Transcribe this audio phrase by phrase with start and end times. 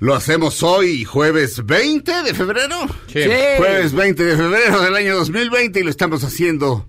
[0.00, 2.86] Lo hacemos hoy, jueves 20 de febrero.
[3.06, 3.20] Sí.
[3.58, 6.86] Jueves 20 de febrero del año 2020 y lo estamos haciendo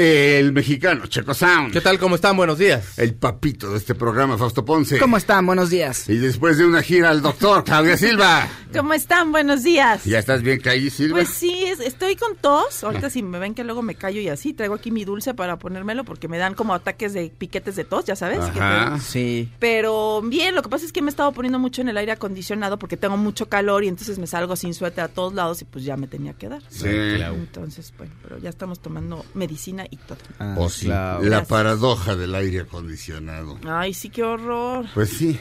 [0.00, 1.72] el mexicano Checo Sound.
[1.72, 1.98] ¿Qué tal?
[1.98, 2.36] ¿Cómo están?
[2.36, 2.96] Buenos días.
[3.00, 4.96] El papito de este programa, Fausto Ponce.
[5.00, 5.44] ¿Cómo están?
[5.44, 6.08] Buenos días.
[6.08, 8.46] Y después de una gira al doctor, Claudia Silva.
[8.72, 9.32] ¿Cómo están?
[9.32, 10.04] Buenos días.
[10.04, 11.16] ¿Ya estás bien, Calle Silva?
[11.16, 12.84] Pues sí, es- estoy con tos.
[12.84, 15.58] Ahorita si me ven que luego me callo y así, traigo aquí mi dulce para
[15.58, 18.38] ponérmelo porque me dan como ataques de piquetes de tos, ya sabes.
[18.38, 19.00] Ajá.
[19.00, 19.50] Sí.
[19.58, 22.12] Pero bien, lo que pasa es que me he estado poniendo mucho en el aire
[22.12, 25.64] acondicionado porque tengo mucho calor y entonces me salgo sin suéter a todos lados y
[25.64, 26.62] pues ya me tenía que dar.
[26.68, 26.86] Sí.
[26.88, 30.18] Entonces, bueno, pero ya estamos tomando medicina y todo.
[30.56, 31.20] O sí, claro.
[31.22, 31.48] la Gracias.
[31.48, 33.58] paradoja del aire acondicionado.
[33.66, 34.86] Ay, sí, qué horror.
[34.94, 35.38] Pues sí.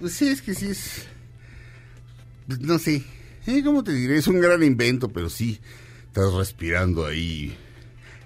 [0.00, 1.06] Pues sí, es que sí es.
[2.46, 3.04] pues No sé.
[3.46, 4.18] Eh, ¿Cómo te diré?
[4.18, 5.60] Es un gran invento, pero sí.
[6.06, 7.56] Estás respirando ahí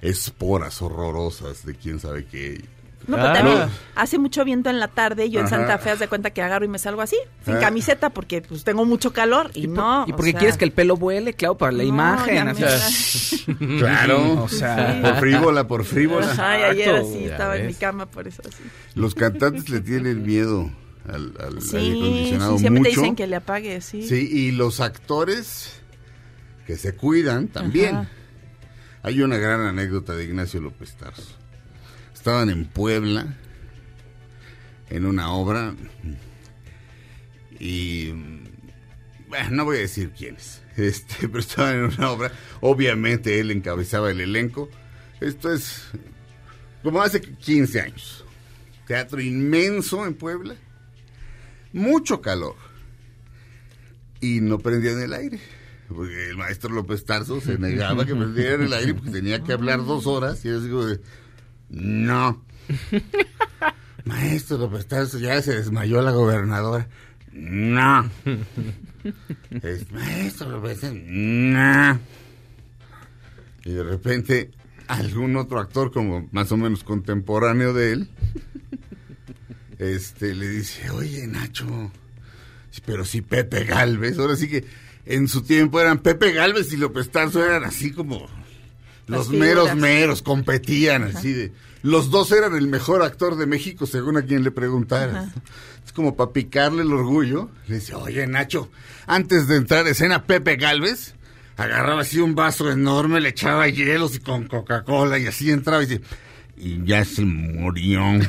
[0.00, 2.64] esporas horrorosas de quién sabe qué.
[3.06, 3.32] No, pero Ah.
[3.32, 3.68] también No.
[3.96, 5.48] hace mucho viento en la tarde y yo en.
[5.48, 7.60] Santa Fe haz de cuenta que agarro y me salgo así, sin Ah.
[7.60, 10.04] camiseta porque pues tengo mucho calor y, ¿Y, por- no.
[10.06, 11.34] ¿Y o por qué sea, quieres que el pelo vuele?
[11.34, 12.34] Claro, para la no, imagen.
[12.56, 13.44] ya así.
[13.58, 14.44] me- Claro.
[14.44, 16.30] O sea, Por frívola, por frívola.
[16.70, 18.62] Ayer así ya estaba en mi cama por eso así.
[18.94, 20.70] Los cantantes le tienen miedo
[21.08, 24.06] al, al aire Sí, acondicionado sí, siempre te dicen que le apague, sí.
[24.06, 25.80] Sí, y los actores
[26.66, 27.96] que se cuidan también.
[27.96, 28.08] Ajá.
[29.04, 31.34] Hay una gran anécdota de Ignacio López Tarso.
[32.22, 33.36] Estaban en Puebla
[34.90, 35.74] en una obra
[37.58, 38.12] y
[39.26, 42.30] bueno, no voy a decir quiénes, este, pero estaban en una obra.
[42.60, 44.70] Obviamente él encabezaba el elenco.
[45.20, 45.86] Esto es
[46.84, 48.24] como hace 15 años.
[48.86, 50.54] Teatro inmenso en Puebla.
[51.72, 52.54] Mucho calor.
[54.20, 55.40] Y no prendían el aire.
[55.88, 59.84] Porque el maestro López Tarso se negaba que prendieran el aire porque tenía que hablar
[59.84, 60.44] dos horas.
[60.44, 60.86] Y yo digo,
[61.72, 62.44] no.
[64.04, 66.88] Maestro López Tarso, ya se desmayó la gobernadora.
[67.32, 68.10] No.
[69.62, 72.00] Es, maestro López Tarso, no.
[73.64, 74.50] Y de repente
[74.88, 78.10] algún otro actor como más o menos contemporáneo de él,
[79.78, 81.90] este le dice, oye Nacho,
[82.84, 84.64] pero si Pepe Galvez, ahora sí que
[85.04, 88.28] en su tiempo eran Pepe Galvez y López Tarso eran así como
[89.06, 91.52] los meros meros, competían así de...
[91.82, 95.32] Los dos eran el mejor actor de México según a quien le preguntaras.
[95.84, 97.50] Es como para picarle el orgullo.
[97.66, 98.70] Le dice, oye Nacho,
[99.06, 101.16] antes de entrar a escena Pepe Galvez,
[101.56, 105.86] agarraba así un vaso enorme, le echaba hielos y con Coca-Cola y así entraba y
[105.86, 106.02] dice,
[106.56, 108.00] y ya se murió.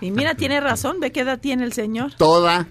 [0.00, 2.14] Y mira, tiene razón, ve qué edad tiene el señor.
[2.14, 2.66] Toda.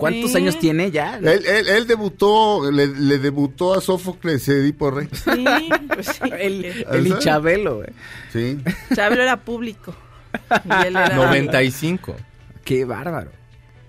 [0.00, 0.36] ¿Cuántos Sí.
[0.38, 1.16] años tiene ya?
[1.18, 5.08] Él, él- él debutó, le, le debutó a Sófocles Edipo Rey.
[5.12, 6.18] Sí, pues sí.
[6.38, 7.88] El, porque el Ichabelo, güey.
[8.32, 8.58] Sí.
[8.94, 9.94] Chabelo era público.
[10.64, 11.14] Y él era...
[11.14, 12.16] 95.
[12.64, 13.30] Qué bárbaro.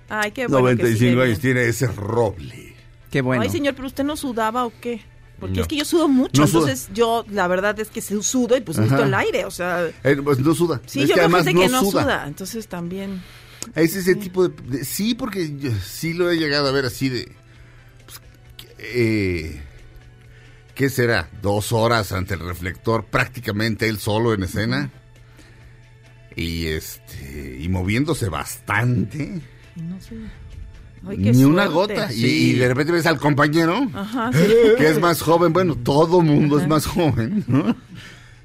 [0.09, 1.39] Ay, qué bueno que 95 sigue años bien.
[1.39, 2.75] tiene ese roble.
[3.09, 3.41] Qué bueno.
[3.43, 5.01] Ay, señor, pero usted no sudaba o qué?
[5.39, 5.61] Porque No.
[5.63, 6.61] es que yo sudo mucho, No suda.
[6.71, 10.15] entonces yo la verdad es que sudo y pues necesito el aire, o sea, Eh,
[10.23, 10.81] pues no suda.
[10.85, 12.25] sí, Es yo que además gente que no suda.
[12.27, 13.21] entonces también.
[13.75, 17.09] Es ese tipo de, de- Sí, porque yo sí lo he llegado a ver así
[17.09, 17.31] de...
[18.05, 18.21] pues,
[18.79, 19.61] eh,
[20.75, 21.29] ¿Qué será?
[21.41, 24.89] Dos horas ante el reflector, prácticamente él solo en escena.
[26.35, 27.57] Y este...
[27.61, 29.41] Y moviéndose bastante.
[29.75, 30.15] no sé.
[31.07, 32.11] Ay, Ni una gota.
[32.11, 32.51] Y- Sí.
[32.51, 34.53] Y, de repente ves al compañero, Ajá, sí.
[34.77, 35.51] que es más joven.
[35.51, 37.75] Bueno, todo mundo es más joven, ¿no?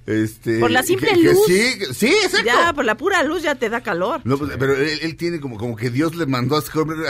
[0.06, 1.38] Este, Por la simple que- luz.
[1.48, 2.46] sí, que- sí, exacto.
[2.46, 4.20] Ya, por la pura luz ya te da calor.
[4.22, 6.60] No, pues, pero él, él tiene como, como que Dios le mandó a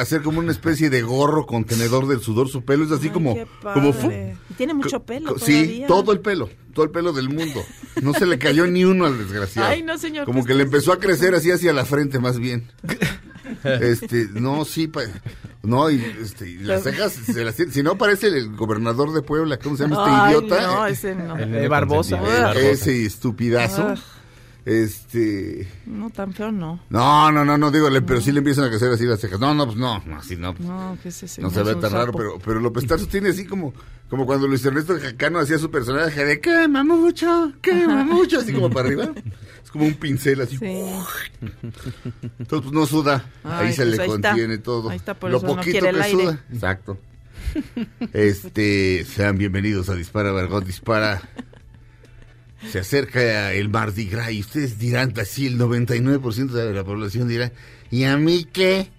[0.00, 2.48] hacer, como una especie de gorro contenedor del sudor.
[2.48, 3.34] Su pelo es así Ay, como...
[3.34, 4.36] qué como padre.
[4.48, 6.48] Y tiene mucho pelo Sí, todo el pelo.
[6.72, 7.62] Todo el pelo del mundo.
[8.02, 9.68] No se le cayó ni uno al desgraciado.
[9.68, 12.18] Ay, no, señor, Como pues, que le ¿qué empezó a crecer así hacia la frente
[12.18, 12.70] más bien.
[13.80, 15.02] Este, no, sí, pa-
[15.62, 19.58] No, y, este, y las cejas, se las si no parece el gobernador de Puebla,
[19.58, 20.66] ¿cómo se llama este Ay, idiota?
[20.66, 21.36] No, ese no.
[21.36, 22.52] El Eh, Barbosa.
[22.54, 23.88] Ese estupidazo.
[23.88, 23.94] Ah.
[24.64, 25.68] Este.
[25.86, 26.80] No, tan feo no.
[26.90, 29.38] No, no, no, no, digo, le- pero sí le empiezan a crecer así las cejas.
[29.38, 30.54] No, no, pues no, no, así no.
[30.58, 31.40] No, ¿qué es ese?
[31.40, 32.18] No se ve tan raro, sapo.
[32.18, 33.72] pero, pero López Tarso tiene así como,
[34.10, 38.68] como cuando Luis Ernesto Jacano hacía su personaje de quema mucho, quema mucho, así como
[38.68, 39.10] para arriba.
[39.76, 40.56] Como un pincel así.
[40.56, 40.66] Sí.
[42.38, 43.24] Entonces, pues no suda.
[43.44, 44.28] ahí se pues le ahí está.
[44.30, 44.88] contiene todo.
[44.88, 46.22] Ahí está, por Lo eso no poquito el que aire.
[46.22, 46.44] suda.
[46.52, 46.98] Exacto.
[48.12, 51.20] Este, sean bienvenidos a Dispara, Vargot Dispara.
[52.70, 57.52] Se acerca el Mardi Gras y ustedes dirán, así el 99% de la población dirá,
[57.90, 58.90] ¿y a mí qué?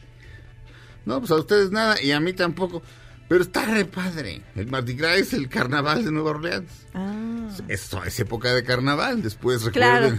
[1.06, 2.84] No, pues a ustedes nada, y a mí tampoco.
[3.28, 4.42] Pero está re padre.
[4.56, 6.72] El Mardi Gras es el carnaval de Nueva Orleans.
[6.94, 9.22] Ah, Esto es época de carnaval.
[9.22, 10.18] Después Claro.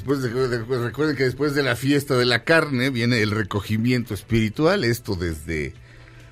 [0.00, 3.30] Recuerden, después de, de- recuerden que después de la fiesta de la carne viene el
[3.30, 4.84] recogimiento espiritual.
[4.84, 5.74] Esto desde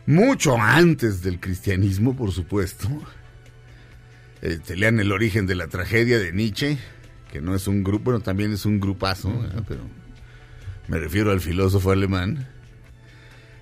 [0.06, 2.88] mucho antes del cristianismo, por supuesto.
[4.42, 6.78] Eh, se lean el origen de la tragedia de Nietzsche,
[7.30, 9.62] que no es un grupo, bueno, también es un grupazo, ¿verdad?
[9.68, 9.82] pero
[10.88, 12.48] me refiero al filósofo alemán.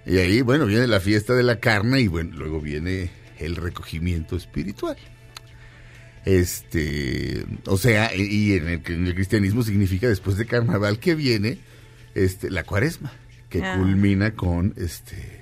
[0.07, 4.37] Y ahí, bueno, viene la fiesta de la carne y bueno, luego viene el recogimiento
[4.37, 4.97] espiritual.
[6.25, 11.59] Este, o sea, y- en el, en el cristianismo significa después de carnaval que viene
[12.15, 13.13] este la cuaresma,
[13.49, 13.77] que Ah.
[13.79, 15.41] culmina con este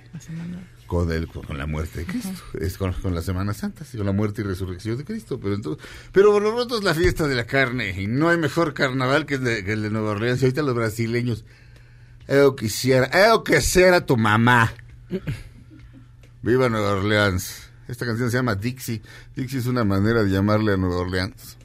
[0.87, 4.13] con el con la muerte de Cristo, es con, con la Semana Santa, con la
[4.13, 7.35] muerte y resurrección de Cristo, pero entonces, pero por lo pronto es la fiesta de
[7.35, 10.41] la carne y no hay mejor carnaval que el de, que el de Nueva Orleans.
[10.41, 11.45] Y ahorita los brasileños,
[12.29, 14.73] yo quisiera, yo quisiera tu mamá.
[16.43, 17.68] Viva Nueva Orleans.
[17.88, 19.02] Esta canción se llama Dixie.
[19.35, 21.56] Dixie es una manera de llamarle a Nueva Orleans.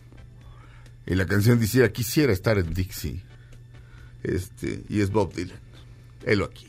[1.06, 3.24] Y la canción decía, quisiera estar en Dixie.
[4.24, 5.60] Este, y es Bob Dylan.
[6.26, 6.68] Helo aquí.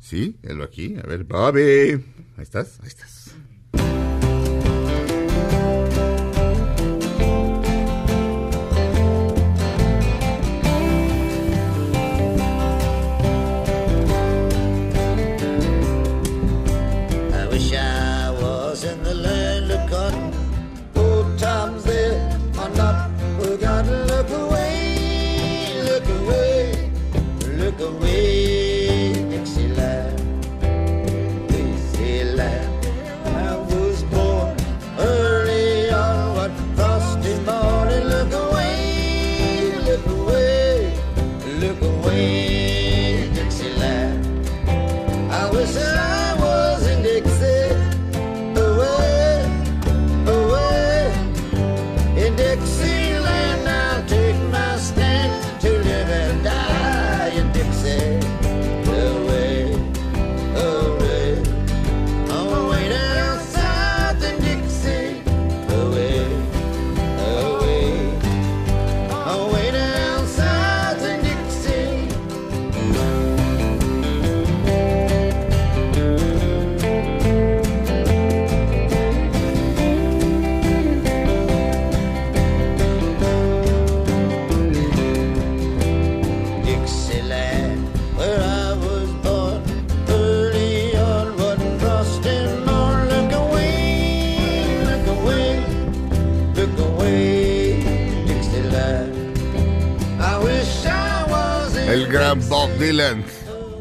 [0.00, 0.96] Sí, helo aquí.
[1.02, 2.04] A ver, Bobby.
[2.36, 3.15] Ahí estás, ahí estás.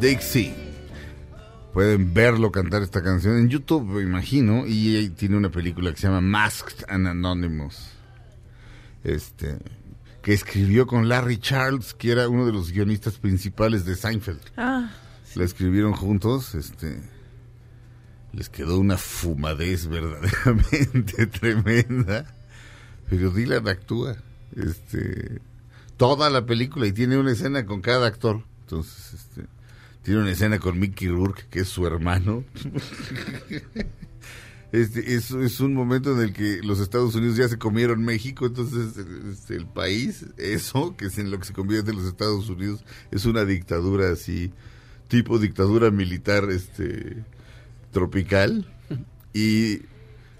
[0.05, 0.53] Dixie.
[1.73, 6.05] Pueden verlo cantar esta canción en YouTube, me imagino, y tiene una película que se
[6.05, 7.89] llama Masked and Anonymous.
[9.03, 9.57] Este,
[10.21, 14.41] que escribió con Larry Charles, que era uno de los guionistas principales de Seinfeld.
[14.57, 14.91] Ah,
[15.33, 17.01] La escribieron juntos, este
[18.31, 22.25] les quedó una fumadez verdaderamente tremenda.
[23.09, 24.17] Pero Dylan actúa,
[24.55, 25.41] este
[25.97, 28.43] toda la película y tiene una escena con cada actor.
[28.61, 29.54] Entonces, este
[30.05, 32.45] tiene una escena con Mickey Rourke, que es su hermano.
[34.71, 38.45] Este, es, es un momento en el que los Estados Unidos ya se comieron México,
[38.45, 38.97] entonces
[39.31, 42.83] este, el país, eso, que es en lo que se convierte en los Estados Unidos,
[43.09, 44.51] es una dictadura así,
[45.07, 47.23] tipo dictadura militar este
[47.91, 48.69] tropical.
[49.33, 49.83] Y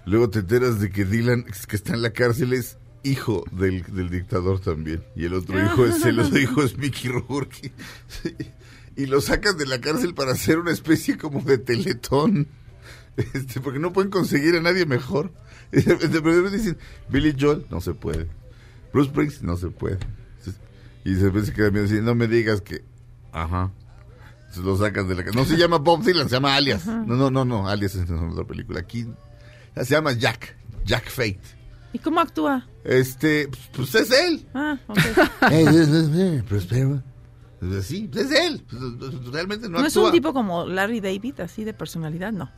[0.04, 4.10] luego te enteras de que Dylan, que está en la cárcel, es hijo del, del
[4.10, 5.02] dictador también.
[5.14, 7.72] Y el otro hijo es el otro hijo es Mickey Rourke.
[8.96, 12.48] Y lo sacan de la cárcel para hacer una especie como de teletón.
[13.16, 15.32] Este, porque no pueden conseguir a nadie mejor.
[15.72, 18.28] Y de repente dicen, Billy Joel, no se puede.
[18.92, 19.98] Bruce Springs, no se puede.
[21.04, 22.84] Y de repente se queda así, no me digas que,
[23.32, 23.72] ajá.
[24.50, 25.36] Se lo sacan de la casa.
[25.36, 26.86] No se llama Bob Dylan, se llama Alias.
[26.86, 28.80] No, no, no, no, Alias es en otra película.
[28.80, 29.06] Aquí
[29.74, 31.40] se llama Jack, Jack Fate.
[31.92, 32.66] ¿Y cómo actúa?
[32.84, 34.46] Este, pues, pues es él.
[34.54, 34.98] Ah, ok.
[37.60, 38.62] Pues sí, es él.
[38.68, 38.82] Pues,
[39.32, 42.50] Realmente no, No es un tipo como Larry David, así de personalidad, no.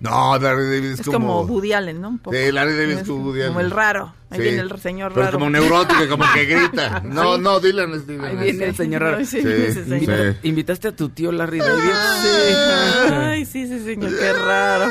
[0.00, 2.08] No, Larry David es, Es como, Woody Allen, ¿no?
[2.08, 2.34] Un poco.
[2.34, 4.14] Sí, Larry David es Es como Woody Como el raro.
[4.30, 4.42] Ahí Sí.
[4.44, 5.38] viene el señor Pero raro.
[5.38, 7.00] como neurótico, como que grita.
[7.04, 8.24] No, no, Dylan es Dylan.
[8.24, 9.18] Ahí viene el señor raro.
[9.26, 10.36] Sí, Sí, ese señor.
[10.42, 10.48] sí.
[10.48, 11.90] ¿Invitaste a tu tío Larry David?
[13.12, 14.90] Ay, sí, sí, señor, qué raro.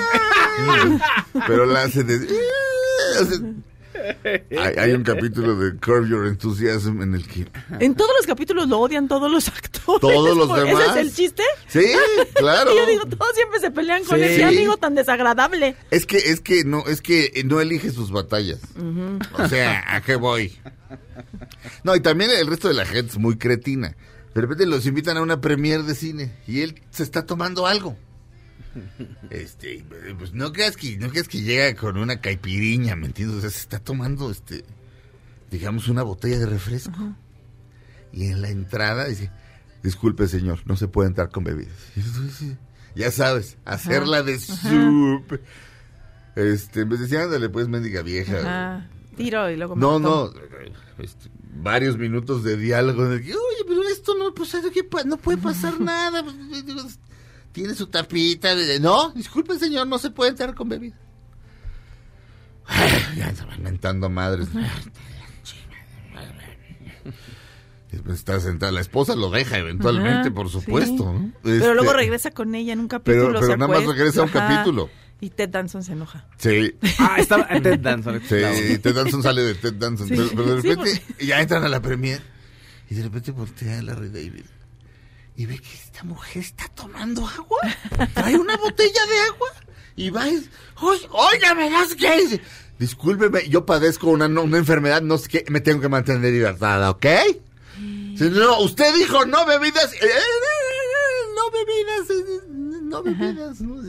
[1.48, 2.28] Pero la hace de...
[4.52, 7.48] hay, hay un capítulo de Curb Your Enthusiasm en el que...
[7.80, 10.02] En todos los capítulos lo odian todos los actores.
[10.02, 10.90] Todos los ¿Ese demás.
[10.90, 11.44] es el chiste?
[11.68, 11.86] Sí,
[12.36, 12.72] claro.
[12.74, 14.24] Y yo digo, todos siempre se pelean con Sí.
[14.26, 15.76] ese amigo tan desagradable.
[15.92, 18.60] Es que, es que no, es que no elige sus batallas.
[19.38, 20.58] O sea, ¿a qué voy?
[21.84, 23.96] No, y también el resto de la gente es muy cretina.
[24.34, 27.98] De repente los invitan a una premier de cine y él se está tomando algo.
[29.30, 29.84] Este,
[30.18, 33.38] pues no creas que, no creas que llega con una caipiriña, ¿me entiendes?
[33.38, 34.64] O sea, se está tomando, este,
[35.52, 37.16] digamos, una botella de refresco.
[38.12, 39.32] Y en la entrada dice,
[39.84, 41.74] disculpe señor, no se puede entrar con bebidas.
[42.38, 42.56] "Sí,
[42.96, 45.40] Ya sabes, hacerla de soup.
[46.36, 48.40] Este, en vez de decir, ándale, pues, mendiga vieja.
[48.40, 48.90] Ajá.
[49.16, 50.32] Tiro y luego me No, no.
[50.98, 51.30] este,
[51.62, 53.06] varios minutos de diálogo.
[53.06, 56.24] en el que, Oye, pero esto no, pues, ¿qué pa- no puede pasar nada.
[57.60, 58.56] Tiene su tapita.
[58.56, 60.96] de- No, disculpe, señor, no se puede entrar con bebida.
[63.18, 64.48] Ya estaban mentando madres.
[68.14, 70.54] Está sentada, la esposa lo deja eventualmente, Ajá, por sí.
[70.54, 71.20] supuesto.
[71.44, 73.28] Pero Este, luego regresa con ella en un capítulo.
[73.34, 74.48] pero se nada más regresa a un Ajá.
[74.48, 74.90] capítulo.
[75.20, 76.28] Y Ted Danson se enoja.
[76.38, 78.22] Sí, Ah, estaba Ted Danson.
[78.22, 80.08] Sí, Ted Danson sale de Ted Danson.
[80.08, 80.14] Sí.
[80.16, 82.22] Pero, pero de Sí, repente ya entran a la premier
[82.90, 84.46] y de repente voltea a Larry David
[85.40, 87.62] y ve que esta mujer está tomando agua.
[88.14, 89.48] Trae una botella de agua
[89.96, 90.46] y va y
[90.82, 92.42] "Oy- óigame, no sé qué.
[92.78, 97.06] Discúlpeme, yo padezco una, una enfermedad, no sé qué, me tengo que mantener hidratada, ¿ok?
[97.78, 102.42] No, usted dijo no bebidas, eh, eh, no bebidas, eh,
[102.84, 103.82] no bebidas, no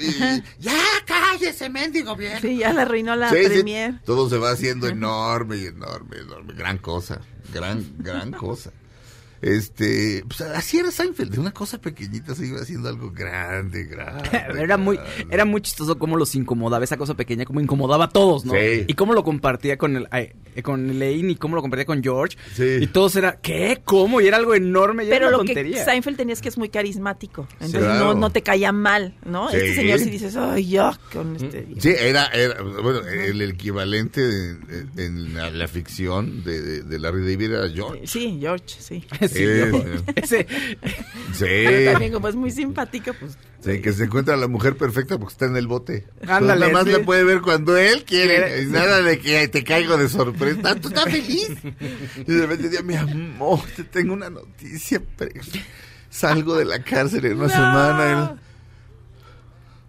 [0.00, 2.40] eh, ya cállese, mendigo viejo.
[2.40, 4.00] Sí, ya le arruinó la Sí, sí, premier.
[4.04, 6.52] todo se va haciendo enorme y enorme, enorme.
[6.54, 7.20] Gran cosa.
[7.54, 8.72] Gran, gran cosa.
[9.42, 14.30] Este, pues así era Seinfeld, de una cosa pequeñita se iba haciendo algo grande, grande.
[14.62, 15.26] Era muy, grande.
[15.30, 18.52] era muy chistoso cómo los incomodaba, esa cosa pequeña, cómo incomodaba a todos, ¿no?
[18.54, 18.84] Sí.
[18.86, 22.02] Y cómo lo compartía con el, ay, eh, con Elaine y cómo lo compartía con
[22.02, 22.36] George.
[22.54, 22.78] Sí.
[22.80, 23.80] Y todos era, ¿qué?
[23.84, 24.20] ¿Cómo?
[24.20, 25.54] Y era algo enorme y Pero era lo que.
[25.84, 27.48] Seinfeld tenía es que es muy carismático.
[27.54, 28.04] Entonces Claro.
[28.06, 29.50] no, no te caía mal, ¿no?
[29.50, 29.56] Sí.
[29.56, 31.66] Este señor sí dices, ay, ya, con este...
[31.78, 36.98] Sí, era, era bueno, el equivalente de- de- en la, la ficción de, de, de
[37.00, 38.06] Larry David era George.
[38.06, 39.04] Sí, George, sí.
[39.32, 39.42] Sí,
[40.16, 40.46] ese,
[41.34, 43.38] Pero Sí, también como es muy simpático, pues...
[43.64, 46.06] sí, que se encuentra la mujer perfecta porque está en el bote.
[46.26, 46.92] Ándale, nada más sí.
[46.92, 48.64] la puede ver cuando él quiere.
[48.66, 50.74] Nada de que te caigo de sorpresa.
[50.76, 51.50] Tú estás feliz.
[52.16, 55.02] Y de repente dice, mi amor, te tengo una noticia.
[56.10, 58.41] Salgo de la cárcel en una semana.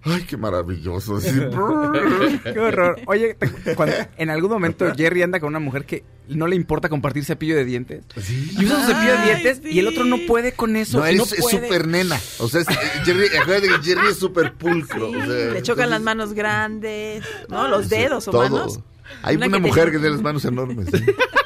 [0.06, 1.18] Ay, qué maravilloso.
[2.44, 3.00] Qué horror.
[3.06, 6.90] Oye, te- cuando en algún momento Jerry anda con una mujer que no le importa
[6.90, 8.04] compartir cepillo de dientes.
[8.18, 9.70] Y usa su cepillo de dientes sí.
[9.72, 11.00] y el otro no puede con eso.
[11.00, 11.62] No, es no es puede.
[11.64, 12.20] súper nena.
[12.40, 12.74] O sea, es, eh,
[13.06, 15.10] Jerry, acuérdate que Jerry es súper pulcro.
[15.10, 17.68] Sí, o sea, le chocan las manos grandes, ¿no?
[17.70, 18.44] Los dedos o Todo.
[18.50, 18.80] manos.
[19.22, 20.88] Hay Una una, que mujer que tiene las manos enormes.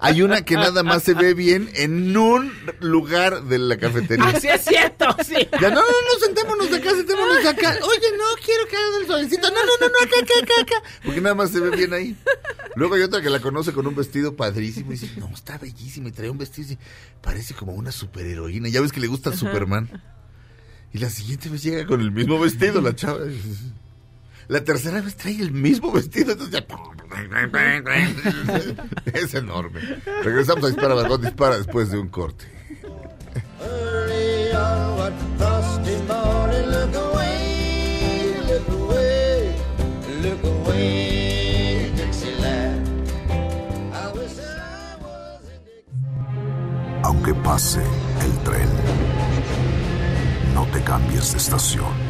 [0.00, 4.32] Hay una que nada más se ve bien en un lugar de la cafetería.
[4.34, 5.36] Ah, sí es cierto, sí.
[5.60, 7.76] Ya, no, no, no, sentémonos acá, sentémonos acá.
[7.82, 9.50] Oye, no, quiero que haga el solecito.
[9.50, 10.88] No, no, no, no, acá, acá, acá, acá.
[11.04, 12.16] Porque nada más se ve bien ahí.
[12.76, 16.08] Luego hay otra que la conoce con un vestido padrísimo y dice, no, está bellísima.
[16.08, 16.80] Y trae un vestido y dice,
[17.20, 18.68] parece como una superheroína.
[18.68, 20.02] Ya ves que le gusta Superman.
[20.92, 23.20] Y la siguiente vez llega con el mismo vestido, la chava.
[24.50, 26.66] La tercera vez trae el mismo vestido, entonces ya...
[29.14, 29.80] Es enorme.
[30.24, 32.46] Regresamos a Dispara, Margot Dispara después de un corte.
[47.04, 47.80] Aunque pase
[48.24, 48.68] el tren,
[50.54, 52.09] no te cambies de estación.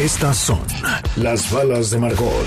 [0.00, 0.60] Estas son
[1.16, 2.46] las balas de Margot.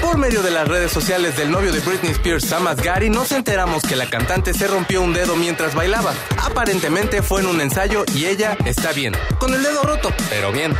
[0.00, 3.82] Por medio de las redes sociales del novio de Britney Spears, Sam Asghari, nos enteramos
[3.82, 6.14] que la cantante se rompió un dedo mientras bailaba.
[6.44, 9.14] Aparentemente fue en un ensayo y ella está bien.
[9.38, 10.72] Con el dedo roto, pero bien.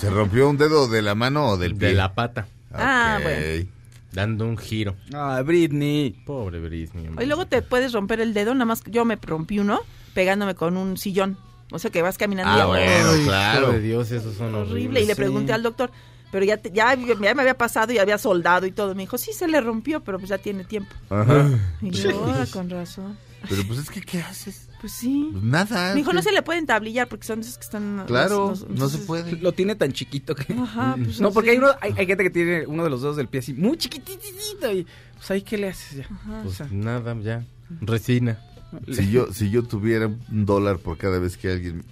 [0.00, 1.88] ¿Se rompió un dedo de la mano o del pie?
[1.88, 3.22] De la pata, Ah, Ok.
[3.24, 3.66] bueno.
[4.12, 4.96] dando un giro.
[5.14, 6.10] Ah, Britney.
[6.26, 7.06] Pobre Britney.
[7.08, 7.24] hombre.
[7.24, 9.80] Y luego te puedes romper el dedo, nada más yo me rompí uno
[10.14, 11.38] pegándome con un sillón.
[11.72, 13.72] O sea que vas caminando y Ah, ya- bueno, Ay, claro.
[13.72, 14.72] de Dios, esos son horrible.
[14.72, 15.02] horribles.
[15.02, 15.16] Y le sí.
[15.18, 15.90] pregunté al doctor,
[16.30, 18.94] pero ya, te- ya, ya me había pasado y había soldado y todo.
[18.94, 20.90] Me dijo, sí, se le rompió, pero pues ya tiene tiempo.
[21.10, 21.50] Ajá.
[21.80, 23.16] Y yo, "Ah, con razón.
[23.48, 24.68] Pero pues es que, ¿qué haces?
[24.80, 25.28] Pues sí.
[25.32, 25.90] Pues nada.
[25.90, 26.16] Me dijo, ¿qué?
[26.16, 28.04] no se le pueden tablillar porque son esos que están...
[28.06, 29.32] Claro, los- los- no se puede.
[29.32, 30.52] Lo tiene tan chiquito que...
[30.52, 33.16] Ajá, pues No, porque hay, uno, hay, hay gente que tiene uno de los dedos
[33.16, 34.86] del pie así muy chiquititito y
[35.16, 36.06] pues ahí qué le haces ya.
[36.40, 37.44] O Pues sea, nada, ya.
[37.80, 38.38] Resina.
[38.92, 41.84] Si yo, si yo tuviera un dólar por cada vez que alguien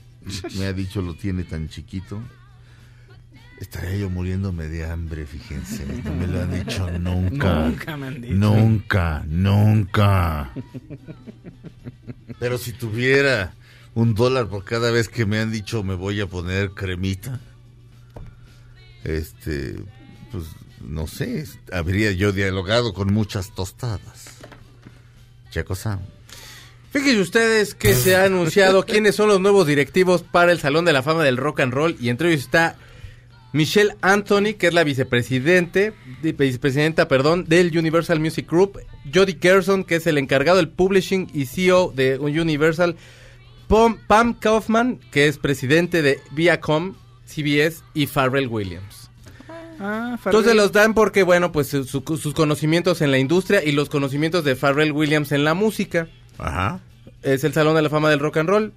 [0.59, 2.21] me ha dicho lo tiene tan chiquito,
[3.59, 5.85] estaría yo muriéndome de hambre, fíjense.
[6.05, 7.65] No me lo han dicho nunca.
[7.69, 8.35] nunca me han dicho.
[8.35, 10.53] Nunca, nunca.
[12.39, 13.55] Pero si tuviera
[13.95, 17.41] un dólar por cada vez que me han dicho me voy a poner cremita,
[19.05, 19.77] este,
[20.33, 20.45] pues
[20.81, 24.39] no sé, habría yo dialogado con muchas tostadas.
[25.51, 26.01] Checo Sam.
[26.91, 30.93] Fíjense ustedes que se ha anunciado quiénes son los nuevos directivos para el Salón de
[30.93, 32.77] la Fama del Rock and Roll y entre ellos está
[33.53, 35.93] Michelle Anthony, que es la vicepresidente,
[36.23, 38.79] vicepresidenta, perdón, del Universal Music Group,
[39.13, 42.97] Jody Gerson, que es el encargado del publishing y CEO de Universal,
[43.69, 46.95] Pam, Pam Kaufman, que es presidente de Viacom,
[47.27, 49.11] CBS y Pharrell Williams.
[49.81, 53.73] Ah, Entonces los dan porque, bueno, pues su- su- sus conocimientos en la industria y
[53.73, 56.09] los conocimientos de Pharrell Williams en la música
[56.41, 56.81] Ajá.
[57.23, 58.73] es el Salón de la Fama del Rock and Roll.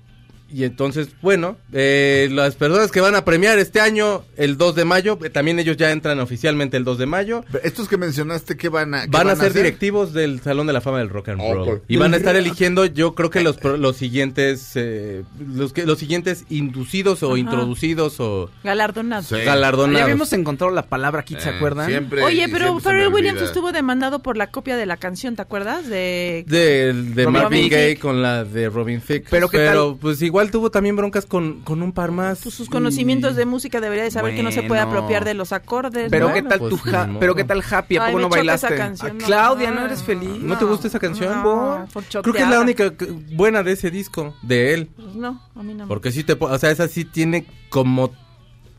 [0.54, 4.86] Y entonces, bueno, eh, las personas que van a premiar este año, el 2 de
[4.86, 7.44] mayo, eh, también ellos ya entran oficialmente el 2 de mayo.
[7.64, 9.64] Estos que mencionaste, ¿qué van a qué Van a ser hacer?
[9.64, 11.66] directivos del Salón de la Fama del Rock and Oh, Roll.
[11.66, 15.24] por- Y van a estar eligiendo, yo creo que los, pro- los siguientes, eh,
[15.56, 17.40] los, que, los siguientes inducidos o Ajá.
[17.40, 19.26] introducidos o Galardonados.
[19.26, 19.36] Sí.
[19.38, 20.04] Ya galardonados.
[20.04, 21.88] habíamos encontrado la palabra aquí, ¿se Eh, acuerdan?
[21.90, 25.88] siempre- Oye, pero Pharrell Williams estuvo demandado por la copia de la canción, ¿te acuerdas?
[25.90, 26.44] De...
[26.48, 27.70] de, Marvin.
[27.70, 29.28] Gaye con la de Robin Thicke.
[29.32, 29.98] Pero ¿qué tal?
[30.00, 32.40] pues igual tuvo también broncas con, con un par más.
[32.44, 34.98] Pues sus conocimientos de música debería de saber que no se puede Bueno.
[34.98, 36.10] apropiar de los acordes.
[36.10, 36.34] Pero ¿no?
[36.34, 38.68] qué tal pues, tu ja- pero qué tal Happy, ¿a poco no bailaste?
[38.68, 39.26] esa canción, no.
[39.26, 40.30] Claudia, ¿no eres feliz?
[40.42, 41.34] ¿No te gusta esa canción?
[41.44, 42.94] No, por Creo que es la única
[43.34, 44.90] buena de ese disco, de él.
[44.96, 45.88] Pues no, a mí no.
[45.88, 46.34] Porque sí te...
[46.40, 48.12] O sea, esa sí tiene como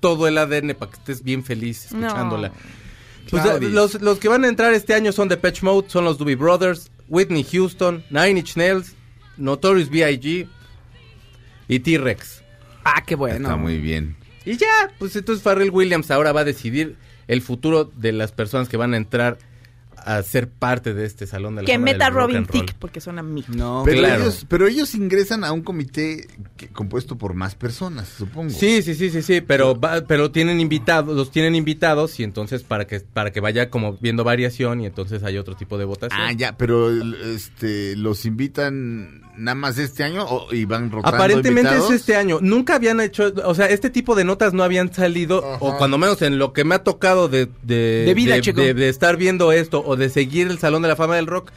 [0.01, 2.07] todo el ADN para que estés bien feliz No.
[2.07, 2.53] escuchándola.
[3.31, 6.19] Pues, los, los que van a entrar este año son The Patch Mode, son los
[6.19, 8.95] Doobie Brothers, Whitney Houston, Nine Inch Nails,
[9.39, 10.47] Notorious B.I.G.
[11.69, 12.43] y T-Rex.
[12.85, 13.49] Ah, qué bueno.
[13.49, 14.17] Está muy bien.
[14.45, 16.97] Y ya, pues entonces Pharrell Williams ahora va a decidir
[17.29, 19.39] el futuro de las personas que van a entrar
[19.97, 22.45] a ser parte de este salón de la que fama meta del Robin.
[22.45, 23.57] Thicke, porque son amigos.
[23.57, 24.21] No, Pero, claro.
[24.25, 28.51] ellos, pero ellos ingresan a un comité que- compuesto por más personas, supongo.
[28.51, 32.63] Sí, sí, sí, sí, sí, pero va- pero tienen invitados, los tienen invitados y entonces
[32.65, 36.21] para que para que vaya como viendo variación y entonces hay otro tipo de votación.
[36.21, 41.61] Ah, ya, pero este los invitan nada más este año o y van rotando Aparentemente
[41.71, 41.91] invitados?
[41.91, 42.39] es este año.
[42.41, 46.23] Nunca habían hecho, o sea, este tipo de notas no habían salido, o cuando menos
[46.23, 48.61] en lo que me ha tocado de, de, De vida, de, chico.
[48.61, 51.51] de- de estar viendo esto o de seguir el Salón de la Fama del Rock,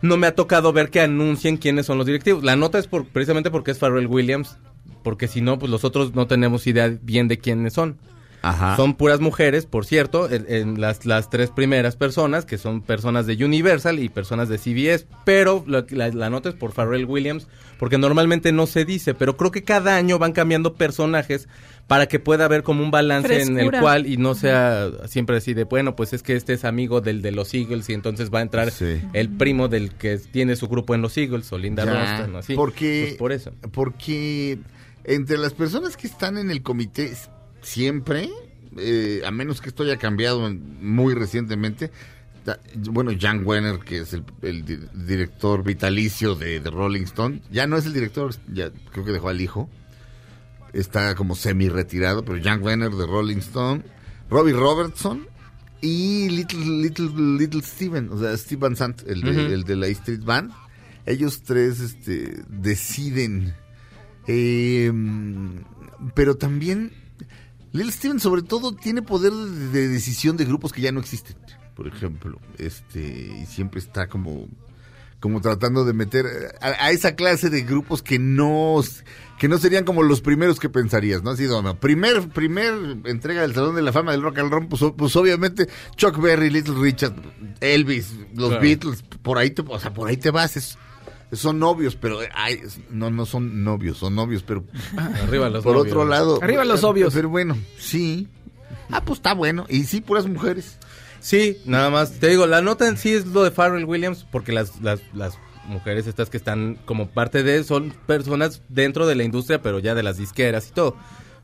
[0.00, 2.42] no me ha tocado ver que anuncien quiénes son los directivos.
[2.42, 4.56] La nota es por, precisamente porque es Pharrell Williams,
[5.04, 7.98] porque si no, pues los otros no tenemos idea bien de quiénes son.
[8.42, 8.76] Ajá.
[8.76, 13.26] Son puras mujeres, por cierto, en, en las, las tres primeras personas, que son personas
[13.26, 17.46] de Universal y personas de CBS, pero la, la- la nota es por Pharrell Williams,
[17.78, 21.48] porque normalmente no se dice, pero creo que cada año van cambiando personajes
[21.86, 25.52] para que pueda haber como un balance en el cual y no sea siempre así
[25.52, 28.38] de, bueno, pues es que este es amigo del de los Eagles y entonces va
[28.38, 29.02] a entrar Sí.
[29.12, 32.54] el primo del que tiene su grupo en los Eagles o Linda Roston, así.
[32.54, 33.52] Porque, Pues por eso.
[33.72, 34.58] Porque
[35.04, 37.12] entre las personas que están en el comité
[37.62, 38.28] siempre,
[38.76, 41.90] eh, a menos que esto haya cambiado muy recientemente,
[42.90, 47.66] bueno, Jan Wenner, que es el, el di- director vitalicio de, de Rolling Stone, ya
[47.66, 49.70] no es el director, ya creo que dejó al hijo,
[50.72, 53.84] está como semi retirado, pero Jan Wenner de Rolling Stone,
[54.28, 55.26] Robbie Robertson
[55.80, 59.86] y Little Little Little Steven, o sea, Steve Van Sant, el de, el de la
[59.88, 60.50] E Street Band.
[61.04, 63.54] Ellos tres este, deciden.
[64.28, 64.92] Eh,
[66.14, 66.92] pero también
[67.72, 71.36] Little Steven sobre todo tiene poder de, de decisión de grupos que ya no existen.
[71.74, 73.00] Por ejemplo, este
[73.42, 74.46] y siempre está como
[75.20, 76.26] como tratando de meter
[76.60, 78.82] a, a esa clase de grupos que no
[79.38, 81.30] que no serían como los primeros que pensarías, ¿no?
[81.30, 81.78] Así, no, no.
[81.80, 82.74] Primer, primer
[83.06, 86.50] entrega del Salón de la Fama del Rock and Roll, pues, pues obviamente Chuck Berry,
[86.50, 87.14] Little Richard,
[87.60, 88.62] Elvis, los Claro.
[88.62, 90.76] Beatles, por ahí te, o sea, por ahí te vas, es-
[91.32, 94.64] son novios, pero ay, es- no, no son novios, son novios, pero
[95.22, 95.92] Arriba los por novios.
[95.92, 96.38] otro lado.
[96.42, 97.12] Arriba los obvios.
[97.14, 98.28] Pero bueno, sí.
[98.90, 99.66] Ah, pues está bueno.
[99.68, 100.78] Y sí, puras mujeres.
[101.20, 102.12] Sí, nada más.
[102.18, 105.38] Te digo, la nota en sí es lo de Pharrell Williams, porque las, las, las
[105.66, 109.94] mujeres estas que están como parte de, son personas dentro de la industria, pero ya
[109.94, 110.96] de las disqueras y todo.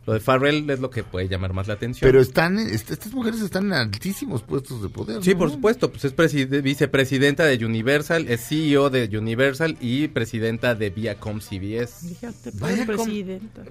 [0.08, 2.08] Lo de Pharrell es lo que puede llamar más la atención.
[2.08, 5.22] Pero están, est- estas mujeres están en altísimos puestos de poder.
[5.22, 5.38] Sí, ¿no?
[5.40, 10.88] por supuesto, pues es preside- vicepresidenta de Universal, es CEO de Universal y presidenta de
[10.88, 12.08] Viacom CBS.
[12.08, 13.62] Fíjate, Vaya con- presidenta.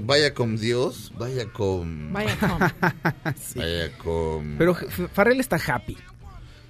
[0.00, 2.12] Vaya con Dios, vaya con.
[2.12, 2.58] Vaya com.
[3.54, 4.54] Vaya con.
[4.58, 4.74] Pero
[5.12, 5.96] Farrell está happy.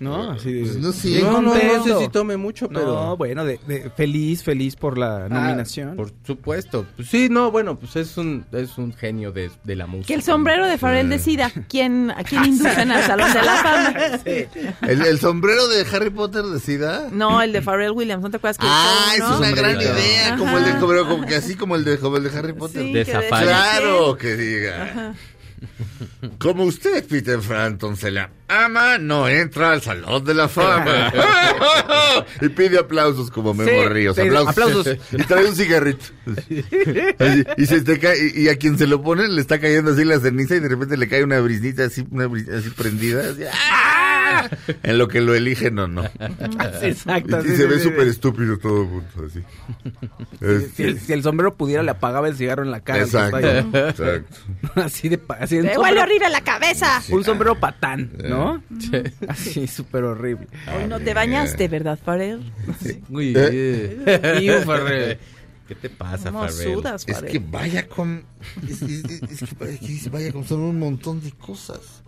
[0.00, 0.32] ¿No?
[0.32, 1.08] Así de- Pues no sé.
[1.08, 2.86] bien No, no, no sé si tome mucho, pero...
[2.86, 5.90] No, bueno, de, de- feliz, feliz por la nominación.
[5.90, 6.84] Ah, por supuesto.
[6.96, 10.08] Pues sí, no, bueno, pues es un, es un genio de, de la música.
[10.08, 13.94] Que el sombrero de Farrell decida quién, a quién inducen al Salón de la Fama.
[14.82, 17.08] ¿El, el sombrero de Harry Potter decida.
[17.12, 20.36] No, el de Farrell Williams, ¿no te acuerdas que Ah, es una gran idea.
[20.36, 22.82] Como el de, como, como que así como el de, como el de Harry Potter.
[22.82, 23.46] Sí, de que Zafari.
[23.46, 25.14] Claro que diga.
[26.38, 31.12] Como usted, Peter Frampton, se la ama, no entra al Salón de la Fama.
[32.40, 34.18] y pide aplausos como Memo Sí, Ríos.
[34.18, 34.48] aplausos.
[34.50, 34.98] aplausos.
[35.12, 36.04] y trae un cigarrito.
[37.18, 39.92] Así, y, se te cae, y, y a quien se lo pone le está cayendo
[39.92, 43.30] así la ceniza y de repente le cae una brisnita así, una bris- así prendida.
[43.30, 43.93] así, ¡ah!
[44.82, 46.04] En lo que lo eligen o no.
[46.82, 47.40] Exacto.
[47.40, 48.10] Y sí, se sí, ve sí, súper sí.
[48.10, 49.40] estúpido todo el mundo, así.
[50.74, 53.00] Si, Este, si el sombrero pudiera, le apagaba el cigarro en la cara.
[53.02, 54.36] exacto, exacto.
[54.80, 55.20] Así de...
[55.40, 57.02] Así de un, ¡Te huele horrible la cabeza!
[57.10, 58.62] un sombrero patán, ¿no?
[59.28, 60.46] Así, súper horrible.
[60.76, 62.40] Hoy no te bañaste, ¿verdad, Farrell?
[63.08, 63.98] Uy, ¿Eh?
[64.06, 64.38] eh.
[64.42, 65.18] Iu, Farrell.
[65.68, 66.74] ¿Qué te pasa, ¿Cómo Farrell?
[66.74, 67.32] sudas, Es Farrell?
[67.32, 68.22] que vaya con.
[68.68, 72.02] Es, es- es- es que vaya con son un montón de cosas.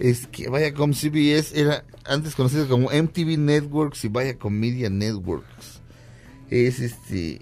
[0.00, 5.80] Es que Viacom CBS era antes conocido como MTV Networks y Viacom Media Networks.
[6.50, 7.40] Es este.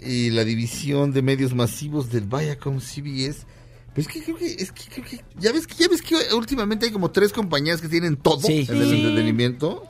[0.00, 3.46] Y la división de medios masivos del Viacom CBS.
[3.94, 4.46] Pues es que creo que.
[4.54, 5.20] Es que creo que.
[5.38, 8.66] Ya ves que, ya ves que últimamente hay como tres compañías que tienen todo Sí.
[8.68, 9.00] en el Sí.
[9.00, 9.84] entretenimiento.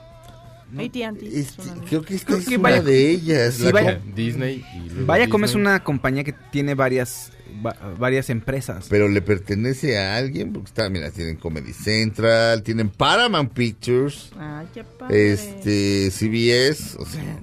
[0.77, 1.27] AT&T.
[1.27, 1.51] Este, es
[1.89, 3.55] creo que esta Creo es que una Vaya- de ellas.
[3.55, 7.33] Sí, la Vaya- com- Disney y Viacom es una compañía que tiene varias,
[7.65, 8.87] va- varias empresas.
[8.91, 14.67] Pero le pertenece a alguien, porque está, mira, tienen Comedy Central, tienen Paramount Pictures, Ay,
[14.75, 15.33] qué padre.
[15.33, 17.41] este, CBS, o sea,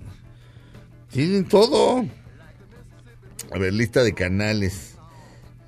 [1.12, 2.06] tienen todo.
[3.52, 4.96] A ver, lista de canales.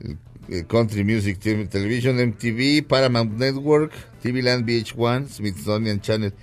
[0.02, 0.18] El-
[0.50, 6.34] el Country Music Te- Television, MTV, Paramount Network, TV Land VH1, Smithsonian Channel,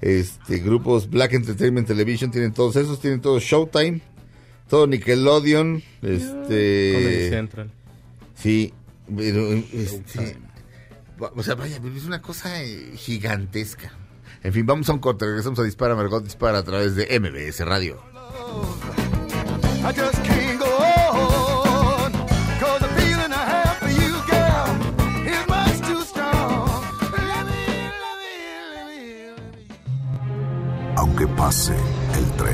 [0.00, 4.00] este, grupos Black Entertainment Television, tienen todos esos, tienen todo Showtime,
[4.68, 7.30] todo Nickelodeon, Comedy este...
[7.30, 7.70] Central.
[8.34, 8.72] Sí,
[9.14, 10.36] pero este,
[11.18, 13.92] o sea, vaya, pero es una cosa eh, gigantesca.
[14.42, 17.60] En fin, vamos a un corte, regresamos a Dispara, Margot Dispara a través de MBS
[17.60, 18.02] Radio.
[30.96, 31.74] Aunque pase
[32.16, 32.53] el tren,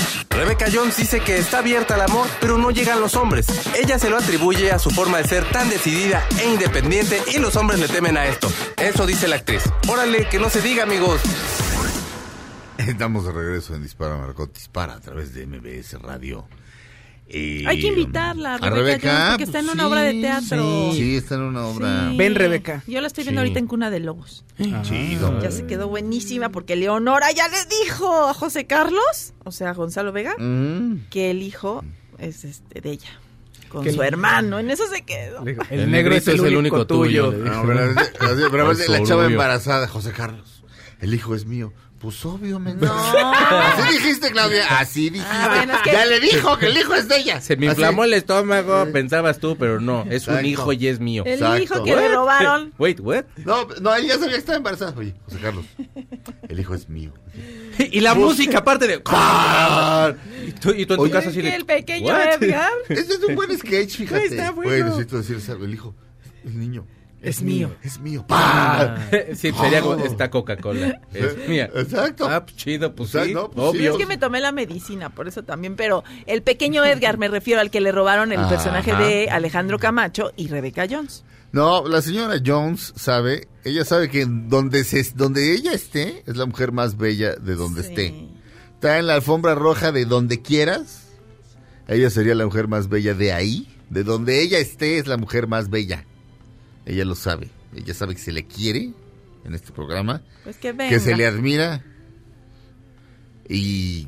[0.35, 3.47] Rebecca Jones dice que está abierta al amor, pero no llegan los hombres.
[3.75, 7.55] Ella se lo atribuye a su forma de ser tan decidida e independiente y los
[7.55, 8.49] hombres le temen a esto.
[8.77, 9.63] Eso dice la actriz.
[9.87, 11.21] Órale, que no se diga, amigos.
[12.77, 16.47] Estamos de regreso en Dispara, Margot Dispara a través de MBS Radio.
[17.33, 20.11] Y, Hay que invitarla, a Rebeca Rebeca, Jones, porque está en pues una obra de
[20.11, 20.91] sí, teatro.
[20.93, 22.09] Sí, está en una obra.
[22.11, 22.17] Sí.
[22.17, 22.83] Ven, Rebeca.
[22.87, 23.43] Yo la estoy viendo Sí.
[23.45, 24.43] ahorita en Cuna de Lobos.
[24.83, 25.41] Chido.
[25.41, 29.73] Ya se quedó buenísima porque Leonora ya le dijo a José Carlos, o sea, a
[29.73, 31.07] Gonzalo Vega, Mm.
[31.09, 31.83] que el hijo
[32.17, 33.09] es este de ella.
[33.69, 35.45] Con Que su hermano, en eso se quedó.
[35.45, 37.31] El, El negro es el, único, tuyo.
[37.31, 37.45] dijo.
[37.45, 37.93] No, pero,
[38.51, 40.63] pero la chava embarazada, José Carlos.
[40.99, 41.71] El hijo es mío.
[42.01, 42.79] Pues obvio, men.
[42.83, 44.79] Así dijiste, Claudia.
[44.79, 45.29] Así dijiste.
[45.31, 47.39] Ah, bueno, es que- Ya le dijo que el hijo es de ella.
[47.41, 47.75] Se me Así.
[47.79, 51.21] inflamó el estómago, pensabas tú, pero no, es un hijo y es mío.
[51.27, 51.61] El Exacto.
[51.63, 52.73] hijo que le robaron.
[52.79, 53.25] Wait, what?
[53.45, 54.93] No, no, él ya sabía que estaba embarazada.
[54.97, 55.65] Oye, José Carlos,
[56.49, 57.13] el hijo es mío.
[57.91, 58.95] Y la música, aparte de.
[58.95, 61.55] Y tú, y tú en tu casa así de.
[61.55, 62.43] el pequeño ¿What?
[62.43, 62.71] Edgar.
[62.89, 64.25] Este es un buen sketch, fíjate.
[64.25, 64.71] Está bueno.
[64.71, 65.65] Bueno, necesito decir, ¿sabe?
[65.65, 65.95] el hijo,
[66.43, 66.85] el niño.
[67.21, 67.71] Es mío.
[67.83, 68.25] Es mío.
[68.29, 69.17] Ah, ¡Pah!
[69.35, 70.05] sí, sería como Oh.
[70.05, 71.01] esta Coca-Cola.
[71.13, 71.69] Es mía.
[71.75, 72.27] Exacto.
[72.27, 73.91] Ah, pues chido, pues Exacto, sí, no, pues obvio.
[73.91, 77.61] Es que me tomé la medicina, por eso también, pero el pequeño Edgar me refiero
[77.61, 78.49] al que le robaron el Ajá.
[78.49, 81.23] personaje de Alejandro Camacho y Rebeca Jones.
[81.51, 86.45] No, la señora Jones sabe, ella sabe que donde se, donde ella esté es la
[86.45, 87.89] mujer más bella de donde Sí.
[87.89, 88.27] esté.
[88.75, 91.09] Está en la alfombra roja de donde quieras.
[91.87, 93.67] Ella sería la mujer más bella de ahí.
[93.89, 96.05] De donde ella esté es la mujer más bella.
[96.91, 97.49] Ella lo sabe.
[97.73, 98.91] Ella sabe que se le quiere
[99.45, 100.89] en este programa, Pues que venga.
[100.89, 101.83] que se le admira.
[103.47, 104.07] Y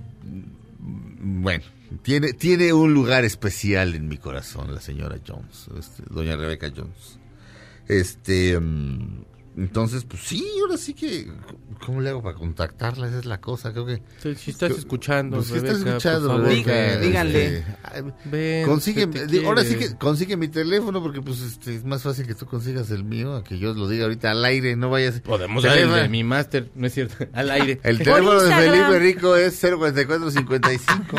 [0.80, 1.64] bueno,
[2.02, 7.20] tiene, tiene un lugar especial en mi corazón la señora Jones, este, doña Rebeca Jones.
[7.88, 9.24] Este, mm,
[9.58, 11.32] entonces, pues sí, ahora sí que,
[11.86, 13.08] ¿cómo le hago para contactarla?
[13.08, 14.02] Esa es la cosa, creo que...
[14.22, 17.58] Sí, Si estás escuchando, Pues, si estás Rebeca, escuchando, favor, Rebeca, Diga- díganle.
[17.58, 19.10] este, ven, Consigue,
[19.46, 22.90] ahora sí que consigue mi teléfono porque pues este, es más fácil que tú consigas
[22.92, 25.20] el mío a que yo lo diga ahorita al aire, no vayas.
[25.22, 27.80] Podemos dar el de mi máster, no es cierto, al aire.
[27.84, 28.54] El teléfono de.
[28.56, 31.18] Felipe Rico es 04455.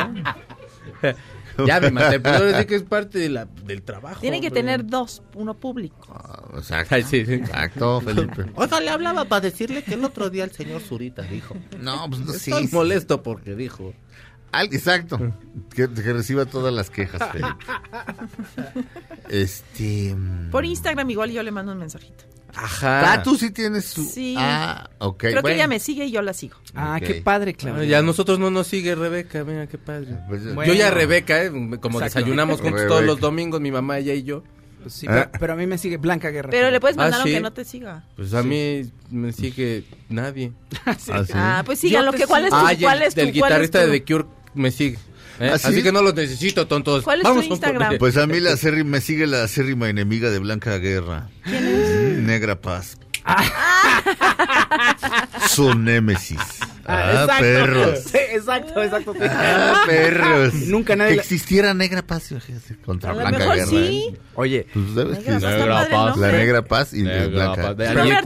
[1.66, 4.20] ya, mi máster, pero sí que es parte de la, del trabajo.
[4.20, 4.62] Tiene que hombre.
[4.62, 6.06] tener dos, uno público.
[6.08, 6.96] Ah, Exacto.
[7.08, 7.34] Sí, sí.
[7.34, 8.46] Exacto, Felipe.
[8.54, 11.56] Oiga, le hablaba para decirle que el otro día el señor Zurita dijo.
[11.80, 12.50] No, pues no sí.
[12.50, 12.74] Estoy sí.
[12.74, 13.92] molesto porque dijo.
[14.54, 15.18] Al- exacto.
[15.74, 17.54] Que, que reciba todas las quejas, Felipe.
[19.28, 20.14] Este.
[20.14, 22.24] mm, Por Instagram igual yo le mando un mensajito.
[22.56, 23.14] Ajá.
[23.14, 24.04] Ah, tú sí tienes su.
[24.04, 24.36] Sí.
[24.38, 25.18] Ah, ok.
[25.18, 25.56] Creo que bueno.
[25.56, 26.56] ella me sigue y yo la sigo.
[26.74, 27.84] Ah, qué padre, Ah, Claudia.
[27.84, 30.16] ya a nosotros no nos sigue Rebeca, mira qué padre.
[30.28, 30.72] Pues, Bueno.
[30.72, 31.48] Yo ya Rebeca, ¿eh?
[31.50, 31.98] como Exacto.
[32.04, 32.88] desayunamos juntos Rebeca.
[32.88, 34.44] todos los domingos, mi mamá, ella y yo.
[34.82, 35.28] Pues sí, Ah.
[35.30, 36.50] pero, pero a mí me sigue Blanca Guerra.
[36.50, 37.30] Pero le puedes Ah, mandar sí.
[37.30, 38.04] aunque no te siga.
[38.14, 40.52] Pues a mí me sigue nadie.
[40.86, 41.10] Ah, sí.
[41.34, 42.12] Ah, pues síganlo.
[42.28, 44.04] ¿Cuál es tu, Ah, cuál el, es tu, del cuál es guitarrista tu- de The
[44.04, 44.98] Cure me sigue.
[45.40, 45.50] ¿eh?
[45.52, 45.68] ¿Ah, sí?
[45.68, 47.04] Así que no los necesito, tontos.
[47.04, 47.98] ¿Cuál es tu Vamos, Instagram?
[47.98, 51.28] Pues a mí la acérrima- me sigue la acérrima enemiga de Blanca Guerra.
[51.44, 52.18] ¿Quién es?
[52.18, 52.96] Negra Paz.
[55.48, 56.38] Su némesis.
[56.86, 57.42] Ah, exacto.
[57.42, 57.98] perros.
[58.00, 59.14] Sí, exacto, exacto.
[59.22, 60.54] Ah, perros.
[60.66, 63.66] Nunca nadie Que la- existiera Negra Paz imagínate, contra A Blanca mejor Guerra.
[63.68, 64.10] sí.
[64.14, 64.18] ¿eh?
[64.34, 66.32] Oye, Pues sabes Negra que Paz la.
[66.32, 67.62] Negra Paz y Negra Blanca.
[67.62, 68.20] Paz, de Negra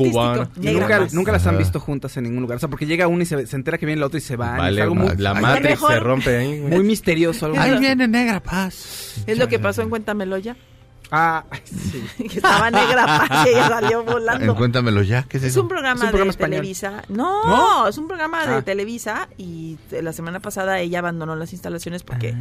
[0.78, 1.14] nunca, Paz.
[1.14, 2.56] nunca las han visto juntas en ningún lugar.
[2.56, 4.36] O sea, porque llega una y se, se entera que viene la otra y se
[4.36, 4.56] van.
[4.58, 6.60] Vale, es algo muy, la Matrix se rompe ahí.
[6.60, 7.46] muy misterioso.
[7.46, 9.22] Algo Ahí viene Negra Paz.
[9.26, 10.56] Es lo que pasó en Cuéntamelo ya.
[11.10, 12.04] Ah, sí.
[12.28, 14.52] que estaba negra paz y ella salió volando.
[14.52, 15.62] En Cuéntamelo ya, ¿qué es Es eso?
[15.62, 16.50] un programa, Es un programa de español.
[16.60, 17.02] Televisa.
[17.08, 17.88] No, ¿No?
[17.88, 18.62] es un programa de Ah.
[18.62, 22.34] Televisa y eh, la semana pasada ella abandonó las instalaciones porque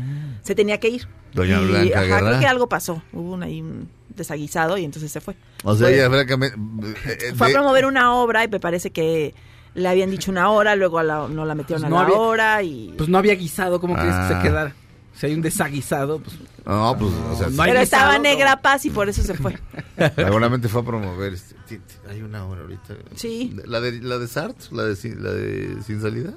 [0.44, 1.08] se tenía que ir.
[1.34, 2.28] Doña Y, Blanca ajá, Guerra.
[2.30, 3.02] creo que algo pasó.
[3.14, 5.36] Hubo un, ahí un desaguisado y entonces se fue.
[5.64, 6.58] O sea, Fue- ella francamente...
[7.06, 9.34] eh, Fue a promover una obra y me parece que
[9.76, 12.02] le habían dicho una hora, luego a la- no la metieron Pues a no la
[12.08, 12.94] había- hora y...
[12.98, 14.42] Pues no había guisado, ¿cómo quieres que Ah.
[14.42, 14.74] se quedara?
[15.20, 16.36] Si hay un desaguisado, pues.
[16.66, 19.58] No, pues, o sea, No hay Pero estaba negra paz y por eso se fue.
[20.16, 21.34] seguramente fue a promover.
[21.34, 22.96] este, hay una hora ahorita.
[23.16, 23.56] Sí.
[23.66, 26.34] La de, la de Sartre, la de, Sin- la de Sin Salida.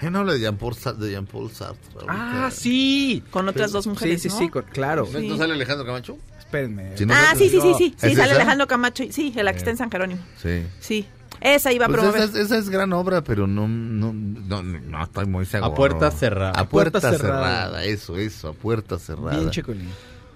[0.00, 2.04] Hay una hora de Jean-Paul Sa- de Jean-Paul Sartre.
[2.08, 3.22] Ah, sí.
[3.30, 4.40] Con otras dos mujeres, Sí, sí, ¿no?
[4.40, 5.08] sí, con- claro.
[5.12, 6.18] ¿No, no sale Alejandro Camacho?
[6.38, 6.96] Espérenme.
[6.96, 7.94] Si no, Ah, no- sí, sí, sí, sí.
[7.98, 8.34] Sí, ¿Es sale esa?
[8.34, 9.04] Alejandro Camacho.
[9.10, 10.20] Sí, la que está en San Jerónimo.
[10.42, 10.62] Sí.
[10.80, 11.06] Sí.
[11.40, 12.22] Esa iba a Pues promover.
[12.22, 15.72] esa, es- esa es gran obra, pero no, no, no, no estoy muy seguro.
[15.72, 16.52] A puerta cerrada.
[16.58, 17.64] A puerta, puerta cerrada.
[17.66, 17.84] cerrada.
[17.84, 19.36] eso, eso, a puerta cerrada.
[19.38, 19.88] Bien checolín.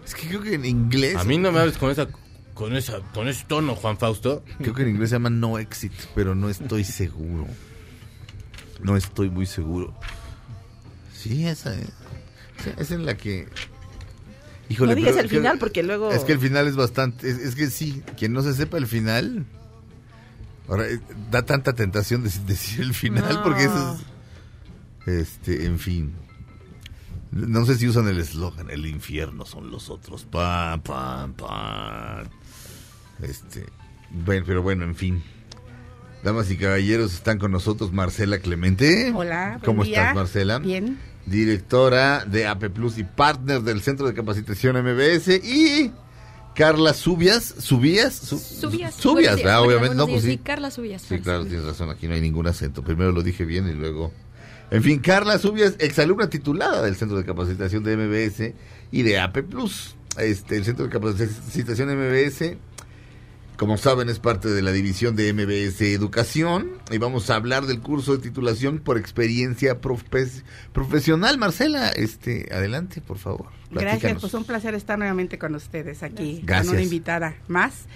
[0.04, 1.16] Es que creo que en inglés.
[1.16, 2.08] A mí no me hables con esa,
[2.54, 4.42] con esa, con ese tono, Juan Fausto.
[4.58, 7.46] Creo que en inglés se llama no exit, pero no estoy seguro.
[8.82, 9.94] No estoy muy seguro.
[11.14, 11.88] Sí, esa es.
[12.62, 13.48] Sí, es en la que.
[14.68, 16.12] Híjole, no digas pero el final porque luego...
[16.12, 17.28] Es que el final es bastante.
[17.30, 19.46] Es, es que sí, quien no se sepa el final.
[20.68, 21.00] Ahora, eh,
[21.30, 23.42] da tanta tentación de decir el final No.
[23.42, 23.98] porque eso
[25.06, 25.18] es.
[25.20, 26.14] Este, en fin.
[27.30, 30.24] No sé si usan el eslogan: el infierno son los otros.
[30.24, 32.26] Pam, pam, pam.
[33.22, 33.64] Este.
[34.10, 35.22] Bueno, pero bueno, en fin.
[36.22, 39.12] Damas y caballeros, están con nosotros Marcela Clemente.
[39.14, 40.00] Hola, ¿Cómo día.
[40.00, 40.58] estás, Marcela?
[40.58, 40.98] Bien.
[41.26, 45.28] Directora de AP Plus y partner del Centro de Capacitación MBS.
[45.44, 45.92] Y
[46.58, 47.54] Carla Subias.
[47.58, 48.14] ¿Subías?
[48.14, 48.94] Su- Subias.
[48.96, 49.94] Subias, Obviamente.
[49.94, 50.24] No, pues días.
[50.24, 50.30] sí.
[50.32, 51.02] Sí, Carla Subias.
[51.02, 51.88] Sí, claro, tienes razón.
[51.88, 52.82] Aquí no hay ningún acento.
[52.82, 54.12] Primero lo dije bien y luego.
[54.70, 58.54] En fin, Carla Subias, exalumna titulada del Centro de Capacitación de MBS
[58.92, 59.94] y de AP Plus.
[60.18, 62.56] Este, el Centro de Capacitación MBS,
[63.58, 66.70] como saben, es parte de la división de MBS Educación.
[66.90, 71.36] Y vamos a hablar del curso de titulación por experiencia profes- profesional.
[71.38, 73.46] Marcela, este, adelante, por favor.
[73.70, 76.68] Gracias, pues un placer estar nuevamente con ustedes aquí, Gracias.
[76.68, 77.86] con una invitada más.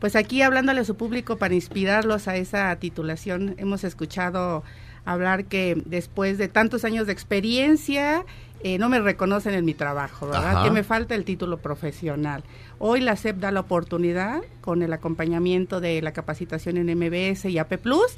[0.00, 4.62] Pues aquí hablándole a su público para inspirarlos a esa titulación, hemos escuchado
[5.06, 8.26] hablar que después de tantos años de experiencia,
[8.62, 10.56] eh, no me reconocen en mi trabajo, ¿verdad?
[10.58, 10.64] Ajá.
[10.64, 12.42] Que me falta el título profesional.
[12.78, 17.58] Hoy la SEP da la oportunidad, con el acompañamiento de la capacitación en MBS y
[17.58, 18.16] AP Plus,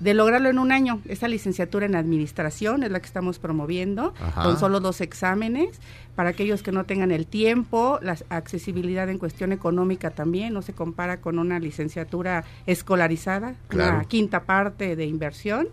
[0.00, 1.00] de lograrlo en un año.
[1.08, 4.44] Esta licenciatura en administración es la que estamos promoviendo, Ajá.
[4.44, 5.80] con solo dos exámenes.
[6.14, 10.72] Para aquellos que no tengan el tiempo, la accesibilidad en cuestión económica también no se
[10.72, 13.96] compara con una licenciatura escolarizada, Claro.
[13.96, 15.68] una quinta parte de inversión.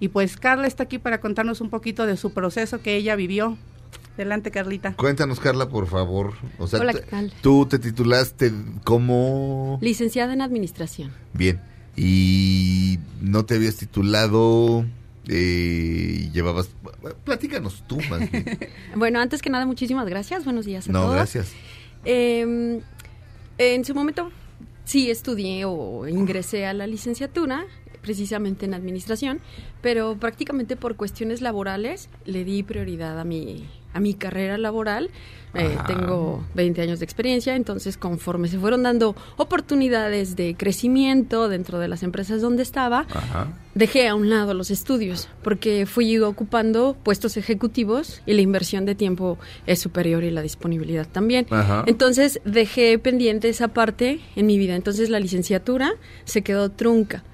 [0.00, 3.56] Y pues Carla está aquí para contarnos un poquito de su proceso que ella vivió.
[4.14, 4.94] Adelante, Carlita.
[4.94, 6.34] Cuéntanos, Carla, por favor.
[6.58, 7.32] O sea, Hola, te- ¿qué tal?
[7.40, 8.52] tú te titulaste
[8.84, 9.78] como...
[9.80, 11.12] Licenciada en Administración.
[11.34, 11.60] Bien.
[11.96, 14.84] Y no te habías titulado...
[15.28, 16.70] Eh, y llevabas...
[17.24, 18.58] Platícanos tú más bien.
[18.96, 20.44] Bueno, antes que nada, muchísimas gracias.
[20.44, 21.14] Buenos días a No, todos.
[21.14, 21.52] gracias.
[22.04, 22.80] Eh,
[23.58, 24.30] en su momento
[24.84, 27.66] sí estudié o ingresé a la licenciatura,
[28.08, 29.38] precisamente en administración,
[29.82, 35.10] pero prácticamente por cuestiones laborales le di prioridad a mi, a mi carrera laboral.
[35.54, 41.78] Eh, tengo 20 años de experiencia, entonces conforme se fueron dando oportunidades de crecimiento dentro
[41.78, 43.52] de las empresas donde estaba, Ajá.
[43.74, 48.94] dejé a un lado los estudios porque fui ocupando puestos ejecutivos y la inversión de
[48.94, 51.46] tiempo es superior y la disponibilidad también.
[51.50, 51.84] Ajá.
[51.86, 54.76] Entonces dejé pendiente esa parte en mi vida.
[54.76, 55.92] Entonces la licenciatura
[56.24, 57.24] se quedó trunca.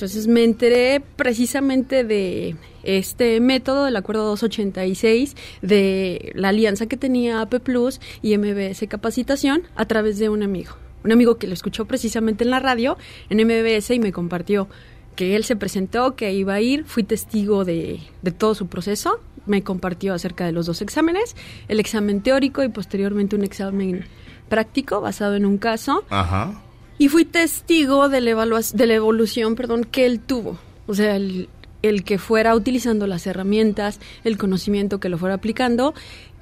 [0.00, 7.42] Entonces me enteré precisamente de este método del acuerdo 286 de la alianza que tenía
[7.42, 10.72] AP Plus y MBS Capacitación a través de un amigo.
[11.04, 12.96] Un amigo que lo escuchó precisamente en la radio,
[13.28, 14.68] en MBS, y me compartió
[15.16, 19.20] que él se presentó, que iba a ir, fui testigo de, de todo su proceso,
[19.44, 21.36] me compartió acerca de los dos exámenes,
[21.68, 24.06] el examen teórico y posteriormente un examen
[24.48, 26.04] práctico basado en un caso.
[26.08, 26.62] Ajá.
[27.00, 30.58] Y fui testigo de la, de la evolución perdón, que él tuvo.
[30.86, 31.48] O sea, el,
[31.80, 35.94] el que fuera utilizando las herramientas, el conocimiento que lo fuera aplicando.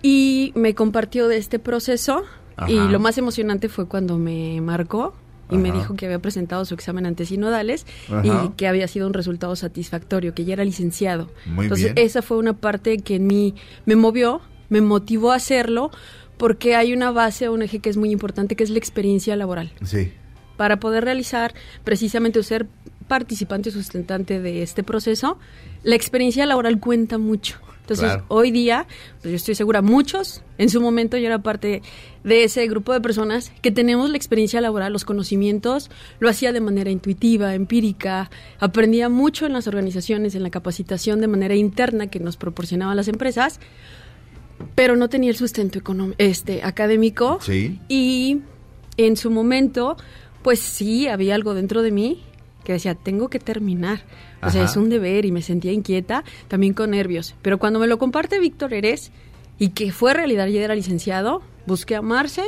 [0.03, 2.25] Y me compartió de este proceso.
[2.67, 5.15] Y lo más emocionante fue cuando me marcó
[5.49, 8.23] y me dijo que había presentado su examen ante sinodales Ajá.
[8.25, 11.31] y que había sido un resultado satisfactorio, que ya era licenciado.
[11.47, 12.05] Muy Entonces, bien.
[12.05, 13.55] esa fue una parte que en mí
[13.87, 14.41] me movió,
[14.71, 15.93] me motivó a hacerlo,
[16.37, 19.73] porque hay una base, un eje que es muy importante, que es la experiencia laboral
[19.85, 20.13] Sí.
[20.59, 22.67] Para poder realizar precisamente o ser
[23.09, 25.39] participante sustentante de este proceso,
[25.83, 27.57] la experiencia laboral cuenta mucho.
[27.81, 28.25] Entonces, Claro.
[28.29, 28.87] hoy día,
[29.23, 31.81] pues yo estoy segura, muchos, en su momento yo era parte
[32.23, 36.61] de ese grupo de personas que tenemos la experiencia laboral, los conocimientos, lo hacía de
[36.61, 42.21] manera intuitiva, empírica, aprendía mucho en las organizaciones, en la capacitación de manera interna que
[42.21, 43.59] nos proporcionaban las empresas,
[44.75, 47.81] pero no tenía el sustento económico, este, académico Sí.
[47.89, 48.41] y
[48.99, 49.97] en su momento,
[50.43, 52.23] pues sí, había algo dentro de mí
[52.65, 54.03] que decía, tengo que terminar.
[54.43, 57.35] O sea, es un deber y me sentía inquieta, también con nervios.
[57.43, 59.11] Pero cuando me lo comparte Víctor Eres
[59.59, 62.43] y que fue realidad, ya era licenciado, busqué amarse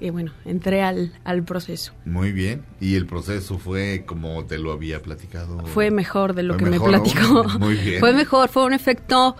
[0.00, 1.92] y bueno, entré al, al proceso.
[2.04, 2.62] Muy bien.
[2.80, 5.58] ¿Y el proceso fue como te lo había platicado?
[5.66, 7.44] Fue mejor de lo que mejor me platicó.
[7.58, 8.00] Muy bien.
[8.00, 9.36] Fue mejor, fue un efecto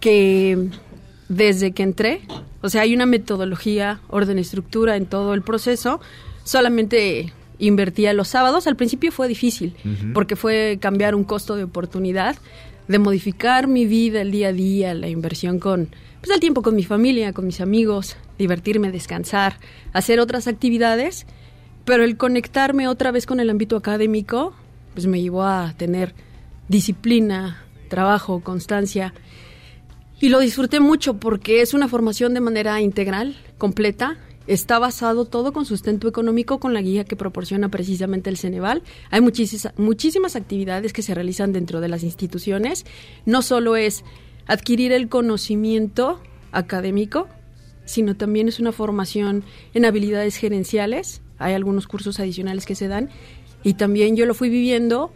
[0.00, 0.68] que
[1.28, 2.20] desde que entré,
[2.60, 6.00] o sea, hay una metodología, orden, estructura en todo el proceso,
[6.44, 9.74] solamente invertía los sábados, al principio fue difícil,
[10.12, 12.36] porque fue cambiar un costo de oportunidad,
[12.88, 15.88] de modificar mi vida, el día a día, la inversión con,
[16.20, 19.56] pues el tiempo con mi familia, con mis amigos, divertirme, descansar,
[19.92, 21.26] hacer otras actividades,
[21.84, 24.54] pero el conectarme otra vez con el ámbito académico,
[24.94, 26.14] pues me llevó a tener
[26.68, 29.14] disciplina, trabajo, constancia.
[30.20, 34.16] Y lo disfruté mucho porque es una formación de manera integral, completa.
[34.46, 38.82] Está basado todo con sustento económico con la guía que proporciona precisamente el Ceneval.
[39.10, 42.84] Hay muchísimas, muchísimas actividades que se realizan dentro de las instituciones.
[43.24, 44.04] No solo es
[44.46, 46.20] adquirir el conocimiento
[46.52, 47.28] académico,
[47.84, 51.22] sino también es una formación en habilidades gerenciales.
[51.38, 53.10] Hay algunos cursos adicionales que se dan
[53.62, 55.12] y también yo lo fui viviendo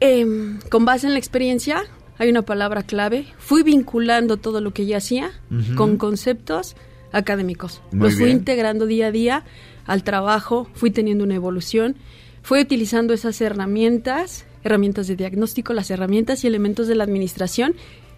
[0.00, 1.84] Em, con base en la experiencia,
[2.18, 3.26] hay una palabra clave.
[3.38, 5.30] Fui vinculando todo lo que ya hacía
[5.76, 6.74] con conceptos
[7.12, 7.82] académicos.
[7.92, 8.38] Muy Los fui bien.
[8.38, 9.44] integrando día a día
[9.86, 11.96] al trabajo, fui teniendo una evolución,
[12.42, 17.74] fui utilizando esas herramientas, herramientas de diagnóstico, las herramientas y elementos de la administración,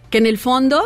[0.09, 0.81] que en el fondo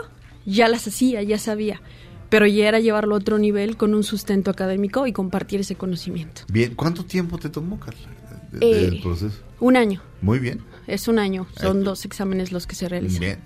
[0.45, 1.81] ya las hacía, ya sabía,
[2.29, 6.43] pero ya era llevarlo a otro nivel con un sustento académico y compartir ese conocimiento.
[6.49, 6.73] Bien.
[6.75, 8.07] ¿Cuánto tiempo te tomó, Carla?
[8.51, 9.39] de- Eh, proceso.
[9.59, 10.01] Un año.
[10.21, 10.61] Muy bien.
[10.87, 13.19] Es un año, son Eh, dos exámenes los que se realizan.
[13.19, 13.39] Bien,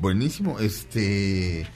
[0.00, 0.58] buenísimo.
[0.58, 1.66] Este,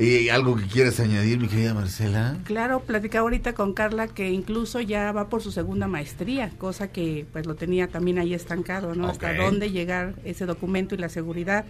[0.00, 2.38] Eh, ¿Algo que quieras añadir, mi querida Marcela?
[2.44, 7.26] Claro, platicaba ahorita con Carla que incluso ya va por su segunda maestría, cosa que
[7.32, 9.08] pues lo tenía también ahí estancado, ¿no?
[9.08, 11.66] Hasta dónde llegar ese documento y la seguridad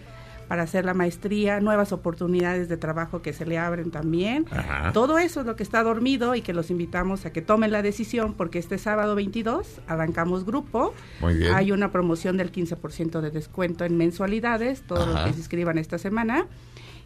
[0.47, 4.45] para hacer la maestría, nuevas oportunidades de trabajo que se le abren también.
[4.51, 4.91] Ajá.
[4.93, 7.81] Todo eso es lo que está dormido y que los invitamos a que tomen la
[7.81, 10.93] decisión porque este sábado 22 arrancamos grupo.
[11.21, 11.53] Muy bien.
[11.53, 15.25] Hay una promoción del 15% de descuento en mensualidades, todos los Ajá.
[15.27, 16.45] que se inscriban esta semana.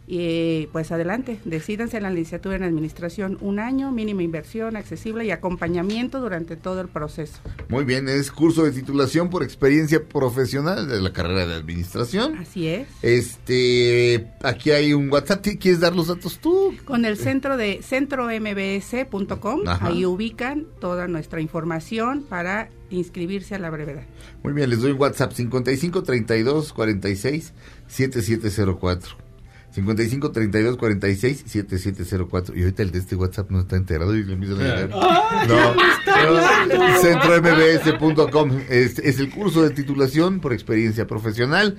[0.08, 5.32] Y pues adelante, decídanse en la licenciatura en administración un año, mínima inversión, accesible y
[5.32, 7.38] acompañamiento durante todo el proceso.
[7.68, 12.38] Muy bien, es curso de titulación por experiencia profesional de la carrera de administración.
[12.38, 12.86] Así es.
[13.02, 15.42] Este, aquí hay un WhatsApp.
[15.42, 16.72] ¿Ti- ¿Quieres dar los datos tú?
[16.84, 24.04] Con el centro de centrombs.com, ahí ubican toda nuestra información para inscribirse a la brevedad.
[24.44, 27.52] Muy bien, les doy un WhatsApp 55 32 46
[27.88, 29.25] 7704.
[29.76, 32.56] 55 32 46 7704.
[32.56, 34.88] Y ahorita el de este WhatsApp no está enterado y le empiezan a llegar.
[35.46, 35.74] No,
[37.02, 41.76] centrombs.com es, es el curso de titulación por experiencia profesional.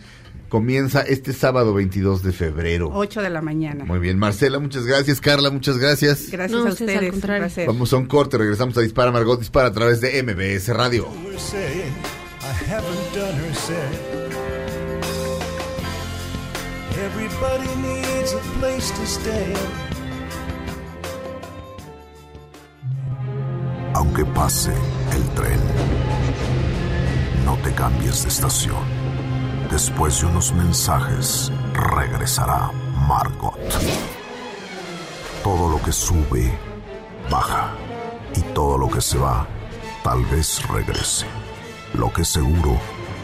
[0.48, 2.92] Comienza este sábado 22 de febrero.
[2.94, 3.84] 8 de la mañana.
[3.84, 5.20] Muy bien, Marcela, muchas gracias.
[5.20, 6.30] Carla, muchas gracias.
[6.32, 7.68] Gracias No, a ustedes, un placer.
[7.68, 11.08] Vamos a un corte, regresamos a Dispara Margot Dispara a través de MBS Radio.
[16.98, 19.54] Everybody needs a place to stay.
[23.94, 24.74] Aunque pase
[25.12, 25.60] el tren,
[27.46, 28.84] no te cambies de estación.
[29.70, 32.72] Después de unos mensajes, regresará
[33.08, 33.60] Margot.
[35.44, 36.52] Todo lo que sube,
[37.30, 37.76] baja.
[38.36, 39.46] Y todo lo que se va,
[40.04, 41.28] tal vez regrese.
[41.94, 42.80] Lo que seguro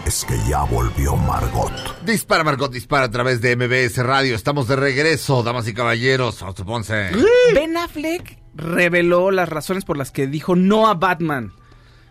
[0.05, 1.71] es que ya volvió Margot.
[2.05, 4.35] Dispara Margot Dispara a través de MBS Radio.
[4.35, 6.43] Estamos de regreso, damas y caballeros.
[6.65, 7.11] Ponce.
[7.53, 11.53] Ben Affleck reveló las razones por las que dijo no a Batman.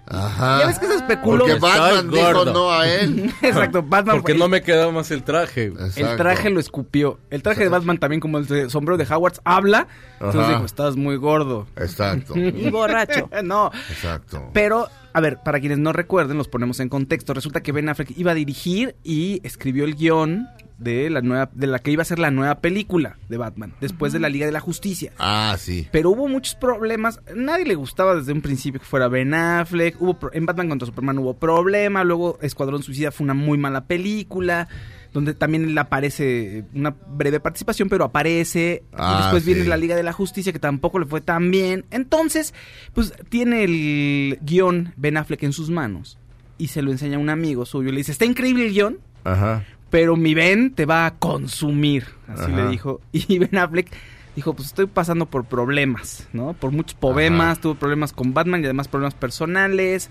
[0.07, 0.61] Ajá.
[0.61, 1.45] Ya ves que se especuló.
[1.45, 3.33] Porque Batman dijo no a él.
[3.43, 4.17] Exacto, Batman.
[4.17, 5.71] Porque no me quedó más el traje.
[5.71, 5.85] güey.
[5.85, 6.17] el Exacto.
[6.17, 7.21] traje lo escupió.
[7.31, 9.87] El traje de Batman también, como el de sombrero de Howard, habla.
[10.15, 10.53] Entonces Ajá.
[10.55, 11.67] dijo, estás muy gordo.
[11.77, 12.35] Exacto.
[12.37, 13.31] Y borracho.
[13.45, 14.51] no, Exacto.
[14.53, 17.35] pero, a ver, para quienes no recuerden, los ponemos en contexto.
[17.35, 20.47] Resulta que Ben Affleck iba a dirigir y escribió el guion
[20.79, 24.13] de la nueva, de la que iba a ser la nueva película de Batman, después
[24.13, 25.13] de la Liga de la Justicia.
[25.19, 25.87] Ah, sí.
[25.93, 27.21] Pero hubo muchos problemas.
[27.35, 30.01] Nadie le gustaba desde un principio que fuera Ben Affleck.
[30.01, 32.05] Hubo en Batman contra Superman hubo problema.
[32.05, 34.69] Luego Escuadrón Suicida fue una muy mala película.
[35.13, 38.83] Donde también él aparece una breve participación, pero aparece.
[38.95, 41.85] Ah, y después viene la Liga de la Justicia, que tampoco le fue tan bien.
[41.91, 42.55] Entonces,
[42.95, 46.19] pues tiene el guion Ben Affleck en sus manos.
[46.57, 47.89] Y se lo enseña a un amigo suyo.
[47.91, 49.65] Y le dice: Está increíble el guion, Ajá.
[49.91, 52.07] pero mi Ben te va a consumir.
[52.29, 52.57] Así Ajá.
[52.65, 53.01] le dijo.
[53.13, 53.89] Y Ben Affleck
[54.35, 56.55] dijo, pues estoy pasando por problemas, ¿no?
[56.55, 60.09] Por muchos problemas, tuvo problemas con Batman y además problemas personales.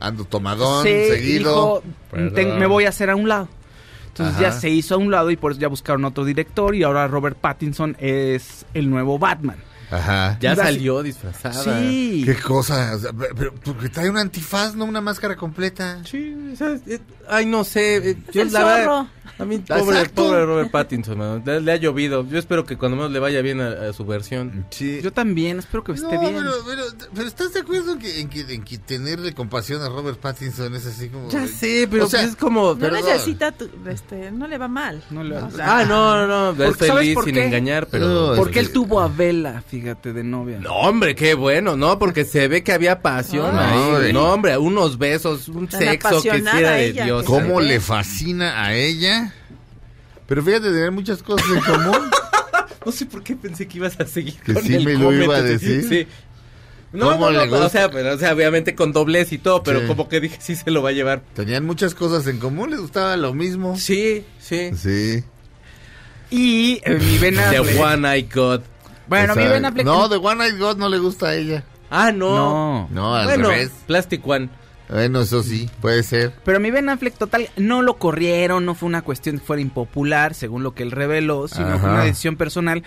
[0.00, 1.82] Ando tomadón, Sí, seguido.
[2.10, 3.48] dijo, "Ten- me voy a hacer a un lado.
[4.12, 4.42] Entonces Ajá.
[4.42, 7.08] ya se hizo a un lado y por eso ya buscaron otro director y ahora
[7.08, 9.56] Robert Pattinson es el nuevo Batman.
[9.92, 10.38] Ajá.
[10.40, 11.80] Ya Iba salió disfrazada.
[11.82, 12.22] Sí.
[12.24, 12.96] Qué cosa.
[12.96, 16.00] O pero- pero porque trae un antifaz, no una máscara completa.
[16.04, 16.80] Sí, ¿sabes?
[16.86, 17.96] Eh, Ay, no sé.
[17.96, 19.08] eh, Es yo el la verdad, zorro.
[19.38, 22.26] a mí, pobre, pobre Robert Pattinson, mano, le, le ha llovido.
[22.28, 24.66] Yo espero que cuando menos le vaya bien a, a su versión.
[24.70, 25.00] Sí.
[25.02, 26.34] Yo también, espero que No, esté bien.
[26.36, 26.82] pero, pero,
[27.14, 30.74] pero ¿estás de acuerdo en que, en, que, en que tenerle compasión a Robert Pattinson
[30.74, 31.30] es así como...
[31.30, 32.72] Ya sé, pero O sea, pues es como...
[32.74, 33.00] No Perdón.
[33.04, 35.02] necesita, tu- este, no le va mal.
[35.10, 38.08] No le- O sea, Ah, no, no, no, es Porque, ¿sabes feliz sin engañar, pero...
[38.30, 40.58] No, Porque es él tuvo a Vela, fíjate, de novia.
[40.60, 41.98] No, hombre, qué bueno, ¿no?
[41.98, 44.12] Porque se ve que había pasión Ah, ahí.
[44.12, 47.24] No, hombre, unos besos, un Tan sexo que sí era de Dios.
[47.24, 49.34] ¿Cómo le fascina a ella?
[50.26, 52.10] Pero fíjate, tener muchas cosas en común.
[52.84, 55.12] No sé por qué pensé que ibas a seguir Que con sí el me lo
[55.12, 55.86] iba a decir.
[55.88, 56.06] Sí.
[56.92, 57.66] No, ¿Cómo no, no, le gusta?
[57.66, 59.86] o sea, pero, o sea, obviamente con doblez y todo, pero Sí.
[59.86, 61.22] como que dije, sí se lo va a llevar.
[61.34, 63.76] Tenían muchas cosas en común, les gustaba lo mismo.
[63.76, 64.70] Sí, sí.
[64.76, 65.22] Sí.
[66.30, 67.60] Y eh, mi Ben The.
[67.80, 68.64] One I Got.
[69.18, 69.46] Bueno, mi.
[69.46, 69.84] Ben Affleck...
[69.84, 71.64] No, The One Eyed God no le gusta a ella.
[71.90, 72.34] Ah, no.
[72.34, 72.88] No.
[72.90, 73.70] No, al bueno, revés.
[73.86, 74.48] Plastic One.
[74.88, 76.32] Bueno, eso sí, puede ser.
[76.44, 80.34] Pero mi Ben Affleck total no lo corrieron, no fue una cuestión que fuera impopular,
[80.34, 81.92] según lo que él reveló, sino fue Ajá.
[81.92, 82.82] una decisión personal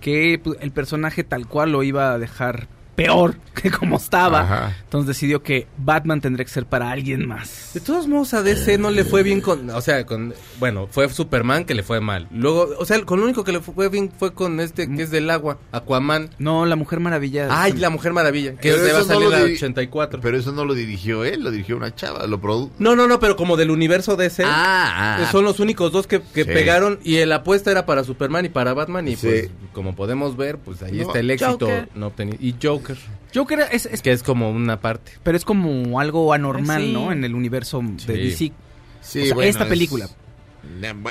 [0.00, 2.68] que pues, el personaje tal cual lo iba a dejar
[3.04, 4.40] peor que como estaba.
[4.40, 4.76] Ajá.
[4.84, 7.70] Entonces decidió que Batman tendría que ser para alguien más.
[7.74, 9.68] De todos modos, a DC no le fue bien con.
[9.70, 10.34] O sea, con.
[10.58, 12.26] Bueno, fue Superman que le fue mal.
[12.32, 15.10] Luego, o sea, con lo único que le fue bien fue con este que es
[15.10, 16.30] del agua, Aquaman.
[16.38, 17.48] No, la Mujer Maravilla.
[17.50, 18.56] Ay, la Mujer Maravilla.
[18.56, 20.20] Que le va a no salir di- 84.
[20.20, 22.70] Pero eso no lo dirigió él, lo dirigió una chava, lo produjo.
[22.78, 24.44] No, no, no, pero como del universo DC.
[24.46, 25.22] Ah, ah.
[25.22, 26.50] eh, Son los únicos dos que, que Sí.
[26.50, 26.98] pegaron.
[27.04, 29.06] Y la apuesta era para Superman y para Batman.
[29.08, 29.26] Y Sí.
[29.26, 31.02] pues, como podemos ver, pues ahí No.
[31.02, 31.88] está el éxito Joker.
[31.94, 32.38] no obtenido.
[32.40, 32.89] Y Joker.
[33.34, 35.12] Joker es, es- Que es como una parte.
[35.22, 36.92] pero es como algo anormal, Sí.
[36.92, 37.12] ¿no?
[37.12, 38.12] En el universo de.
[38.14, 38.52] DC.
[39.00, 40.08] Sí, O sea, bueno, esta es- película.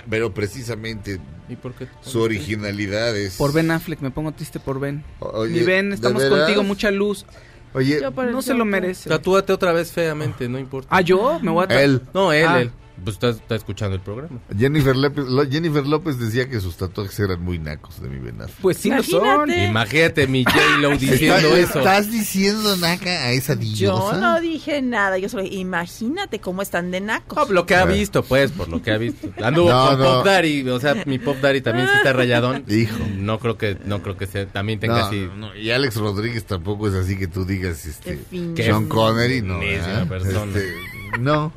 [0.10, 1.20] Pero precisamente
[1.50, 1.88] ¿Y por qué?
[2.02, 3.36] su originalidad es...
[3.36, 5.04] Por Ben Affleck, me pongo triste por Ben.
[5.20, 7.26] Oye, Mi Ben, ¿de estamos contigo, mucha luz.
[7.74, 8.66] Oye, No se lo Joker.
[8.66, 9.10] merece.
[9.10, 10.88] Tatúate otra vez feamente, no importa.
[10.92, 11.40] Ah, ¿yo?
[11.42, 11.82] Me voy a...
[11.84, 12.02] él.
[12.14, 12.62] No, él, Ah.
[12.62, 12.72] él.
[13.04, 14.40] Pues está, está escuchando el programa.
[14.58, 18.50] Jennifer López, lo- Jennifer López decía que sus tatuajes eran muy nacos de mi Affleck.
[18.62, 19.52] Pues sí lo son.
[19.52, 20.28] Imagínate.
[20.28, 21.80] Mi J-Lo diciendo ¿Estás- eso.
[21.80, 24.18] ¿Estás diciendo naca a esa Yo diosa?
[24.20, 27.38] no dije nada, yo solo imagínate cómo están de nacos.
[27.48, 29.30] No, lo que ha visto, pues, por lo que ha visto.
[29.44, 30.06] Anduvo No, con no.
[30.06, 32.64] Pop Daddy, o sea, mi Pop Daddy también sí está rayadón.
[32.68, 32.98] Hijo.
[33.18, 35.30] No creo que, no creo que sea, también tenga No, así.
[35.38, 38.20] no, y Alex Rodríguez tampoco es así que tú digas este.
[38.56, 39.62] Sean Connery, no.
[39.62, 40.74] Este,
[41.20, 41.52] no.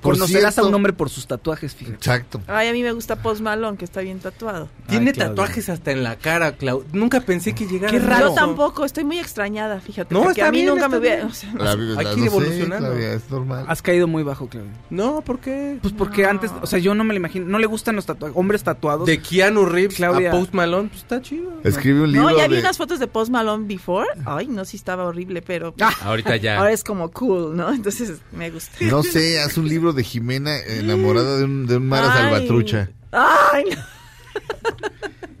[0.00, 1.96] Por Conocerás a cierto- un hombre por sus tatuajes, fíjate.
[1.96, 2.40] Exacto.
[2.46, 4.68] Ay, a mí me gusta Post Malone, que está bien tatuado.
[4.88, 6.84] Tiene Ay, tatuajes hasta en la cara, Clau.
[6.92, 7.90] Nunca pensé que llegara.
[7.90, 8.28] Qué a raro.
[8.28, 10.14] Yo tampoco, estoy muy extrañada, fíjate.
[10.14, 11.26] No, está a mí bien, nunca está me hubiera...
[11.26, 12.88] o sea, La, hay la- que ir no sé, evolucionando.
[12.88, 13.64] Claudia, es normal.
[13.68, 14.70] Has caído muy bajo, Claudia.
[14.90, 15.78] No, ¿por qué?
[15.82, 17.46] Pues porque antes, o sea, yo no me lo imagino.
[17.46, 19.06] No le gustan los tatuajes, hombres tatuados.
[19.06, 20.28] De Keanu Reeves Claudia.
[20.30, 21.52] a Post Malone, pues está chido.
[21.64, 22.60] Escribe un libro no, ya vi de...
[22.60, 24.08] unas fotos de Post Malone before.
[24.26, 25.74] Ay, no, sí estaba horrible, pero...
[26.02, 26.58] Ahorita ya.
[26.58, 27.72] Ahora es como cool, ¿no?
[27.72, 28.76] Entonces me gusta.
[28.82, 32.18] No sé, haz un libro de Jimena enamorada de un, de un Mara Ay.
[32.22, 32.90] Salvatrucha.
[33.12, 33.76] Ay, no.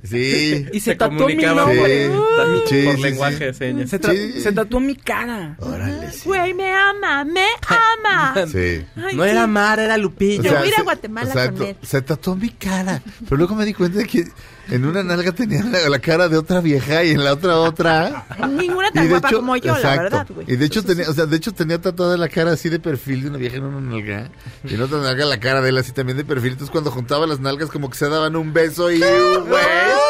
[0.02, 0.66] Sí.
[0.72, 2.08] Y se, Se tatuó mi nombre.
[2.08, 3.44] por- Sí, por sí, lenguaje sí.
[3.44, 3.90] de señas.
[3.90, 4.40] Se, tra- Sí.
[4.40, 5.56] se tatuó mi cara.
[5.60, 6.22] Órale, sí.
[6.24, 8.34] Güey, me ama, me ama.
[8.50, 8.84] Sí.
[8.96, 9.30] Ay, No sí.
[9.30, 10.42] era Mara, era Lupillo.
[10.44, 11.76] Yo voy a ir a se- Guatemala o sea, con él.
[11.82, 13.02] Se tatuó mi cara.
[13.24, 14.28] Pero luego me di cuenta de que
[14.70, 18.26] en una nalga tenía la, la cara de otra vieja y en la otra otra.
[18.48, 20.46] Ninguna tan guapa hecho, como yo, la verdad, güey.
[20.50, 23.22] Y de hecho tenía, o sea, de hecho tenía tatuada la cara así de perfil
[23.22, 24.30] de una vieja en una nalga.
[24.64, 26.52] Y en otra nalga la cara de él así también de perfil.
[26.52, 30.07] Entonces cuando juntaba las nalgas como que se daban un beso y güey.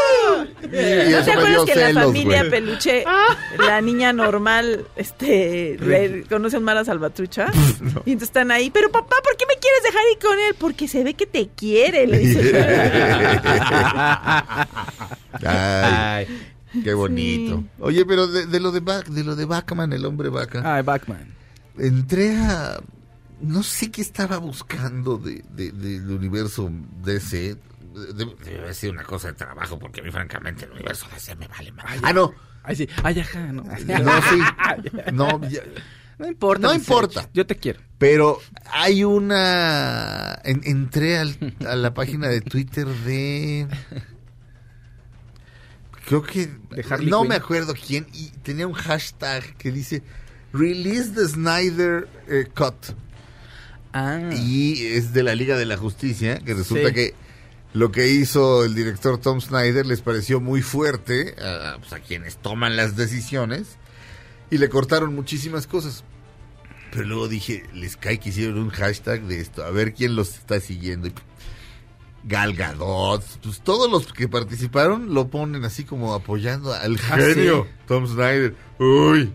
[0.72, 3.04] Y ¿No te acuerdas que en la familia peluche,
[3.58, 7.46] la niña normal, este, le conoce a un Mara Salvatrucha?
[8.04, 10.54] Y entonces están ahí, pero papá, ¿por qué me quieres dejar ir con él?
[10.58, 12.52] Porque se ve que te quiere, le dice.
[15.44, 16.26] Ay,
[16.84, 17.64] qué bonito.
[17.80, 20.62] Oye, pero de, de lo de Bac- de lo de Batman, el hombre vaca.
[20.64, 21.34] Ah, Batman.
[21.78, 22.80] entré a
[23.40, 26.70] no sé qué estaba buscando de, de- del universo
[27.04, 27.56] DC
[27.98, 31.36] debe, debe haber sido una cosa de trabajo porque a mí francamente el universo DC
[31.36, 32.32] me vale más ah no
[32.64, 32.88] Ay, sí.
[33.02, 33.62] Ay, ajá, no.
[33.64, 33.72] no
[34.22, 34.38] sí
[35.12, 35.62] no ya-
[36.18, 36.66] No importa.
[36.66, 37.30] No importa.
[37.32, 37.80] Yo te quiero.
[37.96, 38.40] pero
[38.70, 43.68] hay una en- entré al- a la página de Twitter de
[46.06, 50.02] creo que De no me acuerdo quién y tenía un hashtag que dice
[50.52, 52.74] Release the Snyder eh, Cut
[53.92, 54.28] Ah.
[54.34, 56.94] y es de la Liga de la Justicia, que resulta Sí.
[56.94, 57.14] que
[57.72, 62.36] lo que hizo el director Tom Snyder les pareció muy fuerte a, pues, a quienes
[62.36, 63.76] toman las decisiones
[64.50, 66.04] y le cortaron muchísimas cosas.
[66.90, 70.36] Pero luego dije, les cae que hicieron un hashtag de esto, a ver quién los
[70.36, 71.08] está siguiendo.
[71.08, 71.12] Y,
[72.24, 77.66] Gal Gadot, pues todos los que participaron lo ponen así como apoyando al genio.
[77.86, 78.54] Tom Snyder.
[78.78, 79.32] Uy,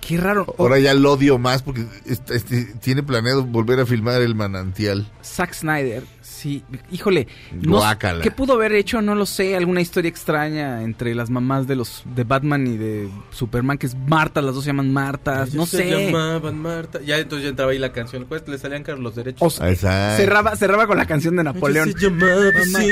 [0.00, 0.54] Qué raro.
[0.58, 5.06] ahora ya lo odio más porque este, este, tiene planeado volver a filmar El Manantial.
[5.22, 7.80] Zack Snyder, sí, híjole, no.
[8.22, 9.02] ¿qué pudo haber hecho?
[9.02, 13.08] No lo sé, alguna historia extraña entre las mamás de los de Batman y de
[13.30, 15.90] Superman, que es Marta, las dos se llaman Martas, no se sé.
[16.06, 17.00] llamaban Marta.
[17.04, 18.24] Ya entonces ya entraba ahí la canción.
[18.28, 19.42] Pues le salían caros los derechos.
[19.42, 21.92] O sea, cerraba, cerraba con la canción de Napoleón.
[21.92, 22.84] Se llamaba Mamá.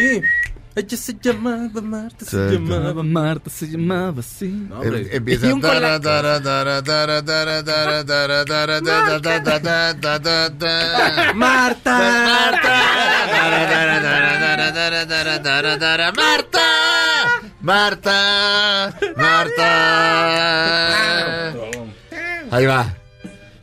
[0.74, 2.24] Ella se llamaba Marta.
[2.24, 2.52] Se Exacto.
[2.52, 4.46] llamaba Marta, se llamaba así.
[4.48, 5.16] No, Em- hombre.
[5.16, 10.00] Empieza Y un cola- tara, tara, tara, tara, tara, tara, tara, tara, tara, tara, tara,
[10.20, 11.32] tara, tara.
[11.34, 11.98] Marta.
[11.98, 16.66] Tara, tara, tara, tara, tara, tara, tara, tara, Marta,
[17.60, 19.70] Marta, Marta.
[22.50, 22.94] Ahí va.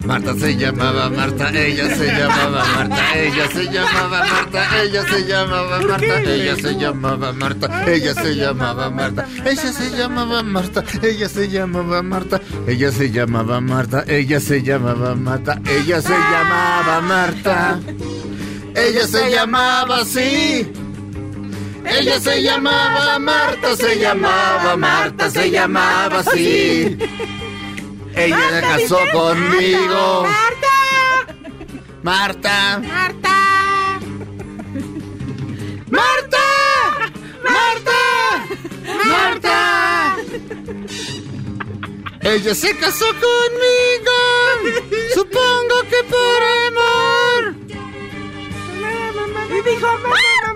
[0.05, 5.79] Marta se llamaba Marta, ella se llamaba Marta, ella se llamaba Marta, ella se llamaba
[5.79, 11.49] Marta, ella se llamaba Marta, ella se llamaba Marta, ella se llamaba Marta, ella se
[11.49, 17.79] llamaba Marta, ella se llamaba Marta, ella se llamaba Marta, ella se llamaba Marta,
[18.75, 20.71] ella se llamaba así.
[21.87, 26.97] Ella se llamaba Marta, se llamaba Marta, se llamaba así.
[28.15, 30.23] Ella se casó conmigo.
[30.23, 30.77] Marta.
[32.03, 32.79] Marta.
[32.79, 33.99] Marta.
[35.89, 36.39] Marta.
[37.43, 37.99] Marta.
[39.05, 40.15] Marta.
[42.21, 44.17] Ella se casó conmigo.
[45.13, 47.55] Supongo que por amor.
[49.49, 50.54] Y dijo, Marta.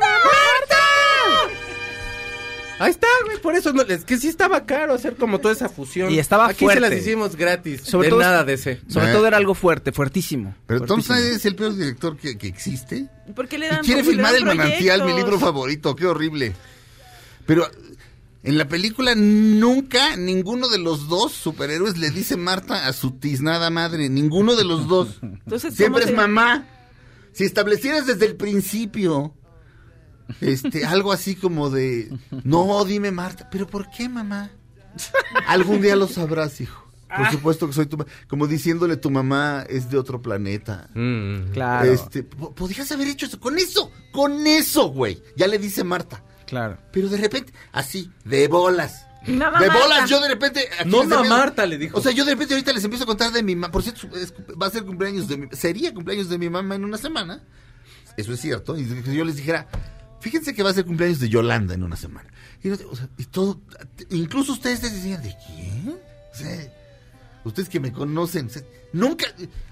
[2.79, 3.39] Ahí está, güey.
[3.41, 6.11] Por eso no- es que sí estaba caro hacer como toda esa fusión.
[6.11, 6.83] Y estaba Aquí fuerte.
[6.85, 7.81] se las hicimos gratis.
[7.83, 8.81] Sobre de todo- nada de ese.
[8.87, 9.13] Sobre Eh.
[9.13, 10.55] todo era algo fuerte, fuertísimo.
[10.65, 11.01] Pero Tom.
[11.01, 13.07] Snyder es el peor director que, que existe.
[13.35, 15.95] ¿Por qué le Y dan quiere filmar El Manantial, mi libro favorito.
[15.95, 16.53] Qué horrible.
[17.45, 17.67] Pero
[18.43, 23.69] en la película nunca ninguno de los dos superhéroes le dice Marta a su tiznada
[23.69, 24.07] madre.
[24.09, 25.19] Ninguno de los dos.
[25.21, 26.65] Entonces, Siempre ¿cómo es se- mamá.
[27.33, 29.33] Si establecieras desde el principio
[30.41, 32.11] este algo así como de
[32.43, 34.51] no dime Marta, pero ¿por qué mamá?
[35.47, 36.85] Algún día lo sabrás, hijo.
[37.15, 37.31] Por Ah.
[37.31, 38.09] supuesto que soy tu mamá.
[38.27, 40.89] Como diciéndole tu mamá es de otro planeta.
[40.93, 41.51] Mm.
[41.53, 41.91] Claro.
[41.91, 43.39] Este, po- podrías haber hecho eso.
[43.39, 45.21] Con eso, con eso, güey.
[45.35, 46.23] Ya le dice Marta.
[46.45, 46.77] Claro.
[46.91, 49.07] Pero de repente, así, de bolas.
[49.27, 49.83] Mamá de Marta.
[49.83, 50.69] bolas, yo de repente.
[50.85, 51.97] No, empiezo- Marta, le dijo.
[51.97, 53.71] O sea, yo de repente ahorita les empiezo a contar de mi mamá.
[53.71, 55.47] Por cierto, es- va a ser cumpleaños de mi.
[55.51, 57.41] Sería cumpleaños de mi mamá en una semana.
[58.17, 58.77] Eso es cierto.
[58.77, 59.67] Y que yo les dijera,
[60.19, 62.29] fíjense que va a ser cumpleaños de Yolanda en una semana.
[62.63, 63.61] Y, no- o sea, y todo.
[64.09, 65.89] Incluso ustedes decían, ¿de quién?
[66.33, 66.73] O sea,
[67.45, 68.63] ustedes que me conocen, o sea,
[68.93, 69.25] nunca.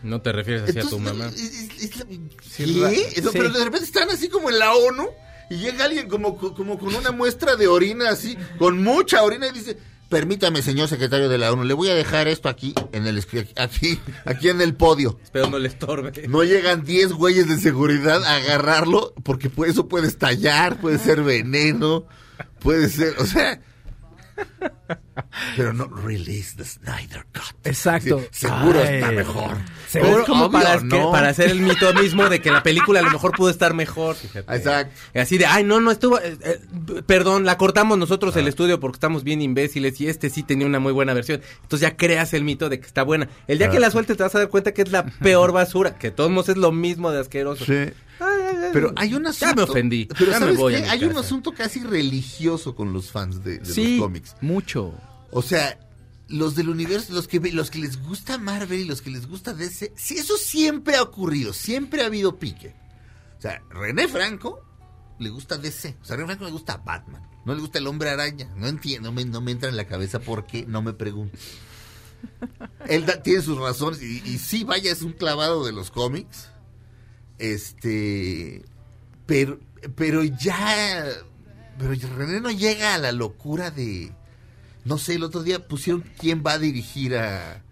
[0.03, 1.27] No te refieres así a tu mamá.
[1.27, 2.05] es- es- es la-
[2.49, 3.11] Sí, ra- ¿Qué?
[3.15, 3.21] Sí.
[3.33, 5.07] Pero de repente están así como en la ONU
[5.49, 9.51] y llega alguien como, como con una muestra de orina así, con mucha orina y
[9.51, 9.77] dice,
[10.09, 13.17] permítame señor secretario de la ONU, le voy a dejar esto aquí, en el
[13.57, 15.19] aquí, aquí en el podio.
[15.23, 16.27] Espero no le estorbe.
[16.27, 22.05] No llegan 10 güeyes de seguridad a agarrarlo porque eso puede estallar, puede ser veneno,
[22.59, 23.61] puede ser, o sea...
[25.55, 27.55] Pero no release the Snyder Cut.
[27.65, 28.19] Exacto.
[28.31, 28.95] Sí, seguro Ay.
[28.95, 29.57] está mejor.
[29.87, 30.81] Seguro, como obvio, para,
[31.11, 34.15] para hacer el mito mismo de que la película a lo mejor pudo estar mejor,
[34.15, 34.55] fíjate.
[34.55, 34.93] Exacto.
[35.15, 36.59] Así de, ay, no, no estuvo, eh, eh,
[37.05, 40.79] perdón, la cortamos nosotros el estudio porque estamos bien imbéciles y este sí tenía una
[40.79, 41.41] muy buena versión.
[41.63, 43.29] Entonces ya creas el mito de que está buena.
[43.47, 45.97] El día que la sueltes te vas a dar cuenta que es la peor basura,
[45.97, 47.65] que de todos modos es lo mismo de asqueroso.
[47.65, 47.91] Sí.
[48.73, 49.45] Pero hay un asunto.
[49.47, 50.05] Ya me ofendí.
[50.17, 50.81] Pero ya me ¿sabes voy qué?
[50.81, 54.35] mi Hay un asunto casi religioso con los fans de, de Sí, los cómics.
[54.41, 54.93] mucho.
[55.31, 55.77] O sea,
[56.29, 59.53] los del universo, los que los que les gusta Marvel y los que les gusta
[59.53, 62.75] DC, sí, eso siempre ha ocurrido, siempre ha habido pique.
[63.37, 64.61] O sea, René Franco
[65.19, 68.09] le gusta DC, o sea, René Franco le gusta Batman, no le gusta el Hombre
[68.09, 71.37] Araña, no entiendo, me- no me entra en la cabeza por qué, no me pregunto.
[72.87, 76.49] Él tiene sus razones y, y sí, vaya, es un clavado de los cómics.
[77.37, 78.65] Este,
[79.25, 79.59] pero,
[79.95, 81.05] pero ya,
[81.77, 84.11] pero René no llega a la locura de,
[84.87, 87.63] no sé, el otro día pusieron quién va a dirigir a,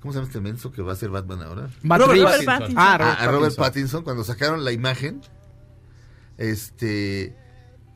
[0.00, 1.70] ¿cómo se llama este menso que va a ser Batman ahora?
[1.82, 2.44] Robert.
[2.44, 2.78] Pattinson.
[2.78, 3.64] Ah, a, Robert a Robert Pattinson.
[3.64, 5.22] Pattinson cuando sacaron la imagen
[6.36, 7.36] este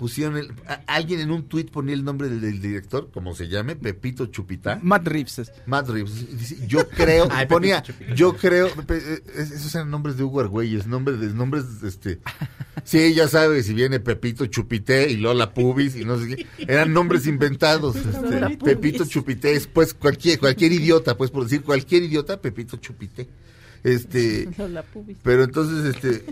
[0.02, 3.46] pusieron el- a- alguien en un tuit ponía el nombre del, del director como se
[3.48, 5.38] llame Pepito Chupita Matt Reeves.
[5.38, 7.84] es- Matt Reeves dice, yo creo Ay, ponía
[8.16, 12.18] yo creo pe- eh, es- esos eran nombres de Hugo Argüelles nombres de nombres este
[12.84, 16.92] sí ya sabes si viene Pepito Chupité y Lola Pubis y no sé qué eran
[16.92, 18.56] nombres inventados este.
[18.58, 23.28] Pepito Chupité pues cualquier cualquier idiota pues por decir cualquier idiota Pepito Chupité
[23.84, 25.16] este Lola Pubis.
[25.22, 26.24] pero entonces, este,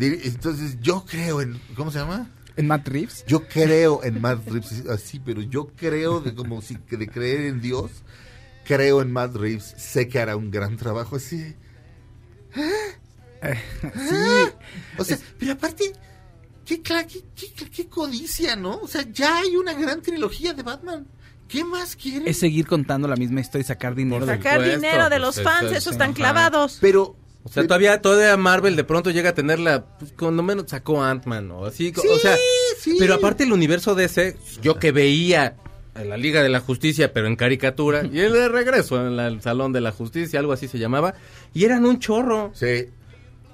[0.00, 2.28] entonces yo creo en, ¿cómo se llama?
[2.58, 3.24] ¿En Matt Reeves?
[3.26, 7.42] Yo creo en Matt Reeves, así, pero yo creo de como si que de creer
[7.46, 7.90] en Dios,
[8.66, 11.54] creo en Matt Reeves, sé que hará un gran trabajo así.
[12.54, 13.54] ¿Ah?
[13.94, 14.52] Sí,
[14.98, 15.92] o sea, pero aparte,
[16.64, 17.06] qué, qué,
[17.36, 18.78] qué- qué codicia, ¿no?
[18.78, 21.06] O sea, ya hay una gran trilogía de Batman.
[21.46, 22.28] ¿Qué más quieren?
[22.28, 24.26] Es seguir contando la misma historia y sacar dinero.
[24.26, 26.78] del- Sacar supuesto, dinero de pues, los eso fans, es- esos están clavados.
[26.80, 31.02] Pero O sea, todavía, todavía Marvel de pronto llega a tenerla, pues, cuando menos sacó
[31.02, 31.92] Ant-Man o así.
[31.96, 32.36] o sea,
[32.78, 32.96] sí.
[32.98, 35.56] pero aparte el universo de ese, yo que veía
[35.94, 39.28] en la Liga de la Justicia, pero en caricatura, y el de regreso en la-
[39.28, 41.14] el Salón de la Justicia, algo así se llamaba,
[41.54, 42.50] y eran un chorro.
[42.54, 42.86] Sí.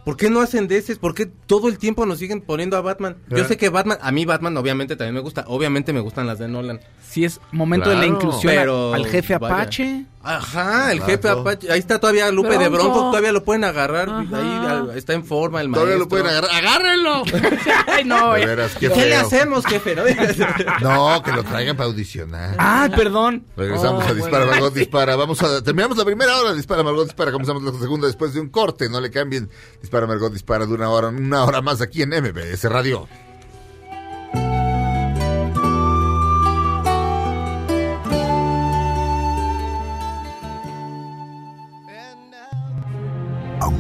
[0.05, 0.97] ¿Por qué no hacen de ese?
[0.97, 3.16] ¿Por qué todo el tiempo nos siguen poniendo a Batman?
[3.30, 6.39] Yo sé que Batman, a mí Batman obviamente también me gusta, obviamente me gustan las
[6.39, 6.80] de Nolan.
[7.09, 9.55] Si es momento de la inclusión pero, al jefe vaya.
[9.55, 10.05] Apache.
[10.25, 13.11] Ajá, el jefe Apache, ahí está todavía Lupe de Bronco.
[13.11, 14.20] Todavía lo pueden agarrar, Ajá.
[14.20, 16.05] ahí ah, está en forma el Todavía maestro.
[16.05, 16.51] lo pueden agarrar.
[16.53, 17.22] ¡Agárrenlo!
[17.87, 18.35] Ay, no.
[18.37, 18.47] Eh.
[18.47, 19.95] veras, qué ¿Qué le hacemos, jefe?
[20.81, 21.22] ¿No?
[21.22, 22.57] Que lo traigan para audicionar.
[22.59, 23.45] Ah, perdón.
[23.57, 24.51] Regresamos Oh, a Dispara bueno.
[24.53, 25.16] Margot Dispara.
[25.16, 27.31] Vamos a terminamos la primera hora Dispara Margot Dispara.
[27.31, 28.89] Comenzamos la segunda después de un corte.
[28.89, 29.51] No le cambien.
[29.81, 33.07] Dispara Margot Dispara de una hora, una hora más aquí en MBS Radio.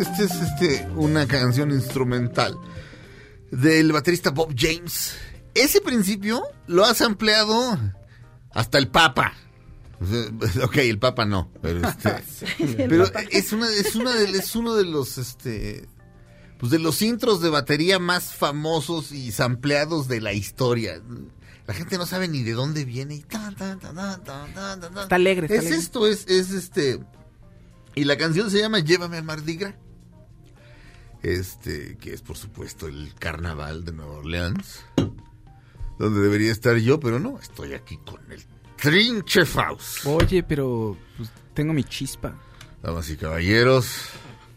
[0.00, 2.56] Este es, este es, una canción instrumental
[3.50, 5.16] del baterista Bob James.
[5.54, 7.78] Ese principio lo has ampliado
[8.52, 9.32] hasta el Papa.
[10.62, 12.10] Ok, el Papa no, pero, este,
[12.58, 13.22] el pero Papa.
[13.30, 15.88] es una, es una de, es uno de los este
[16.58, 21.02] pues de los intros de batería más famosos y sampleados de la historia.
[21.66, 23.18] La gente no sabe ni de dónde viene y.
[23.18, 23.46] Está
[25.16, 25.78] alegre, está Es alegre.
[25.78, 27.00] esto, es, es este.
[27.94, 29.74] Y la canción se llama Llévame al Mardi Gras.
[31.22, 34.84] Este, que es por supuesto el carnaval de Nueva Orleans.
[35.98, 38.44] Donde debería estar yo, pero no, estoy aquí con el
[38.76, 40.04] Trinche Faust.
[40.06, 42.34] Oye, pero pues, tengo mi chispa.
[42.82, 43.88] Damas y caballeros,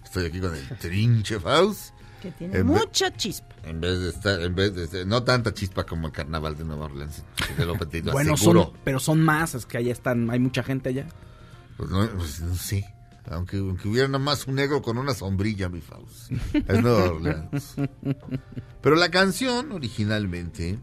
[0.03, 1.93] estoy aquí con el Trinche Faust.
[2.21, 3.47] Que tiene En mucha chispa.
[3.63, 6.65] En vez de estar, en vez de estar- no tanta chispa como el carnaval de
[6.65, 7.23] Nueva Orleans,
[7.55, 8.63] te lo, te lo Bueno, aseguro.
[8.65, 11.07] son, pero son masas que allá están, hay mucha gente allá.
[11.77, 12.85] Pues no, pues no sé.
[13.31, 16.31] Aunque, aunque hubiera nada más un negro con una sombrilla, mi Faust.
[16.53, 17.75] Es Nueva Orleans.
[18.81, 20.79] Pero la canción originalmente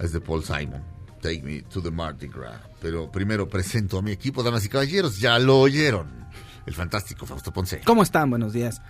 [0.00, 0.82] es de Paul Simon.
[1.22, 2.60] Take me to the Mardi Gras.
[2.80, 5.18] Pero primero presento a mi equipo, damas y caballeros.
[5.20, 6.08] Ya lo oyeron.
[6.66, 7.80] El fantástico Fausto Ponce.
[7.84, 8.30] ¿Cómo están?
[8.30, 8.80] Buenos días.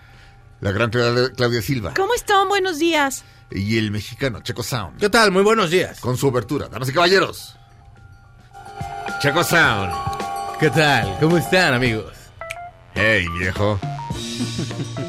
[0.61, 1.95] La gran Cla- Claudia Silva.
[1.95, 2.49] ¿Cómo están?
[2.49, 3.25] Buenos días.
[3.51, 4.99] Y el mexicano Checo Sound.
[4.99, 5.33] ¿Qué tal?
[5.33, 6.01] Muy buenos días.
[6.01, 6.69] Con su obertura.
[6.69, 7.57] Damas y caballeros.
[9.21, 9.93] Checo Sound.
[10.61, 11.17] ¿Qué tal?
[11.21, 12.13] ¿Cómo están, amigos?
[12.95, 13.79] Hey, viejo.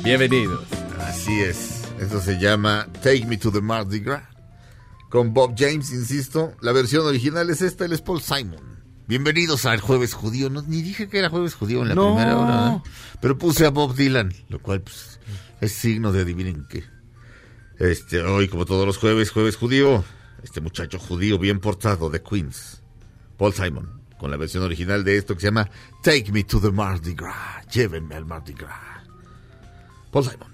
[0.04, 0.66] Bienvenidos.
[1.00, 1.82] Así es.
[2.00, 4.24] Eso se llama Take Me to the Mardi Gras.
[5.10, 6.54] Con Bob James, insisto.
[6.62, 8.80] La versión original es esta, él es Paul Simon.
[9.08, 10.50] Bienvenidos al Jueves Judío.
[10.50, 12.16] No, ni dije que era Jueves Judío en la No.
[12.16, 12.76] primera hora.
[12.78, 12.90] ¿eh?
[13.20, 15.20] Pero puse a Bob Dylan, lo cual pues,
[15.60, 16.86] es signo de adivinen qué.
[17.78, 20.04] Este, hoy, como todos los jueves, Jueves Judío.
[20.44, 22.82] Este muchacho judío bien portado de Queens.
[23.38, 24.01] Paul Simon.
[24.22, 25.68] Con la versión original de esto que se llama
[26.04, 27.66] Take Me to the Mardi Gras.
[27.74, 29.04] Llévenme al Mardi Gras.
[30.12, 30.51] Paul Simon.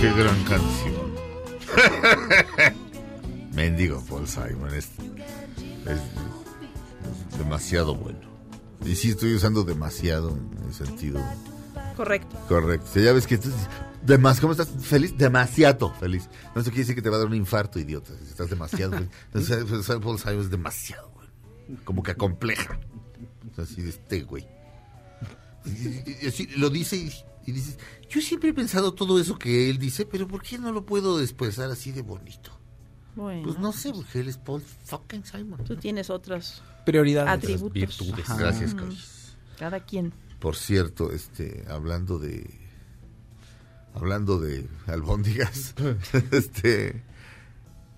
[0.00, 1.10] Qué gran canción.
[3.52, 4.88] Mendigo Paul Simon es,
[7.38, 8.18] demasiado bueno.
[8.84, 11.20] Y sí estoy usando demasiado en el sentido
[11.96, 12.38] Correcto.
[12.48, 13.00] correcto.
[13.00, 13.50] Ya ves que tú
[14.40, 14.68] ¿cómo estás?
[14.80, 15.16] ¿Feliz?
[15.18, 16.28] Demasiado feliz.
[16.54, 18.12] No, eso quiere decir que te va a dar un infarto, idiota.
[18.22, 19.10] si Estás demasiado feliz.
[19.34, 21.30] Entonces, pues, Paul Simon es demasiado bueno.
[21.84, 22.78] Como que acompleja.
[23.50, 24.46] O sea, Así de este güey.
[25.66, 27.12] Y- y- lo dice y,
[27.46, 27.78] y dices,
[28.08, 31.20] yo siempre he pensado todo eso que él dice, pero ¿por qué no lo puedo
[31.20, 32.52] expresar así de bonito?
[33.16, 35.64] Bueno, Pues no sé, porque él es Paul fucking Simon.
[35.64, 37.32] tú tienes otros Prioridades.
[37.32, 37.72] atributos.
[37.74, 38.28] Virtudes.
[38.30, 38.36] Ajá.
[38.38, 38.84] Gracias, Ujú.
[38.86, 39.36] Coyes.
[39.58, 40.12] Cada quien.
[40.38, 42.48] Por cierto, este, hablando de,
[43.94, 45.74] hablando de albóndigas,
[46.30, 47.02] este,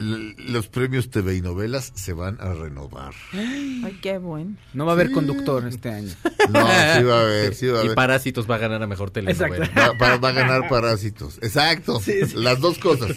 [0.02, 3.14] los premios TV y novelas se van a renovar.
[3.32, 4.56] Ay, qué bueno.
[4.74, 6.12] No va a haber conductor este año.
[6.50, 7.94] No, sí va a haber, sí va a Y haber.
[7.94, 9.68] Parásitos va a ganar a mejor telenovela.
[9.76, 11.38] Va, va- va a ganar Parásitos.
[11.42, 12.00] Exacto.
[12.34, 13.16] Las dos cosas.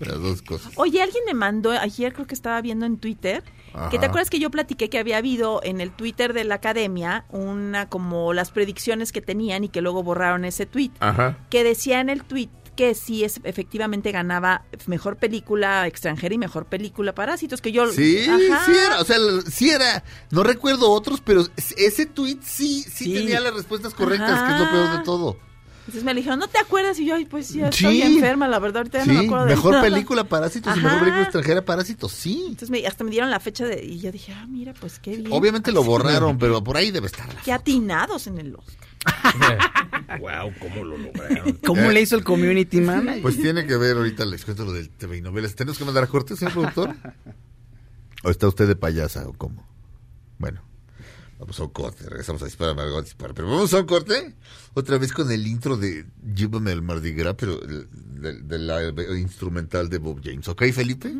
[0.00, 0.72] Las dos cosas.
[0.76, 3.42] Oye, alguien me mandó, ayer creo que estaba viendo en Twitter,
[3.90, 7.24] que te acuerdas que yo platiqué que había habido en el Twitter de la academia
[7.30, 11.38] una como las predicciones que tenían y que luego borraron ese tweet, Ajá.
[11.50, 16.66] que decía en el tweet que sí es efectivamente ganaba mejor película extranjera y mejor
[16.66, 18.64] película Parásitos, que yo Sí, Ajá.
[18.66, 19.16] sí era, o sea,
[19.50, 20.04] sí era.
[20.30, 23.14] No recuerdo otros, pero es- ese tweet sí, sí, Sí.
[23.14, 25.36] tenía las respuestas correctas, que es lo peor de todo.
[25.86, 27.84] Entonces me dijeron, "¿No te acuerdas?" y yo, "Ay, pues ya Sí.
[27.84, 29.84] estoy enferma, la verdad, ahorita no me acuerdo de mejor nada".
[29.84, 32.38] película Parásitos y mejor película extranjera Parásitos, sí.
[32.48, 35.10] Entonces me- hasta me dieron la fecha de y yo dije, "Ah, mira, pues qué
[35.16, 37.28] bien." Obviamente lo borraron, pero por ahí debe estar.
[37.44, 38.83] Qué atinados en el Oscar.
[40.20, 41.52] wow, ¿cómo lo lograron?
[41.64, 43.22] ¿Cómo le hizo el community manager?
[43.22, 45.54] Pues tiene que ver, ahorita les cuento lo del TV y novelas.
[45.54, 46.94] ¿Tenemos que mandar a corte, señor productor?
[48.22, 49.66] ¿O está usted de payasa o cómo?
[50.38, 50.62] Bueno,
[51.38, 53.34] vamos a un corte, regresamos a disparar, Margot dispara.
[53.34, 54.34] Pero vamos a un corte,
[54.74, 59.18] otra vez con el intro de Llévame al Mardi Gras, pero de, de la eh,
[59.18, 60.48] instrumental de Bob James.
[60.48, 61.14] ¿Ok, Felipe?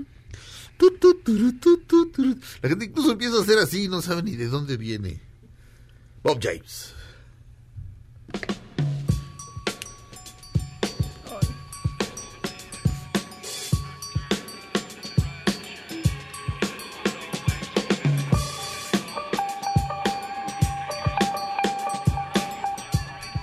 [0.76, 2.37] Tu, tu, turu, tu, tu, turu.
[2.62, 5.20] La gente incluso empieza a hacer así y no sabe ni de dónde viene.
[6.22, 6.95] Bob James.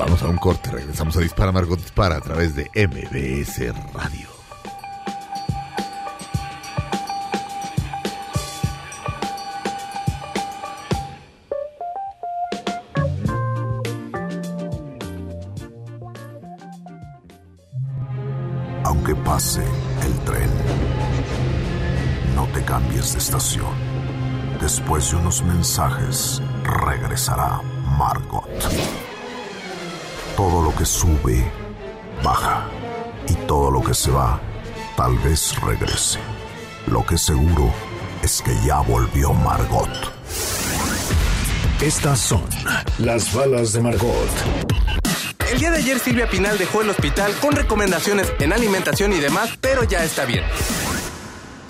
[0.02, 4.28] Vamos a un corte, regresamos a Dispara Margot Dispara a través de MBS Radio.
[18.84, 20.50] Aunque pase el tren,
[22.36, 23.70] no te cambies de estación.
[24.60, 27.62] Después de unos mensajes, regresará
[28.00, 28.50] Margot.
[30.42, 31.46] Todo lo que sube,
[32.24, 32.66] baja.
[33.28, 34.42] Y todo lo que se va,
[34.98, 36.18] tal vez regrese.
[36.88, 37.72] Lo que seguro
[38.24, 39.88] es que ya volvió Margot.
[41.80, 42.44] Estas son
[42.98, 44.32] las balas de Margot.
[45.52, 49.52] El día de ayer Silvia Pinal dejó el hospital con recomendaciones en alimentación y demás,
[49.62, 50.44] pero ya está bien.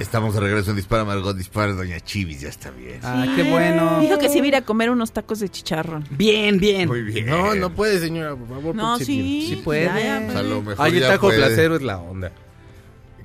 [0.01, 1.73] Estamos de regreso en Dispara Margot Dispara.
[1.73, 2.99] Doña Chivis ya está bien.
[3.03, 3.99] Ah, qué bueno.
[3.99, 6.05] Dijo que se iba a ir a comer unos tacos de chicharrón.
[6.09, 6.87] Bien, bien.
[6.87, 7.27] Muy bien.
[7.27, 8.75] No, no puede, señora, por favor.
[8.75, 9.45] No, sí.
[9.47, 9.85] Sí puede.
[9.85, 11.37] ya, ya, Pues a lo mejor Ay, el ya taco puede.
[11.37, 12.31] placero es la onda.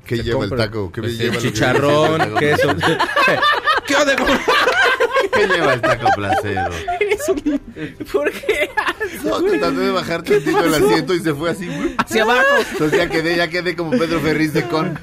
[0.04, 0.92] ¿Qué Se lleva compra, el taco?
[0.92, 2.68] ¿Qué pues, lleva el chicharrón, queso.
[3.86, 4.14] ¿Qué onda?
[5.36, 6.70] ¿Qué lleva el taco placero?
[8.12, 8.70] ¿Por qué?
[9.22, 11.96] No, que traté de bajar tantito el asiento y se fue así.
[11.98, 12.46] Hacia abajo.
[12.72, 14.98] Entonces ya quedé, ya quedé como Pedro Ferriz de con.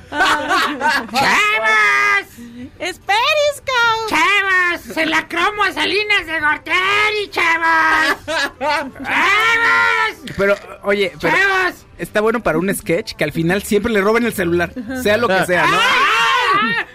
[2.79, 4.07] ¡Es Perisco!
[4.09, 4.81] ¡Chavas!
[4.81, 8.17] ¡Se la cromo a Salinas de Gorteri, chavas!
[8.59, 10.17] ¡Chavas!
[10.37, 11.85] Pero, oye, pero ¡Chavas!
[11.97, 15.27] está bueno para un sketch que al final siempre le roben el celular, sea lo
[15.27, 15.77] que sea, ¿no?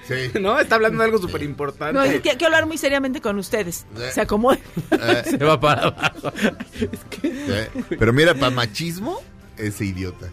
[0.07, 0.39] Sí.
[0.41, 1.93] No, está hablando de algo súper importante.
[1.93, 3.85] No, es que hay que hablar muy seriamente con ustedes.
[4.13, 4.63] Se acomoden.
[4.91, 6.33] Eh, Se va para abajo.
[7.89, 9.21] Pero mira, para machismo,
[9.57, 10.27] ese idiota.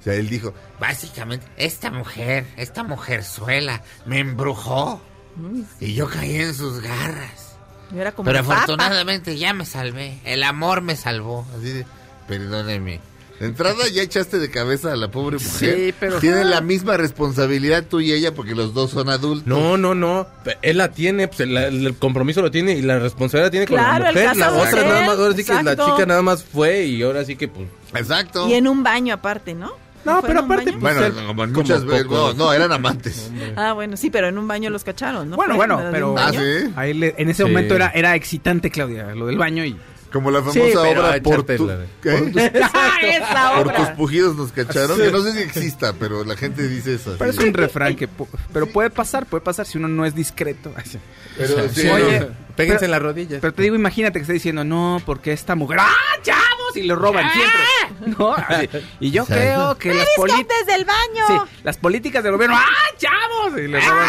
[0.00, 5.00] O sea, él dijo, Básicamente, esta mujer, esta mujerzuela, me embrujó.
[5.80, 7.56] Y yo caí en sus garras.
[7.92, 8.54] Yo era como Pero Papa.
[8.54, 10.18] afortunadamente ya me salvé.
[10.24, 11.46] El amor me salvó.
[11.56, 11.86] así de,
[12.26, 13.00] perdóneme.
[13.40, 15.74] De entrada ya echaste de cabeza a la pobre mujer.
[15.76, 19.46] Sí, pero- Tienen la misma responsabilidad tú y ella porque los dos son adultos.
[19.46, 20.26] No, no, no.
[20.62, 23.76] Él la tiene, pues el, el compromiso lo tiene y la responsabilidad la tiene con
[23.78, 24.36] Claro, la el mujer.
[24.36, 27.24] La otra es nada más, ahora sí que la chica nada más fue y ahora
[27.24, 27.66] sí que pues.
[27.94, 28.48] Exacto.
[28.48, 29.72] Y en un baño aparte, ¿no?
[30.04, 32.06] No, ¿Fue pero aparte, pues, Bueno, él- como muchas veces.
[32.36, 33.30] No, eran amantes.
[33.56, 35.36] Ah, bueno, sí, pero en un baño los cacharon, ¿no?
[35.36, 36.72] Bueno, ¿Fue bueno, pero Ah, sí.
[36.74, 37.48] ahí le- en ese Sí.
[37.48, 39.76] momento era, era excitante, Claudia, lo del baño y...
[40.12, 42.60] Como la famosa Sí, obra por, tu- la de- ¿qué?
[42.74, 43.76] ¡Ah, esa Por obra!
[43.76, 44.98] tus pujidos nos cacharon.
[44.98, 47.16] Que no sé si exista, pero la gente dice eso.
[47.18, 48.08] Pero así es un refrán que...
[48.52, 50.72] Pero puede pasar, puede pasar si uno no es discreto.
[51.38, 53.40] Pero sí, Oye, no, Péguense pero- en las rodillas.
[53.40, 55.78] Pero te digo, imagínate que esté diciendo, no, porque esta mujer...
[55.80, 55.90] ¡Ah,
[56.22, 56.42] chavos!
[56.74, 58.16] Y lo roban siempre.
[58.18, 58.32] ¿No?
[58.34, 58.68] Así.
[59.00, 59.42] Y yo Exacto.
[59.42, 60.56] creo que las ¡Perisco políticas...
[60.66, 61.26] desde el baño!
[61.28, 62.56] Sí, las políticas del gobierno...
[62.56, 62.66] ¡Ah,
[62.98, 63.58] chavos!
[63.58, 64.08] Y le roban...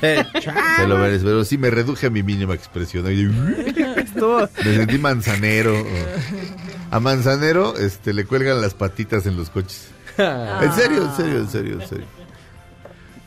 [0.76, 3.04] Se lo merece, pero sí me reduje a mi mínima expresión.
[4.64, 5.86] Me sentí manzanero.
[6.90, 9.88] A manzanero este, le cuelgan las patitas en los coches.
[10.18, 12.21] En serio, en serio, en serio, en serio.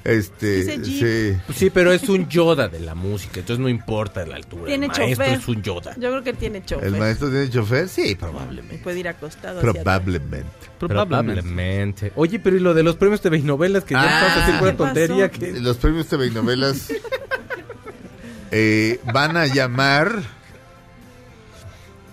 [0.06, 1.36] Este, sí.
[1.48, 4.66] Pues sí, pero es un Yoda de la música, entonces no importa la altura.
[4.68, 5.40] Tiene el maestro chofer.
[5.40, 5.96] es un Yoda.
[5.98, 6.86] Yo creo que tiene chofer.
[6.88, 7.90] ¿El maestro tiene chofer?
[7.90, 8.78] Sí, probablemente.
[8.84, 9.60] Puede ir acostado.
[9.62, 10.48] Probablemente.
[10.78, 12.12] Probablemente.
[12.16, 14.40] Oye, pero ¿y lo de los premios TV y novelas que ya Ah, estás a
[14.46, 14.94] decir pura ¿qué pasó?
[14.94, 15.32] tontería?
[15.32, 16.88] que Los premios TV y novelas
[18.52, 20.22] eh, van a llamar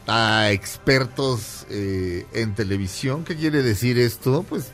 [0.07, 3.25] a expertos eh, en televisión.
[3.25, 4.45] ¿Qué quiere decir esto?
[4.49, 4.71] Pues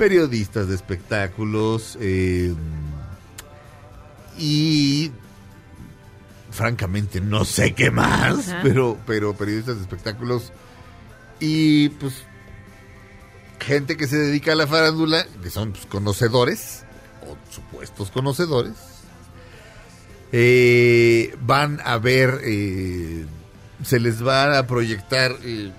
[0.00, 2.54] periodistas de espectáculos eh,
[4.38, 5.10] y
[6.50, 8.60] francamente no sé qué más, Ajá.
[8.62, 10.52] pero, pero periodistas de espectáculos
[11.38, 12.14] y pues
[13.58, 16.84] gente que se dedica a la farándula, que son pues, conocedores,
[17.28, 18.76] o supuestos conocedores,
[20.32, 23.26] eh, van a ver, eh,
[23.84, 25.72] se les va a proyectar eh,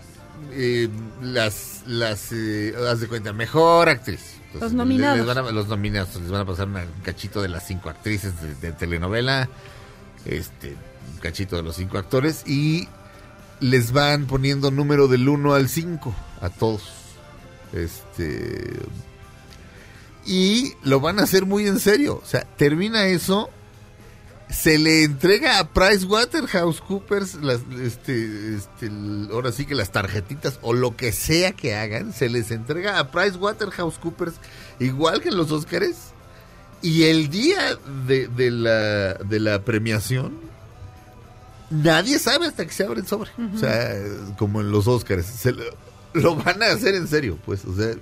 [0.51, 0.89] eh,
[1.21, 4.19] las, las eh, haz de cuenta, mejor actriz.
[4.59, 5.17] Los nominados.
[5.17, 8.33] les van a- los nominados, les van a pasar un cachito de las cinco actrices
[8.41, 9.47] de, de telenovela,
[10.25, 10.75] este,
[11.13, 12.87] un cachito de los cinco actores y
[13.61, 16.81] les van poniendo número del 1 al 5 a todos.
[17.73, 18.77] Este
[20.25, 23.49] y lo van a hacer muy en serio, o sea, termina eso
[24.51, 28.91] se le entrega a PricewaterhouseCoopers las este este
[29.31, 33.11] ahora sí que las tarjetitas o lo que sea que hagan, se les entrega a
[33.11, 34.35] PricewaterhouseCoopers
[34.79, 35.97] igual que en los Óscares
[36.81, 37.77] y el día
[38.07, 40.51] de, de la de la premiación
[41.71, 43.31] nadie sabe hasta que se abre el sobre.
[43.55, 43.95] O sea,
[44.37, 45.25] como en los Óscares.
[45.25, 45.63] Se lo,
[46.13, 47.65] lo van a hacer en serio, pues.
[47.65, 47.95] O sea,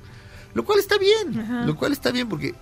[0.54, 1.66] lo cual está bien.
[1.66, 2.56] Lo cual está bien porque,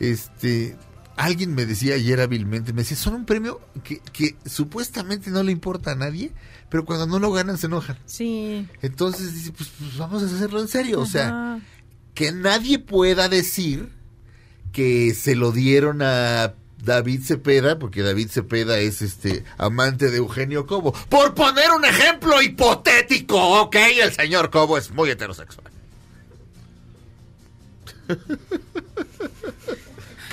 [0.00, 0.76] este,
[1.16, 5.52] alguien me decía ayer hábilmente, me decía, son un premio que, que supuestamente no le
[5.52, 6.32] importa a nadie,
[6.68, 7.98] pero cuando no lo ganan se enojan.
[8.06, 8.68] Sí.
[8.82, 11.00] Entonces dice, pues, pues vamos a hacerlo en serio.
[11.00, 11.60] O sea,
[12.14, 13.90] que nadie pueda decir
[14.72, 20.66] que se lo dieron a David Cepeda, porque David Cepeda es este amante de Eugenio
[20.66, 20.92] Cobo.
[21.08, 25.70] Por poner un ejemplo hipotético, ok, el señor Cobo es muy heterosexual.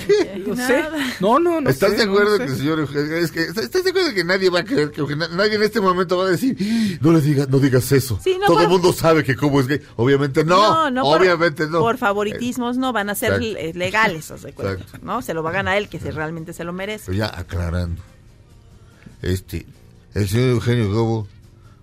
[0.46, 0.84] No sé.
[1.20, 2.44] No, no, no ¿Estás sé, de no acuerdo sé.
[2.44, 5.00] que el señor Eugenio, es que, ¿estás de acuerdo que nadie va a creer que
[5.00, 6.56] Eugenio, nadie en este momento va a decir,
[7.00, 8.18] no le digas, no digas eso?
[8.22, 9.80] Sí, no, Todo el por- mundo sabe que Cobo es gay.
[9.96, 10.56] Obviamente no,
[11.02, 11.80] por- obviamente no.
[11.80, 13.58] Por favoritismos no van a ser Exacto.
[13.58, 14.98] eh, legales, o sea, Exacto.
[15.02, 15.22] ¿no?
[15.22, 17.04] Se lo va a ganar él, que se, realmente se lo merece.
[17.06, 18.02] Pero ya aclarando.
[19.22, 19.66] Este,
[20.14, 21.28] el señor Eugenio Gobo,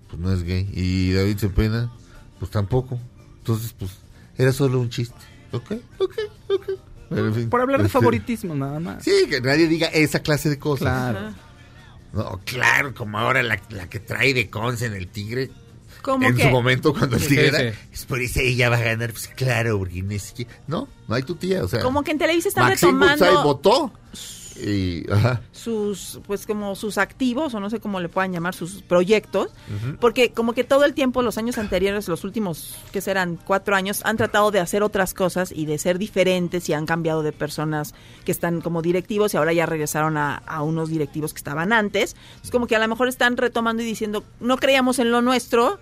[0.08, 0.68] pues no es gay.
[0.72, 1.90] Y David Cepeda,
[2.38, 2.98] pues tampoco.
[3.38, 3.90] Entonces, pues,
[4.38, 5.16] era solo un chiste.
[5.52, 5.72] ¿Ok?
[5.98, 6.14] ¿Ok?
[6.48, 6.70] ¿Ok?
[7.14, 9.04] Pero, en fin, Por hablar de este, favoritismo, nada más.
[9.04, 10.88] Sí, que nadie diga esa clase de cosas.
[11.12, 11.34] Claro.
[12.12, 15.50] No, claro, como ahora la, la que trae de Conce en el Tigre.
[16.02, 16.42] ¿Cómo en que?
[16.42, 19.12] su momento, cuando el Tigre era, es por eso ella va a ganar.
[19.12, 21.80] Pues claro, porque no No, hay tu tía, o sea.
[21.80, 23.92] Como que en Televisa están Maxine retomando Goodside votó.
[24.56, 25.40] Y, ajá.
[25.52, 29.50] sus, pues como sus activos, o no sé cómo le puedan llamar, sus proyectos,
[30.00, 34.02] porque como que todo el tiempo, los años anteriores, los últimos, que serán cuatro años,
[34.04, 37.94] han tratado de hacer otras cosas y de ser diferentes y han cambiado de personas
[38.24, 42.16] que están como directivos y ahora ya regresaron a, a unos directivos que estaban antes.
[42.42, 45.78] Es como que a lo mejor están retomando y diciendo, no creíamos en lo nuestro,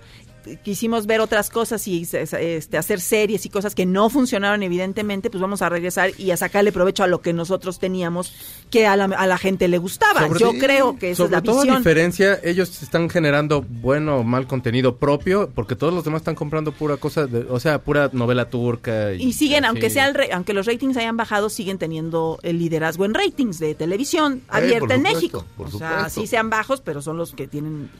[0.62, 5.40] quisimos ver otras cosas y este, hacer series y cosas que no funcionaron evidentemente, pues
[5.40, 8.32] vamos a regresar y a sacarle provecho a lo que nosotros teníamos
[8.70, 10.26] que a la, a la gente le gustaba.
[10.26, 11.78] Sobre- Yo creo que esa es Sobre la todo a visión.
[11.78, 16.72] diferencia, ellos están generando bueno o mal contenido propio, porque todos los demás están comprando
[16.72, 19.12] pura cosa, de- o sea, pura novela turca.
[19.14, 19.68] Y, Y siguen, así.
[19.70, 23.58] aunque sea el re- aunque los ratings hayan bajado, siguen teniendo el liderazgo en ratings
[23.58, 25.44] de televisión Eh, abierta por en supuesto, México.
[25.56, 27.90] por o sea, sí sean bajos, pero son los que tienen.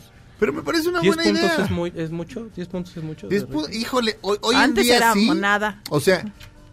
[0.40, 1.64] Pero me parece una 10 buena puntos idea.
[1.66, 3.28] es, muy, es mucho, 10 puntos es mucho.
[3.28, 5.26] Pu- híjole, hoy, hoy Antes en día era sí.
[5.26, 5.80] monada.
[5.90, 6.24] O sea,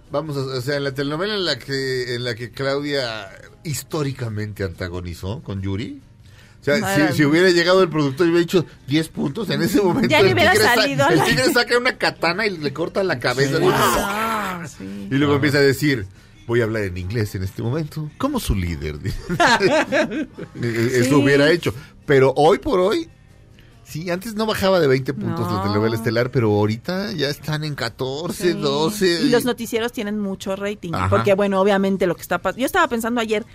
[0.10, 3.30] vamos, a, o sea, en la telenovela en la que en la que Claudia
[3.64, 6.02] históricamente antagonizó con Yuri.
[6.62, 9.62] O sea, si, era- si hubiera llegado el productor y hubiera dicho 10 puntos, en
[9.62, 11.98] ese momento Ya le el, hubiera tigre sa- salido a el la- tigre saca una
[11.98, 13.58] katana y le corta la cabeza.
[13.62, 15.08] Ah, sí.
[15.12, 16.08] Y luego empieza a decir,
[16.46, 18.98] voy a hablar en inglés en este momento, como su líder.
[20.62, 21.14] Eso Sí.
[21.14, 21.74] hubiera hecho.
[22.06, 23.10] Pero hoy por hoy,
[23.88, 25.62] sí, antes no bajaba de 20 puntos la No.
[25.64, 28.60] telenovela estelar, pero ahorita ya están en 14, Sí.
[28.60, 29.22] 12.
[29.24, 30.94] Y los noticieros tienen mucho rating.
[30.94, 31.10] Ajá.
[31.10, 32.60] Porque, bueno, obviamente lo que está pasando.
[32.62, 33.46] Yo estaba pensando ayer,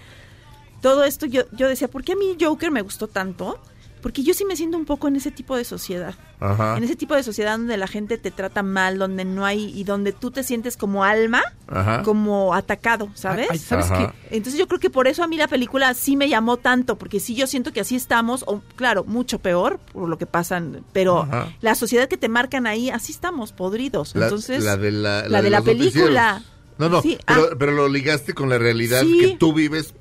[0.80, 3.58] todo esto, yo, yo decía, ¿por qué a mí Joker me gustó tanto?
[4.00, 6.14] Porque yo sí me siento un poco en ese tipo de sociedad.
[6.42, 6.76] Ajá.
[6.76, 9.62] En ese tipo de sociedad donde la gente te trata mal, donde no hay.
[9.78, 12.02] y donde tú te sientes como alma, Ajá.
[12.02, 13.48] como atacado, ¿sabes?
[13.50, 14.14] Ay, ¿sabes Ajá.
[14.30, 17.20] Entonces yo creo que por eso a mí la película sí me llamó tanto, porque
[17.20, 21.22] sí yo siento que así estamos, o claro, mucho peor por lo que pasan, pero
[21.22, 21.48] Ajá.
[21.60, 24.14] la sociedad que te marcan ahí, así estamos, podridos.
[24.14, 26.42] La- Entonces, la de la- la la de de película.
[26.78, 27.54] No, no, Sí, pero, ah.
[27.58, 29.18] pero lo ligaste con la realidad Sí.
[29.20, 29.94] que tú vives,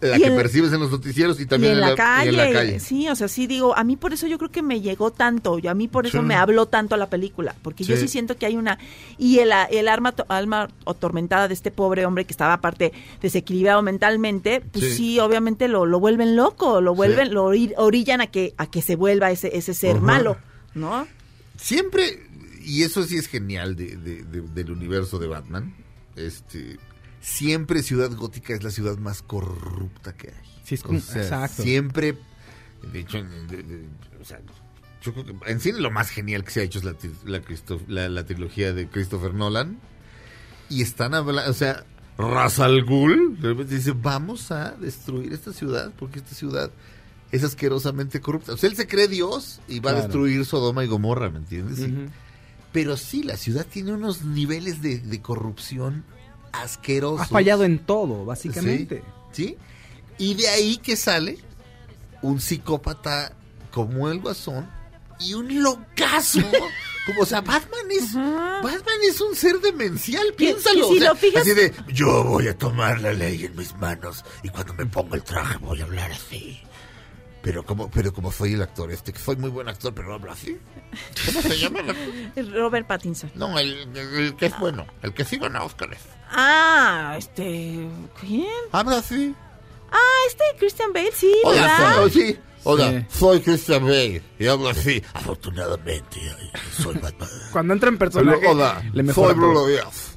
[0.00, 2.52] la que percibes en los noticieros y Y también en, la y calle, en la
[2.52, 2.78] calle.
[2.80, 5.58] sí, o sea, sí digo, a mí por eso yo creo que me llegó tanto,
[5.58, 6.24] yo a mí por eso Sí.
[6.24, 8.06] me habló tanto la película, porque yo Sí.
[8.06, 8.78] siento que hay una
[9.18, 14.60] y el, el arma alma atormentada de este pobre hombre que estaba aparte desequilibrado mentalmente,
[14.72, 14.92] pues Sí.
[14.96, 18.82] sí, obviamente lo, lo vuelven loco, lo vuelven, lo ori- orillan a que a que
[18.82, 20.36] se vuelva ese ese ser malo,
[20.74, 21.06] ¿no?
[21.56, 22.22] Siempre,
[22.64, 25.74] y eso sí es genial de- de- de- del universo de Batman,
[26.14, 26.76] este,
[27.20, 30.48] siempre Ciudad Gótica es la ciudad más corrupta que hay.
[30.64, 31.62] Sí, es como- exacto.
[31.62, 32.16] Siempre,
[32.92, 33.86] de hecho, en- de- de-
[34.20, 34.40] o sea,
[35.02, 36.94] yo creo que en cine lo más genial que se ha hecho es la,
[37.24, 39.78] la, Christo- la- la trilogía de Christopher Nolan.
[40.70, 41.84] Y están hablando, o sea,
[42.18, 46.70] Ra's al Ghul de repente dice, vamos a destruir esta ciudad porque esta ciudad
[47.32, 48.52] es asquerosamente corrupta.
[48.52, 51.78] O sea, él se cree Dios y va a destruir Sodoma y Gomorra, ¿me entiendes?
[51.78, 51.94] Sí.
[52.72, 56.04] Pero sí, la ciudad tiene unos niveles de, de corrupción
[56.62, 57.20] asquerosos.
[57.20, 59.02] Ha fallado en todo, básicamente.
[59.32, 59.58] Sí, sí.
[60.18, 61.38] Y de ahí que sale
[62.22, 63.32] un psicópata
[63.70, 64.68] como el Guasón
[65.20, 66.40] y un locazo.
[67.06, 70.88] como, o sea, Batman es, Batman es un ser demencial, piénsalo.
[70.88, 73.56] que si o sea, lo fijas- Así de, yo voy a tomar la ley en
[73.56, 76.60] mis manos y cuando me ponga el traje voy a hablar así.
[77.40, 80.14] Pero como, pero como soy el actor este, que soy muy buen actor, pero no
[80.14, 80.58] hablo así.
[81.24, 82.52] ¿Cómo se llama el actor?
[82.52, 83.30] Robert Pattinson.
[83.36, 86.00] No, el, el- el que es bueno, el que sí gana Óscares.
[86.30, 87.88] Ah, este,
[88.20, 88.46] ¿quién?
[88.72, 89.34] Habla así.
[89.90, 91.96] Ah, este Christian Bale, sí, Hola, ¿verdad?
[91.96, 92.38] soy, sí.
[92.64, 93.06] Hola, Sí.
[93.18, 95.02] soy Christian Bale y hablo así.
[95.14, 96.20] Afortunadamente,
[96.76, 97.28] soy Batman.
[97.52, 99.66] Cuando entra en personaje, Hola, le soy Bruno.
[99.66, 100.16] Díaz.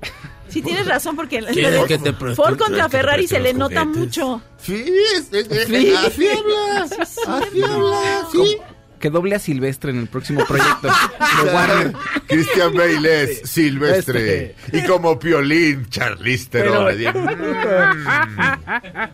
[0.49, 3.85] Sí, tienes razón, porque en- ¿Quieres en- que te Ford contra Ferrari se le nota
[3.85, 4.41] mucho.
[4.61, 4.83] Sí,
[5.15, 5.93] es, es- es- Sí.
[5.95, 6.83] así habla.
[7.27, 8.57] Así habla, sí.
[9.01, 10.87] Que doble a Silvestre en el próximo proyecto
[11.43, 11.93] de Warner.
[12.27, 14.55] Christian Bale es Silvestre.
[14.71, 16.87] Y como Piolín, Charlize Theron.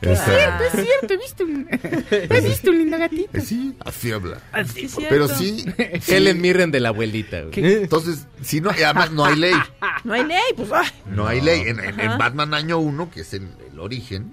[0.00, 1.68] Es cierto, es cierto, he visto un,
[2.10, 3.40] he visto un lindo gatito.
[3.40, 4.38] Sí, así habla.
[4.74, 5.72] Sí, es Pero cierto.
[6.02, 6.12] sí.
[6.12, 7.42] Helen Mirren de la abuelita.
[7.42, 7.74] güey.
[7.74, 9.54] Entonces, si no, además no hay ley.
[10.02, 10.70] No hay ley, pues.
[10.72, 10.82] ah.
[11.06, 11.60] No hay ley.
[11.66, 12.18] En, en-.
[12.18, 14.32] Batman Año 1, que es el, el origen,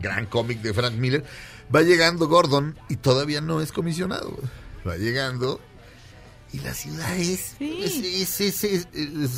[0.00, 1.22] gran cómic de Frank Miller,
[1.74, 4.36] va llegando Gordon y todavía no es comisionado.
[4.86, 5.60] Va llegando
[6.52, 9.30] y la ciudad es, es, es- es- es- es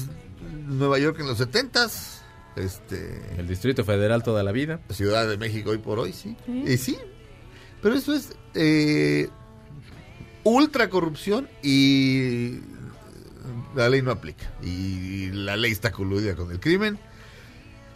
[0.66, 2.20] Nueva York en los 70s.
[2.56, 4.80] Este, El Distrito Federal toda la vida.
[4.90, 6.36] Ciudad de México hoy por hoy, sí.
[6.46, 6.64] Sí.
[6.66, 6.98] Y sí,
[7.82, 9.28] pero eso es eh,
[10.42, 12.60] ultra corrupción y
[13.74, 14.50] la ley no aplica.
[14.62, 16.98] Y la ley está coludida con el crimen.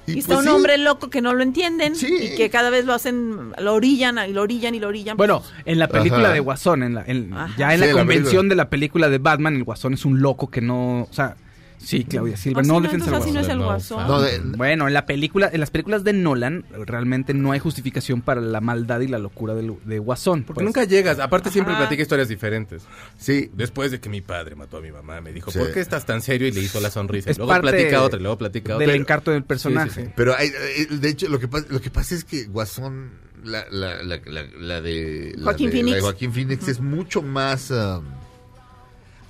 [0.07, 2.85] Y está pues un sí, hombre loco que no lo entienden y que cada vez
[2.85, 5.17] lo hacen, lo orillan y lo orillan y lo orillan.
[5.17, 6.33] Bueno, en la película Ajá.
[6.33, 9.55] de Guasón, en la, en- ya en Sí, la convención de la película de Batman,
[9.57, 11.37] el Guasón es un loco que no, o sea,
[11.83, 13.97] sí, Claudia Silva, Así no al no es el Guasón.
[13.97, 14.07] Guasón.
[14.07, 18.21] No, de- Bueno, en la película, en las películas de Nolan realmente no hay justificación
[18.23, 20.45] para la maldad y la locura de, de Guasón.
[20.45, 20.65] Porque pues.
[20.65, 21.19] nunca llegas.
[21.19, 22.83] Aparte siempre platica historias diferentes.
[23.19, 23.51] Sí.
[23.55, 25.59] Después de que mi padre mató a mi mamá, me dijo, Sí.
[25.59, 26.47] ¿por qué estás tan serio?
[26.49, 27.31] Y le hizo la sonrisa.
[27.31, 28.87] Y Es luego parte platica otra, y luego platica otra.
[28.87, 29.91] del encarto del personaje.
[29.91, 30.13] Sí, sí, sí.
[30.17, 33.11] Pero hay, eh, de hecho, lo que, pasa, lo que pasa es que Guasón,
[33.45, 35.95] la, la, la, la, la de, la Joaquín de- la Phoenix.
[35.97, 37.71] de Joaquín Phoenix es mucho más...
[37.71, 38.05] um,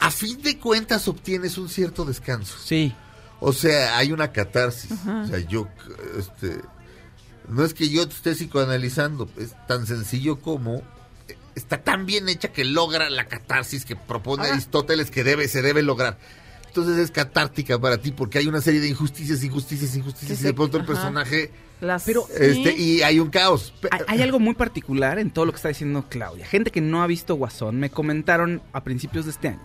[0.01, 2.57] a fin de cuentas obtienes un cierto descanso.
[2.65, 2.93] Sí.
[3.41, 4.93] O sea, hay una catarsis.
[4.93, 5.23] Ajá.
[5.23, 5.69] O sea, yo,
[6.19, 6.61] este,
[7.49, 10.77] no es que yo te esté psicoanalizando, es tan sencillo como
[11.29, 15.49] eh, está tan bien hecha que logra la catarsis que propone Ahora- Aristóteles que debe,
[15.49, 16.19] se debe lograr.
[16.67, 20.55] Entonces es catártica para ti porque hay una serie de injusticias, injusticias, injusticias y de
[20.55, 20.93] pronto el ajá.
[20.93, 22.83] personaje, Las- Pero, este, sí.
[22.99, 23.73] y hay un caos.
[24.07, 26.47] Hay algo muy particular en todo lo que está diciendo Claudia.
[26.47, 29.61] Gente que no ha visto Guasón me comentaron a principios de este año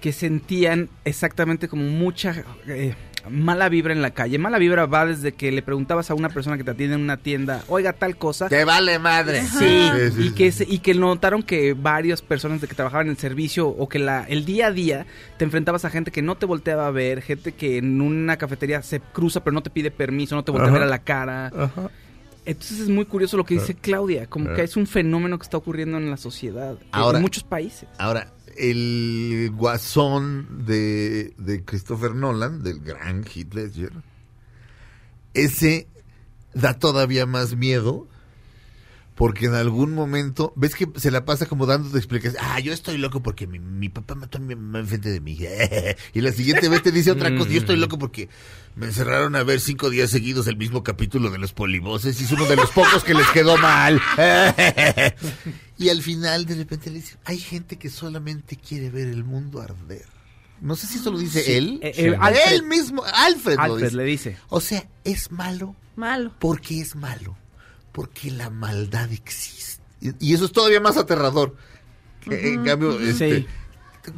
[0.00, 2.94] que sentían exactamente como mucha eh,
[3.28, 4.38] mala vibra en la calle.
[4.38, 7.16] Mala vibra va desde que le preguntabas a una persona que te atiende en una
[7.16, 8.48] tienda, oiga tal cosa.
[8.48, 9.42] Te vale madre.
[9.42, 10.34] Sí, Sí, sí, y, sí.
[10.34, 13.88] que se- y que notaron que varias personas de que trabajaban en el servicio o
[13.88, 16.90] que la, el día a día te enfrentabas a gente que no te volteaba a
[16.90, 20.52] ver, gente que en una cafetería se cruza pero no te pide permiso, no te
[20.52, 20.78] voltea a Ajá.
[20.78, 21.52] ver a la cara.
[22.44, 24.54] Entonces es muy curioso lo que dice Claudia, como Ajá.
[24.56, 27.88] que es un fenómeno que está ocurriendo en la sociedad, eh, Ahora- en muchos países.
[27.98, 28.28] Ahora,
[28.58, 33.92] el guasón de, de Christopher Nolan, del gran Heath Ledger,
[35.34, 35.86] ese
[36.54, 38.08] da todavía más miedo
[39.18, 42.98] porque en algún momento, ves que se la pasa como dando explicaciones, ah, yo estoy
[42.98, 45.36] loco porque mi, mi papá mató a mi mamá enfrente de mí,
[46.14, 48.28] y la siguiente vez te dice otra cosa, yo estoy loco porque
[48.76, 52.30] me encerraron a ver cinco días seguidos el mismo capítulo de los polivoces y es
[52.30, 54.00] uno de los pocos que les quedó mal.
[55.78, 59.60] y al final de repente le dice, hay gente que solamente quiere ver el mundo
[59.60, 60.06] arder.
[60.60, 61.80] No sé si eso lo dice Sí, él.
[61.82, 62.52] eh, eh, Alfred.
[62.52, 63.96] Él mismo, Alfred, lo Alfred dice.
[63.96, 64.36] le dice.
[64.48, 65.74] O sea, es malo.
[65.96, 66.32] Malo.
[66.38, 67.36] ¿Por qué es malo?
[67.98, 69.82] Porque la maldad existe.
[70.20, 71.56] Y eso es todavía más aterrador.
[72.26, 73.46] En cambio, este, Sí.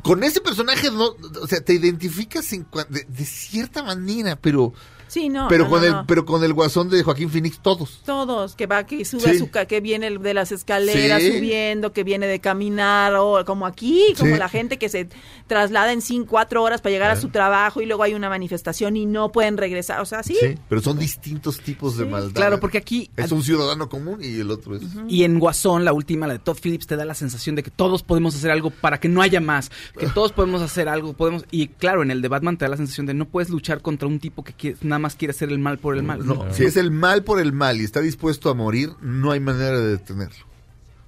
[0.02, 4.74] con ese personaje, no, o sea, te identificas en cua- de, de cierta manera, pero,
[5.10, 5.48] Sí, no.
[5.48, 6.04] pero, no, con no, el, no.
[6.06, 8.00] pero con el guasón de Joaquín Phoenix, todos.
[8.06, 9.30] Todos, que va, que sube Sí.
[9.30, 11.32] a su ca- que viene de las escaleras Sí.
[11.32, 14.38] subiendo, que viene de caminar, o como aquí, como Sí.
[14.38, 15.08] la gente que se
[15.46, 18.96] traslada en cinco, cuatro horas para llegar a su trabajo y luego hay una manifestación
[18.96, 20.00] y no pueden regresar.
[20.00, 20.36] O sea, sí.
[20.38, 22.32] Sí, pero son distintos tipos de maldad.
[22.34, 24.82] Claro, porque aquí- Es un ciudadano común y el otro es...
[25.08, 27.70] Y en Guasón, la última, la de Todd Phillips, te da la sensación de que
[27.70, 29.70] todos podemos hacer algo para que no haya más.
[29.98, 31.44] Que todos podemos hacer algo, podemos...
[31.50, 34.06] Y claro, en el de Batman te da la sensación de no puedes luchar contra
[34.06, 36.24] un tipo que quiere- nada más quiere hacer el mal por el mal.
[36.24, 39.40] No, si es el mal por el mal y está dispuesto a morir, no hay
[39.40, 40.44] manera de detenerlo.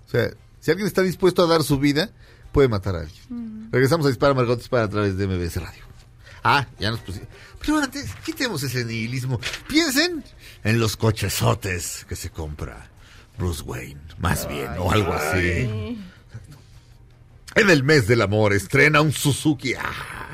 [0.06, 2.10] O sea, si alguien está dispuesto a dar su vida,
[2.52, 3.68] puede matar a alguien.
[3.70, 5.82] Regresamos a Dispara Margot Dispara a través de MBS Radio.
[6.44, 7.28] Ah, ya nos pusimos.
[7.60, 9.40] Pero antes, quitemos ese nihilismo.
[9.68, 10.24] Piensen
[10.64, 12.90] en los cochesotes que se compra
[13.38, 15.98] Bruce Wayne, más bien, o algo así.
[17.54, 19.74] En el mes del amor estrena un Suzuki.
[19.74, 20.31] Ah.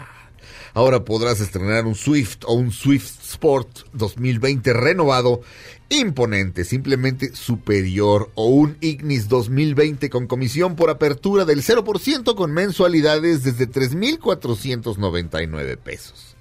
[0.79, 5.41] Ahora podrás estrenar un Swift o un Swift Sport 2020 renovado,
[5.89, 13.43] imponente, simplemente superior, o un Ignis 2020 con comisión por apertura del 0% con mensualidades
[13.43, 16.37] desde 3,499 pesos.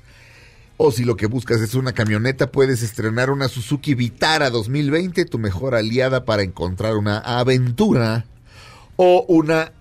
[0.77, 5.39] O si lo que buscas es una camioneta, puedes estrenar una Suzuki Vitara 2020, tu
[5.39, 8.27] mejor aliada para encontrar una aventura,
[8.97, 9.72] o una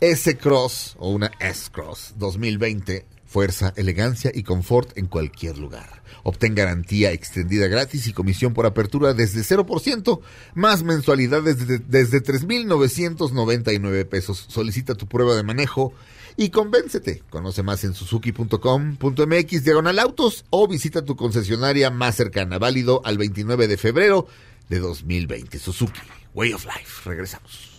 [0.00, 3.17] S-Cross o una S-Cross 2020.
[3.28, 6.02] Fuerza, elegancia y confort en cualquier lugar.
[6.22, 10.20] Obtén garantía extendida gratis y comisión por apertura desde 0%,
[10.54, 14.46] más mensualidades desde, desde 3,999 pesos.
[14.48, 15.92] Solicita tu prueba de manejo
[16.38, 17.22] y convéncete.
[17.28, 23.68] Conoce más en suzuki.com.mx diagonal autos o visita tu concesionaria más cercana, válido al 29
[23.68, 24.26] de febrero
[24.70, 25.58] de 2020.
[25.58, 26.00] Suzuki,
[26.34, 27.02] Way of Life.
[27.04, 27.78] Regresamos.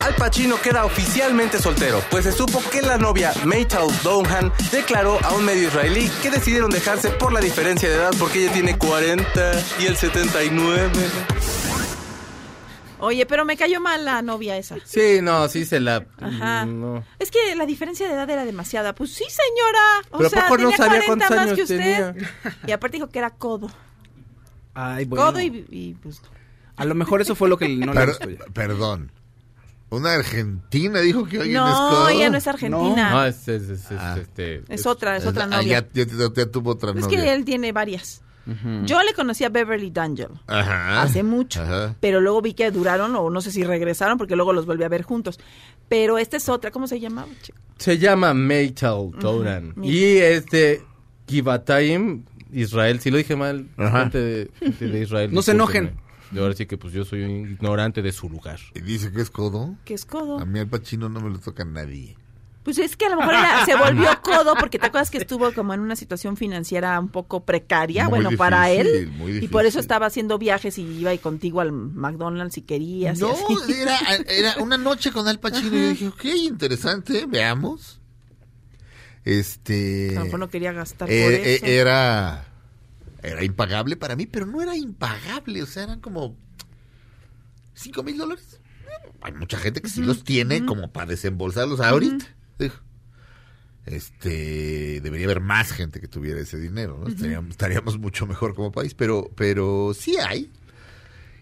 [0.00, 5.32] Al Pacino queda oficialmente soltero, pues se supo que la novia Maytal Dohan declaró a
[5.34, 9.52] un medio israelí que decidieron dejarse por la diferencia de edad porque ella tiene 40
[9.78, 10.90] y él 79.
[12.98, 14.76] Oye, pero me cayó mal la novia esa.
[14.84, 16.04] Sí, no, sí se la...
[16.20, 16.64] Ajá.
[16.66, 17.04] no.
[17.18, 18.94] Es que la diferencia de edad era demasiada.
[18.94, 20.08] Pues sí, señora.
[20.10, 21.78] O Pero ¿a sea, poco no sabía 40 cuántos más años que usted.
[21.78, 22.14] tenía?
[22.66, 23.70] Y aparte dijo que era codo.
[24.74, 25.24] Ay, bueno.
[25.26, 26.20] Codo y, y, pues...
[26.76, 28.44] A lo mejor eso fue lo que no le gustó ya.
[28.52, 29.10] Perdón.
[29.90, 33.10] Una argentina dijo que alguien es No, ella no es argentina.
[33.10, 34.16] No, es, es, es, es, Ah.
[34.20, 34.62] este...
[34.68, 35.84] Es otra, es otra Ah, novia.
[35.92, 37.08] ya, ya- ya tuvo otra Es novia.
[37.22, 38.22] que él tiene varias.
[38.84, 41.02] Yo le conocí a Beverly D'Angelo Ajá.
[41.02, 41.94] hace mucho, Ajá.
[42.00, 44.88] pero luego vi que duraron o no sé si regresaron porque luego los volví a
[44.88, 45.38] ver juntos.
[45.88, 47.28] Pero esta es otra, ¿cómo se llamaba?
[47.42, 47.58] chico?
[47.78, 49.70] Se llama Maytal Doran.
[49.76, 49.84] Ujú.
[49.84, 50.82] Y este
[51.28, 54.00] Givatayim, Israel, si lo dije mal, Ajá.
[54.00, 55.32] gente de, gente de Israel.
[55.32, 55.92] No se enojen.
[56.32, 58.60] Yo ahora sí que pues yo soy un ignorante de su lugar.
[58.74, 59.74] Y dice que es codo.
[59.84, 60.38] ¿Qué es codo?
[60.38, 62.16] A mí al Pachino no me lo toca nadie.
[62.62, 65.50] Pues es que a lo mejor era- se volvió codo porque te acuerdas que estuvo
[65.54, 69.10] como en una situación financiera un poco precaria, Muy bueno, para él.
[69.16, 73.18] muy Y por eso estaba haciendo viajes y iba y contigo al McDonald's si querías.
[73.18, 73.72] y No, así.
[73.80, 73.98] era,
[74.28, 77.98] era una noche con Al Pacino y yo dije, ok, interesante, veamos.
[79.24, 80.10] Este...
[80.16, 81.66] A lo mejor no quería gastar eh, por eh, eso.
[81.66, 82.46] era...
[83.22, 86.36] Era impagable para mí, pero no era impagable, o sea, eran como...
[87.74, 88.60] ¿Cinco mil dólares?
[89.22, 92.26] Hay mucha gente que sí los tiene como para desembolsarlos ahorita.
[92.58, 92.78] Dijo.
[93.86, 97.08] Este, debería haber más gente que tuviera ese dinero, ¿no?
[97.08, 100.50] estaríamos, estaríamos mucho mejor como país, pero, pero sí hay.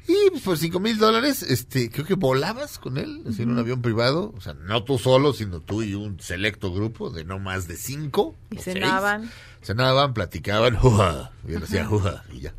[0.08, 3.58] Y pues, por cinco mil dólares, este, creo que volabas con él, así, en un
[3.58, 7.38] avión privado, o sea, no tú solo, sino tú y un selecto grupo de no
[7.38, 8.34] más de cinco.
[8.50, 8.74] Y o seis.
[8.74, 9.30] cenaban.
[9.62, 12.54] Cenaban, platicaban, juja, y él hacía juja, y ya.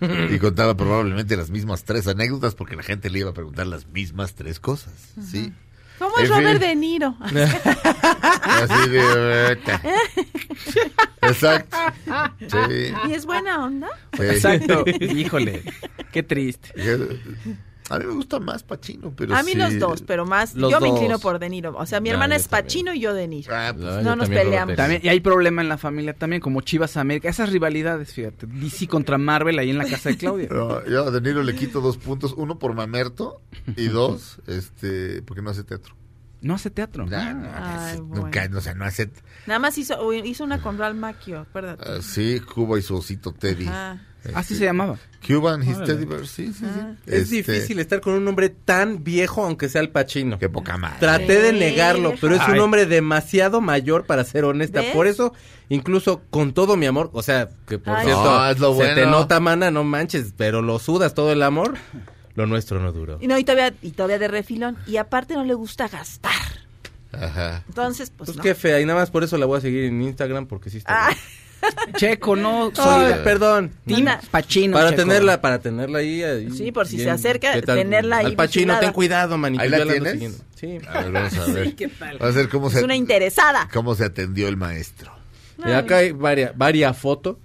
[0.30, 3.86] Y contaba probablemente las mismas tres anécdotas porque la gente le iba a preguntar las
[3.86, 4.92] mismas tres cosas,
[5.30, 5.52] ¿sí?
[5.98, 6.44] ¿Cómo es En fin.
[6.44, 7.16] Robert De Niro?
[7.22, 9.58] Así de...
[11.22, 11.76] Exacto.
[12.40, 12.94] Sí.
[13.08, 13.88] ¿Y es buena onda?
[14.16, 14.22] Sí.
[14.24, 14.84] Exacto.
[15.00, 15.62] Híjole,
[16.10, 16.72] qué triste.
[17.90, 20.54] A mí me gusta más Pacino, pero a mí sí- los dos, pero más.
[20.54, 20.96] Los yo me dos.
[20.96, 21.74] inclino por De Niro.
[21.76, 23.52] O sea, mi No, hermana es Pacino y yo De Niro.
[23.54, 24.76] Ah, pues, no nos peleamos.
[24.76, 27.28] También, y hay problema en la familia también, como Chivas América.
[27.28, 28.46] Esas rivalidades, fíjate.
[28.46, 30.48] DC contra Marvel ahí en la casa de Claudia.
[30.52, 33.40] No, yo a De Niro le quito dos puntos, uno por mamerto
[33.76, 35.94] y dos, este, porque no hace teatro.
[36.40, 37.06] No hace teatro.
[37.12, 38.24] Ay, bueno.
[38.24, 39.10] Nunca, o sea, no hace...
[39.46, 41.84] Nada más hizo, hizo una con Ralph Macchio, acuérdate.
[41.88, 43.66] ah, sí, Cuba y su osito Teddy.
[43.66, 44.00] Ajá.
[44.34, 44.98] Así se llamaba.
[45.26, 45.82] Cuban, his.
[45.84, 46.80] Teddy Bear, sí, sí, sí.
[47.06, 50.38] Es Este, difícil estar con un hombre tan viejo, aunque sea el Pachino.
[50.38, 50.98] Qué poca madre.
[51.00, 54.80] Traté de negarlo, pero es un hombre demasiado mayor para ser honesta.
[54.80, 54.92] ¿Ves?
[54.92, 55.32] Por eso,
[55.68, 58.94] incluso con todo mi amor, o sea, que por Ay, cierto, No, es lo se
[58.94, 61.74] te nota, mana, no manches, pero lo sudas todo el amor,
[62.34, 63.18] lo nuestro no duró.
[63.20, 64.76] Y no, y todavía, y todavía de refilón.
[64.86, 66.32] Y aparte no le gusta gastar.
[67.12, 67.62] Ajá.
[67.68, 68.42] Entonces, pues, Pues no.
[68.42, 70.78] qué fea, y nada más por eso la voy a seguir en Instagram, porque sí
[70.78, 71.08] está.
[71.08, 71.16] Ah,
[71.96, 72.72] Checo, no.
[72.76, 73.72] Ay, soy perdón.
[73.86, 74.74] Manda- Pachino.
[74.74, 75.02] Para Checo.
[75.02, 76.22] tenerla, para tenerla ahí.
[76.22, 77.14] ahí Sí, por si se bien.
[77.14, 77.76] acerca, ¿Qué tal?
[77.78, 78.80] tenerla ahí Al Pachino, vigilada.
[78.80, 79.62] ten cuidado, manito.
[79.62, 80.42] ¿Ahí la tienes?
[80.56, 80.78] Sí.
[80.88, 81.74] A ver, vamos a ver.
[81.74, 82.18] ¿qué tal?
[82.18, 83.68] Vamos a ver cómo es se, una interesada.
[83.72, 85.12] cómo se atendió el maestro.
[85.64, 87.36] Y acá hay varias, varias fotos.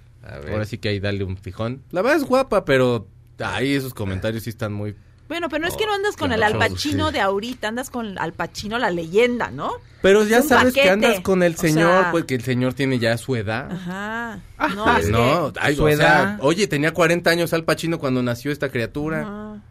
[0.50, 1.82] Ahora sí que ahí dale un fijón.
[1.90, 3.06] La verdad es guapa, pero
[3.38, 4.94] ahí esos comentarios sí están muy...
[5.28, 7.12] Bueno, pero no es que no andas con claro, el Al Pacino sí.
[7.12, 9.72] de ahorita, andas con Al Pacino la leyenda, ¿no?
[10.00, 12.98] Pero ya sabes que andas con el O señor, sea- pues que el señor tiene
[12.98, 13.70] ya su edad.
[13.70, 14.40] Ajá.
[14.74, 16.38] No, Pues es no, que- ay, su o sea, edad.
[16.40, 19.22] oye, tenía 40 años Al Pacino cuando nació esta criatura.
[19.22, 19.62] Ajá.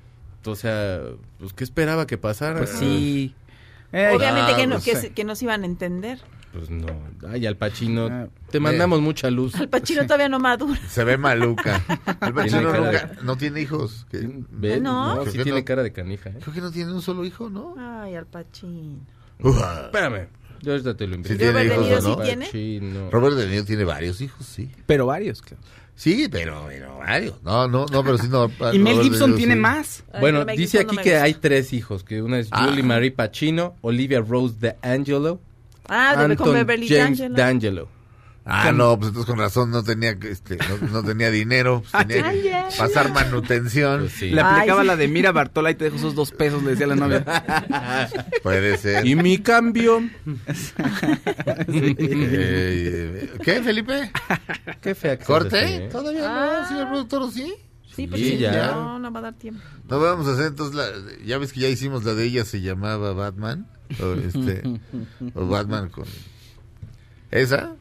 [0.45, 0.99] O sea,
[1.39, 2.59] pues ¿qué esperaba que pasara?
[2.59, 3.33] Pues sí.
[3.91, 5.01] Eh, Obviamente Ah, que, no, pues que, sí.
[5.01, 6.19] se- que no se iban a entender.
[6.57, 6.87] Pues no.
[7.29, 9.53] Ay, Al Pacino, Ah, te mandamos mucha luz.
[9.55, 10.79] Al Pacino todavía no madura.
[10.89, 11.83] Se ve maluca.
[12.21, 14.07] El Pacino Tiene nunca, no tiene hijos.
[14.09, 14.81] que- ¿Ves?
[14.81, 15.15] ¿No?
[15.17, 15.65] No, sí tiene no.
[15.65, 16.37] cara de canija, ¿eh?
[16.41, 17.75] Creo que no tiene un solo hijo, ¿no?
[17.77, 18.99] Ay, Al Pacino.
[19.39, 19.85] Uja.
[19.85, 20.27] Espérame.
[20.61, 21.33] Yo ahorita te lo invito.
[21.33, 22.45] Sí tiene Robert De hijos, Niro ¿o sí tiene.
[22.45, 23.09] Pacino.
[23.11, 24.71] Robert De Niro tiene varios hijos, sí.
[24.87, 25.61] Pero varios, claro.
[25.93, 27.41] Sí, pero, pero varios.
[27.43, 28.51] No, no, no, pero sí no.
[28.73, 29.59] Y Mel De Gibson tiene sí.
[29.59, 30.03] más.
[30.19, 32.65] Bueno, dice aquí no que hay tres hijos, que una es Ah.
[32.67, 35.39] Julie Marie Pacino, Olivia Rose de Angelo,
[35.89, 37.35] Ah, debe con Beverly James D'Angelo.
[37.35, 37.89] D'Angelo.
[38.49, 41.83] Ah, no, pues entonces con razón no tenía, este, no, no tenía dinero.
[41.91, 43.99] pues, tenía que pasar manutención.
[44.01, 44.29] Pues sí.
[44.29, 46.85] Le aplicaba Ay, la de mira Bartola y te dejo esos dos pesos, le decía
[46.85, 47.25] a la novia.
[48.43, 49.05] Puede ser.
[49.05, 50.01] Y mi cambio.
[51.67, 54.11] Eh, ¿Qué, Felipe?
[54.81, 55.75] Qué fea ¿Corte?
[55.85, 55.89] ¿eh?
[55.91, 56.59] ¿Todavía Ah.
[56.61, 57.53] no, señor productor, sí?
[57.95, 58.71] Sí, pues Sí, sí, ya.
[58.71, 59.61] No, no va a dar tiempo.
[59.89, 60.85] No vamos a hacer entonces la,
[61.25, 63.67] ya ves que ya hicimos la de ella se llamaba Batman
[64.01, 64.79] o este
[65.33, 66.05] o Batman con
[67.31, 67.73] esa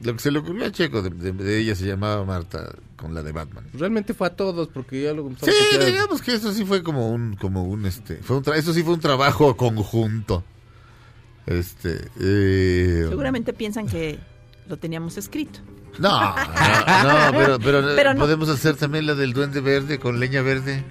[0.00, 3.14] lo que se le ocurrió a Checo de, de- de ella se llamaba Marta con
[3.14, 3.64] la de Batman.
[3.74, 7.10] Realmente fue a todos, porque ya lo Sí, a digamos que eso sí fue como
[7.10, 10.42] un como un este fue un tra- eso sí fue un trabajo conjunto.
[11.46, 14.18] Este eh, Seguramente piensan que
[14.68, 15.60] lo teníamos escrito.
[15.98, 18.20] no, no, no, pero, pero, Pero no.
[18.20, 20.84] podemos hacer también la del duende verde con leña verde.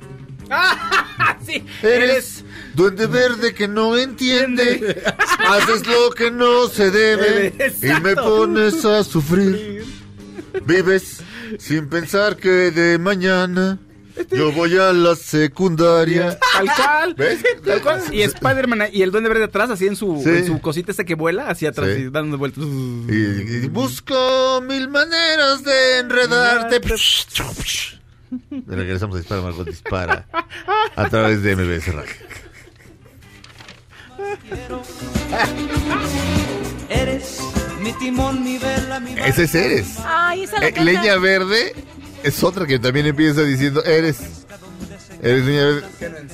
[1.45, 1.63] sí.
[1.81, 2.43] Eres
[2.75, 5.01] duende verde que no entiende.
[5.47, 9.85] Haces lo que no se debe y me pones a sufrir.
[10.65, 11.21] Vives
[11.59, 13.77] sin pensar que de mañana
[14.29, 16.37] yo voy a la secundaria.
[16.53, 17.15] Tal cual.
[17.15, 17.39] ¿Ves?
[17.65, 18.03] Tal cual.
[18.11, 20.29] Y Spider-Man y el duende verde atrás, así en su, Sí.
[20.29, 22.01] en su cosita esta que vuela, así atrás Sí.
[22.03, 22.63] y dando vueltas.
[22.65, 26.81] Y, y busco mil maneras de enredarte.
[28.67, 30.25] Regresamos a Dispara, Margot Dispara.
[30.95, 32.11] A través de MBS Radio.
[36.89, 37.39] Eres
[37.81, 39.87] mi timón, mi vela, mi Ese es Eres.
[40.05, 41.73] Ay, esa la Eh, leña verde
[42.23, 44.19] es otra que también empieza diciendo eres.
[45.21, 45.87] Eres leña verde.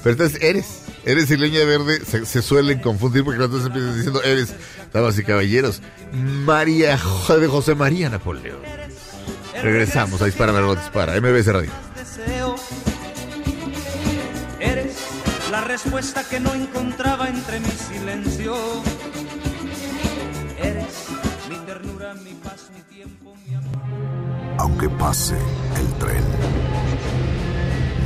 [0.04, 0.82] Pero esta es eres.
[1.06, 4.54] Eres y leña verde se, se suelen confundir porque dos empiezan diciendo eres.
[4.94, 5.82] Damas y caballeros.
[6.14, 8.60] María de José María Napoleón.
[9.62, 11.20] Regresamos a Dispara, Margot Dispara.
[11.20, 11.72] MBS Radio.
[15.84, 18.56] Respuesta que no encontraba entre mi silencio.
[20.58, 21.06] Eres
[21.48, 24.58] mi ternura, mi paz, mi tiempo, mi amor.
[24.58, 25.38] Aunque pase
[25.76, 26.24] el tren,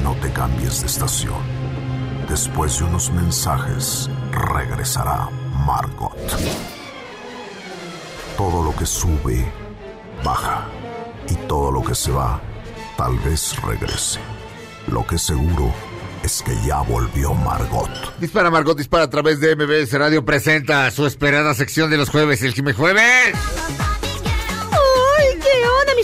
[0.03, 1.41] no te cambies de estación.
[2.27, 5.30] Después de unos mensajes, regresará
[5.65, 6.18] Margot.
[8.35, 9.49] Todo lo que sube,
[10.26, 10.65] baja.
[11.30, 12.41] Y todo lo que se va,
[12.98, 14.19] tal vez regrese.
[14.88, 15.72] Lo que seguro
[16.23, 17.89] es que ya volvió Margot.
[18.19, 20.23] Dispara, Margot Dispara a través de MBS Radio.
[20.23, 23.35] Presenta su esperada sección de los jueves, el Jime Jueves.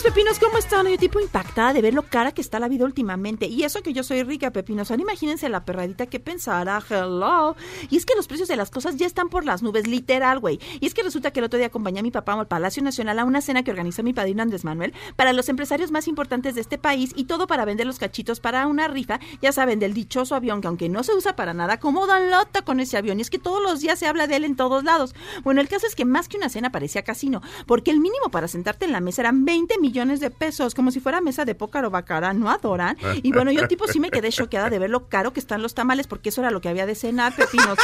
[0.07, 0.87] Pepinos, ¿cómo están?
[0.87, 3.47] Yo tipo impactada de ver lo cara que está la vida últimamente.
[3.47, 4.89] Y eso que yo soy rica, pepinos.
[4.89, 7.57] Ahora imagínense la perradita que pensará, hello.
[7.89, 10.61] Y es que los precios de las cosas ya están por las nubes, literal, güey.
[10.79, 13.19] Y es que resulta que el otro día acompañé a mi papá al Palacio Nacional
[13.19, 16.61] a una cena que organizó mi padrino Andrés Manuel para los empresarios más importantes de
[16.61, 20.35] este país y todo para vender los cachitos para una rifa, ya saben, del dichoso
[20.35, 23.19] avión que aunque no se usa para nada, como dan lota con ese avión.
[23.19, 25.13] Y es que todos los días se habla de él en todos lados.
[25.43, 28.47] Bueno, el caso es que más que una cena parecía casino, porque el mínimo para
[28.47, 31.85] sentarte en la mesa eran 20 millones de pesos, como si fuera mesa de pócar
[31.85, 31.91] o
[32.35, 32.97] ¿no adoran?
[33.23, 35.73] Y bueno, yo tipo sí me quedé choqueada de ver lo caro que están los
[35.73, 37.77] tamales, porque eso era lo que había de cenar, pepinos.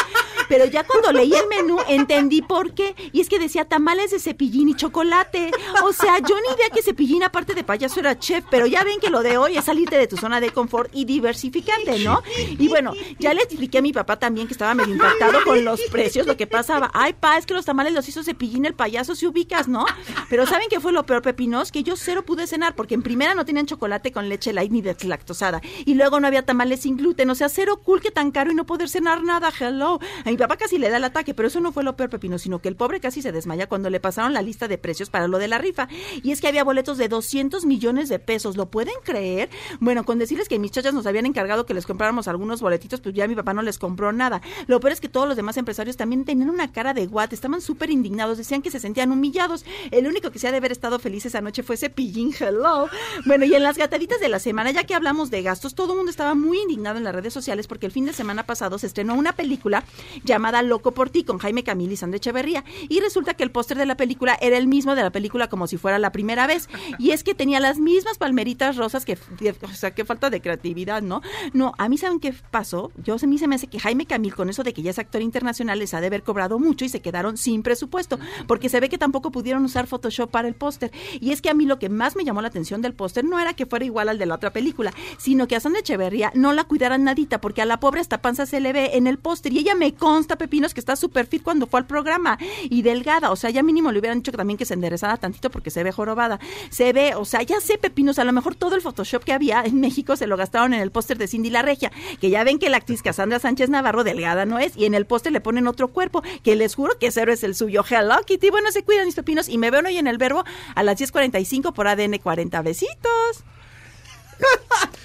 [0.48, 2.96] Pero ya cuando leí el menú entendí por qué.
[3.12, 5.52] Y es que decía tamales de cepillín y chocolate.
[5.84, 9.00] O sea, yo ni idea que cepillín, aparte de payaso, era chef, pero ya ven
[9.00, 12.22] que lo de hoy es salirte de tu zona de confort y diversificarte, ¿no?
[12.38, 15.82] Y bueno, ya le expliqué a mi papá también que estaba medio impactado con los
[15.92, 16.92] precios, lo que pasaba.
[16.94, 19.86] Ay, pa, es que los tamales los hizo cepillín el payaso, si ubicas, ¿no?
[20.30, 21.72] Pero ¿saben qué fue lo peor, pepinos?
[21.72, 24.82] Que yo cero pude cenar, porque en primera no tenían chocolate con leche light ni
[24.82, 25.62] deslactosada.
[25.86, 27.30] Y luego no había tamales sin gluten.
[27.30, 29.52] O sea, cero cool que tan caro y no poder cenar nada.
[29.58, 30.00] Hello.
[30.26, 32.38] A mi papá casi le da el ataque, pero eso no fue lo peor, Pepino,
[32.38, 35.28] sino que el pobre casi se desmaya cuando le pasaron la lista de precios para
[35.28, 35.88] lo de la rifa.
[36.22, 38.58] Y es que había boletos de 200 millones de pesos.
[38.58, 39.50] ¿Lo pueden creer?
[39.80, 43.16] Bueno, con decirles que mis chachas nos habían encargado que les compráramos algunos boletitos, pues
[43.16, 44.42] ya mi papá no les compró nada.
[44.68, 47.62] Lo peor es que todos los demás empresarios también tenían una cara de guate, estaban
[47.62, 49.66] súper indignados, decían que se sentían humillados.
[49.92, 52.88] El único que se ha de haber estado feliz esa noche fue Cepillín, hello.
[53.26, 55.98] Bueno, y en las gataditas de la semana, ya que hablamos de gastos, todo el
[55.98, 58.88] mundo estaba muy indignado en las redes sociales porque el fin de semana pasado se
[58.88, 59.84] estrenó una película
[60.24, 62.64] llamada Loco por ti con Jaime Camil y Sandra Echeverría.
[62.88, 65.68] Y resulta que el póster de la película era el mismo de la película como
[65.68, 66.70] si fuera la primera vez.
[67.00, 69.18] Y es que tenía las mismas palmeritas rosas que,
[69.62, 71.22] o sea, qué falta de creatividad, ¿no?
[71.52, 72.94] No, a mí saben qué pasó.
[73.04, 75.00] Yo a mí se me hace que Jaime Camil con eso de que ya es
[75.00, 78.80] actor internacional les ha de haber cobrado mucho y se quedaron sin presupuesto, porque se
[78.80, 80.94] ve que tampoco pudieron usar Photoshop para el póster.
[81.20, 83.40] Y es que a mí lo que más me llamó la atención del póster no
[83.40, 86.54] era que fuera igual al de la otra película, sino que a Sandra Echeverría no
[86.54, 89.54] la cuidaran nadita, porque a la pobre esta panza se le ve en el póster
[89.54, 93.32] y ella me consta, Pepinos, que está súper fit cuando fue al programa y delgada,
[93.32, 95.92] o sea, ya mínimo le hubieran dicho también que se enderezara tantito porque se ve
[95.92, 96.40] jorobada.
[96.70, 99.64] Se ve, o sea, ya sé, Pepinos, a lo mejor todo el Photoshop que había
[99.64, 102.60] en México se lo gastaron en el póster de Cindy la Regia, que ya ven
[102.60, 105.68] que la actriz Cassandra Sánchez Navarro delgada no es, y en el póster le ponen
[105.68, 107.84] otro cuerpo, que les juro que cero es el suyo.
[107.90, 110.44] Hello, Kitty, bueno, se cuidan mis pepinos y me ven hoy en el verbo
[110.76, 112.62] a las 10.45 por ADN 40.
[112.64, 113.44] Besitos.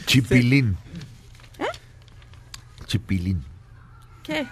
[0.06, 0.76] Chipilín.
[1.58, 1.66] ¿Eh?
[2.86, 3.44] Chipilín.
[4.22, 4.46] ¿Qué?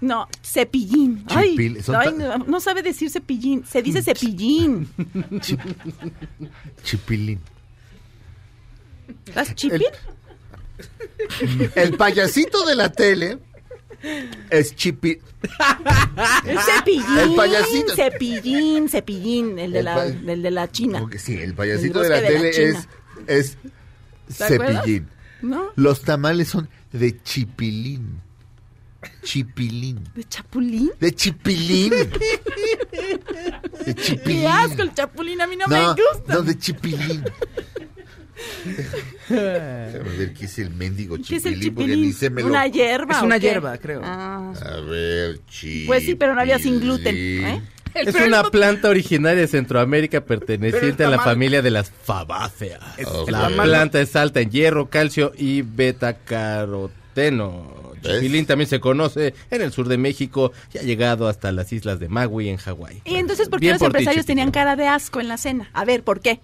[0.00, 1.24] No, cepillín.
[1.26, 4.88] Chipil- ay, no, no sabe decir cepillín, se dice cepillín.
[6.82, 7.40] Chipilín.
[9.34, 9.84] ¿Las chipil?
[11.74, 13.38] El payasito de la tele
[14.50, 15.18] es Chipi.
[16.44, 17.18] Es cepillín.
[17.18, 17.94] El payasito.
[17.96, 21.00] Cepillín, cepillín, el de, El la, el de la China.
[21.00, 22.88] Porque sí, el payasito El de la de tele es,
[23.26, 23.58] es
[24.30, 25.08] cepillín.
[25.42, 25.70] ¿No?
[25.76, 28.20] Los tamales son de chipilín.
[29.22, 30.02] Chipilín.
[30.14, 30.90] ¿De chapulín?
[30.98, 31.90] De chipilín.
[33.86, 34.40] De chipilín.
[34.42, 36.34] Qué asco, el chapulín a mí no, me No, gusta.
[36.34, 37.24] no, de chipilín.
[39.28, 42.06] Déjame ver qué es el mendigo ¿Qué es el chipilín, porque chipilín?
[42.06, 42.48] ni se me lo...
[42.48, 43.46] ¿Una hierba Es o una qué?
[43.48, 44.00] hierba, creo.
[44.04, 44.52] Ah.
[44.64, 45.86] A ver, chipilín.
[45.86, 47.14] Pues sí, pero no había sin gluten.
[47.16, 47.62] ¿eh?
[47.94, 52.80] Es una planta originaria de Centroamérica perteneciente a la familia de las fabáceas.
[53.28, 57.76] La planta es alta en hierro, calcio y beta-caroteno.
[58.02, 61.98] Chipilín también se conoce en el sur de México y ha llegado hasta las islas
[61.98, 63.02] de Maui en Hawái.
[63.04, 64.26] Y entonces, ¿por qué Bien los ti, empresarios Chipilín.
[64.26, 65.68] tenían cara de asco en la cena?
[65.72, 66.38] A ver, ¿por qué?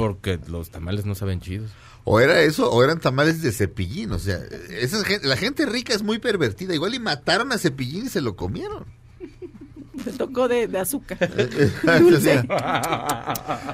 [0.00, 1.70] Porque los tamales no saben chidos.
[2.04, 4.12] O era eso, o eran tamales de cepillín.
[4.12, 4.38] O sea,
[4.70, 6.74] esa la gente rica es muy pervertida.
[6.74, 8.84] Igual y mataron a cepillín y se lo comieron.
[10.04, 11.18] Se tocó de, de azúcar.
[12.00, 12.42] Dulce.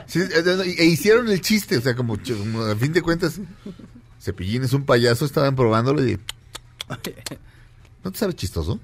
[0.07, 3.41] sí, e e hicieron el chiste, o sea, como, a fin de cuentas,
[4.21, 6.19] Cepillín es un payaso, estaban probándolo y...
[8.03, 8.81] ¿No te sabe chistoso?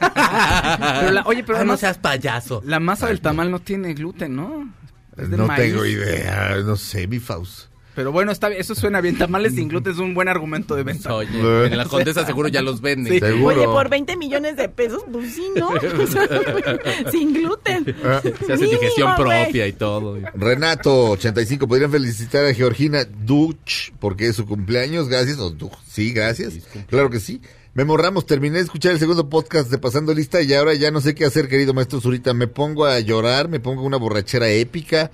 [0.00, 2.62] Pero la- oye, pero Ah, no seas payaso.
[2.64, 4.72] la masa del tamal no tiene gluten, ¿no?
[5.16, 5.60] Es No maíz.
[5.72, 7.66] tengo idea, no sé, mi Faust.
[7.94, 9.18] Pero bueno, está bien, eso suena bien.
[9.18, 11.14] Tamales sin gluten es un buen argumento de venta.
[11.14, 11.28] Oye,
[11.66, 13.12] en la Condesa seguro ya los venden.
[13.12, 13.20] Sí.
[13.20, 13.54] Seguro.
[13.54, 15.68] Oye, por 20 millones de pesos, pues sí, ¿no?
[17.10, 17.84] Sin gluten.
[17.84, 20.18] Se hace Mínimo, digestión propia y todo.
[20.34, 25.38] Renato, 85, podrían felicitar a Georgina Duch porque es su cumpleaños, gracias.
[25.38, 26.54] O Duch, sí, gracias.
[26.88, 27.42] Claro que sí.
[27.74, 31.00] Memo Ramos, terminé de escuchar el segundo podcast de Pasando Lista y ahora ya no
[31.00, 32.34] sé qué hacer, querido maestro Zurita.
[32.34, 35.10] Me pongo a llorar, me pongo una borrachera épica.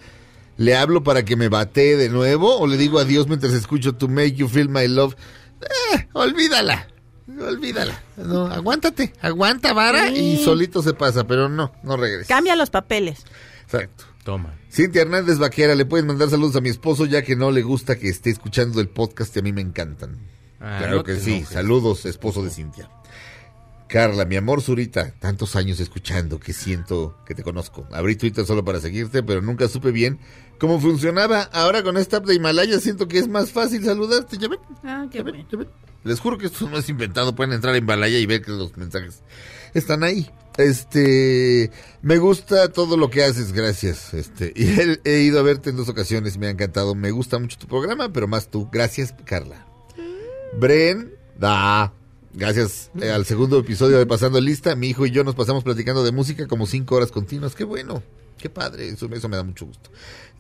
[0.57, 4.09] ¿Le hablo para que me batee de nuevo o le digo adiós mientras escucho To
[4.09, 5.15] Make You Feel My Love?
[5.95, 6.89] Eh, olvídala,
[7.29, 8.03] olvídala.
[8.17, 12.27] No, aguántate, aguanta vara y solito se pasa, pero no, no regresa.
[12.27, 13.25] Cambia los papeles.
[13.63, 14.03] Exacto.
[14.25, 14.59] Toma.
[14.69, 17.97] Cintia Hernández Vaquera, le pueden mandar saludos a mi esposo ya que no le gusta
[17.97, 20.19] que esté escuchando el podcast y a mí me encantan.
[20.61, 21.35] Ah, claro no que sí.
[21.37, 21.49] enojes.
[21.49, 22.91] Saludos, esposo de Cintia.
[23.89, 27.87] Carla, mi amor Zurita, tantos años escuchando que siento que te conozco.
[27.91, 30.19] Abrí Twitter solo para seguirte, pero nunca supe bien
[30.59, 31.43] cómo funcionaba.
[31.43, 34.37] Ahora con esta app de Himalaya siento que es más fácil saludarte.
[34.37, 34.61] ¿Ya ven?
[34.85, 35.43] Ah, qué bueno.
[36.05, 37.35] Les juro que esto no es inventado.
[37.35, 39.23] Pueden entrar a Himalaya y ver que los mensajes
[39.73, 40.31] están ahí.
[40.59, 41.71] Este,
[42.03, 44.13] me gusta todo lo que haces, gracias.
[44.13, 46.95] Este, y he, he ido a verte en dos ocasiones, me ha encantado.
[46.95, 48.69] Me gusta mucho tu programa, pero más tú.
[48.71, 49.68] Gracias, Carla.
[50.57, 51.93] Bren, da.
[52.35, 54.75] Gracias eh, al segundo episodio de Pasando Lista.
[54.77, 57.55] Mi hijo y yo nos pasamos platicando de música como cinco horas continuas.
[57.55, 58.03] Qué bueno,
[58.39, 58.89] qué padre.
[58.89, 59.91] Eso, eso me da mucho gusto.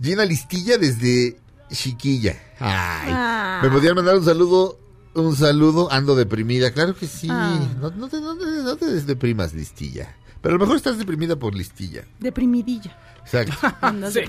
[0.00, 1.38] Gina Listilla desde
[1.70, 2.36] Chiquilla.
[2.58, 3.10] Ay.
[3.12, 3.60] Ah.
[3.62, 4.78] ¿Me podrían mandar un saludo?
[5.14, 6.70] Un saludo, ando deprimida.
[6.72, 7.28] Claro que sí.
[7.30, 7.58] Ah.
[7.80, 10.14] No, no te, no te- no te desdeprimas, Listilla.
[10.40, 12.04] Pero a lo mejor estás deprimida por Listilla.
[12.20, 12.96] Deprimidilla.
[13.32, 13.76] Exacto.
[13.80, 14.14] Andas.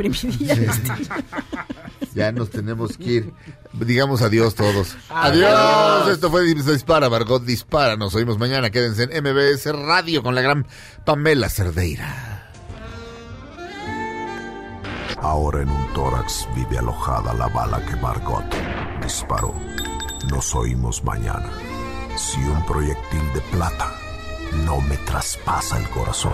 [2.15, 3.33] Ya nos tenemos que ir.
[3.73, 4.97] Digamos adiós todos.
[5.09, 5.53] Adiós.
[5.53, 6.09] Adiós.
[6.09, 7.95] Esto fue Dispara, Margot Dispara.
[7.97, 8.71] Nos oímos mañana.
[8.71, 10.65] Quédense en MBS Radio con la gran
[11.05, 12.51] Pamela Cerdeira.
[15.21, 18.45] Ahora en un tórax vive alojada la bala que Margot
[19.03, 19.53] disparó.
[20.31, 21.49] Nos oímos mañana.
[22.17, 23.93] Si un proyectil de plata
[24.65, 26.33] no me traspasa el corazón.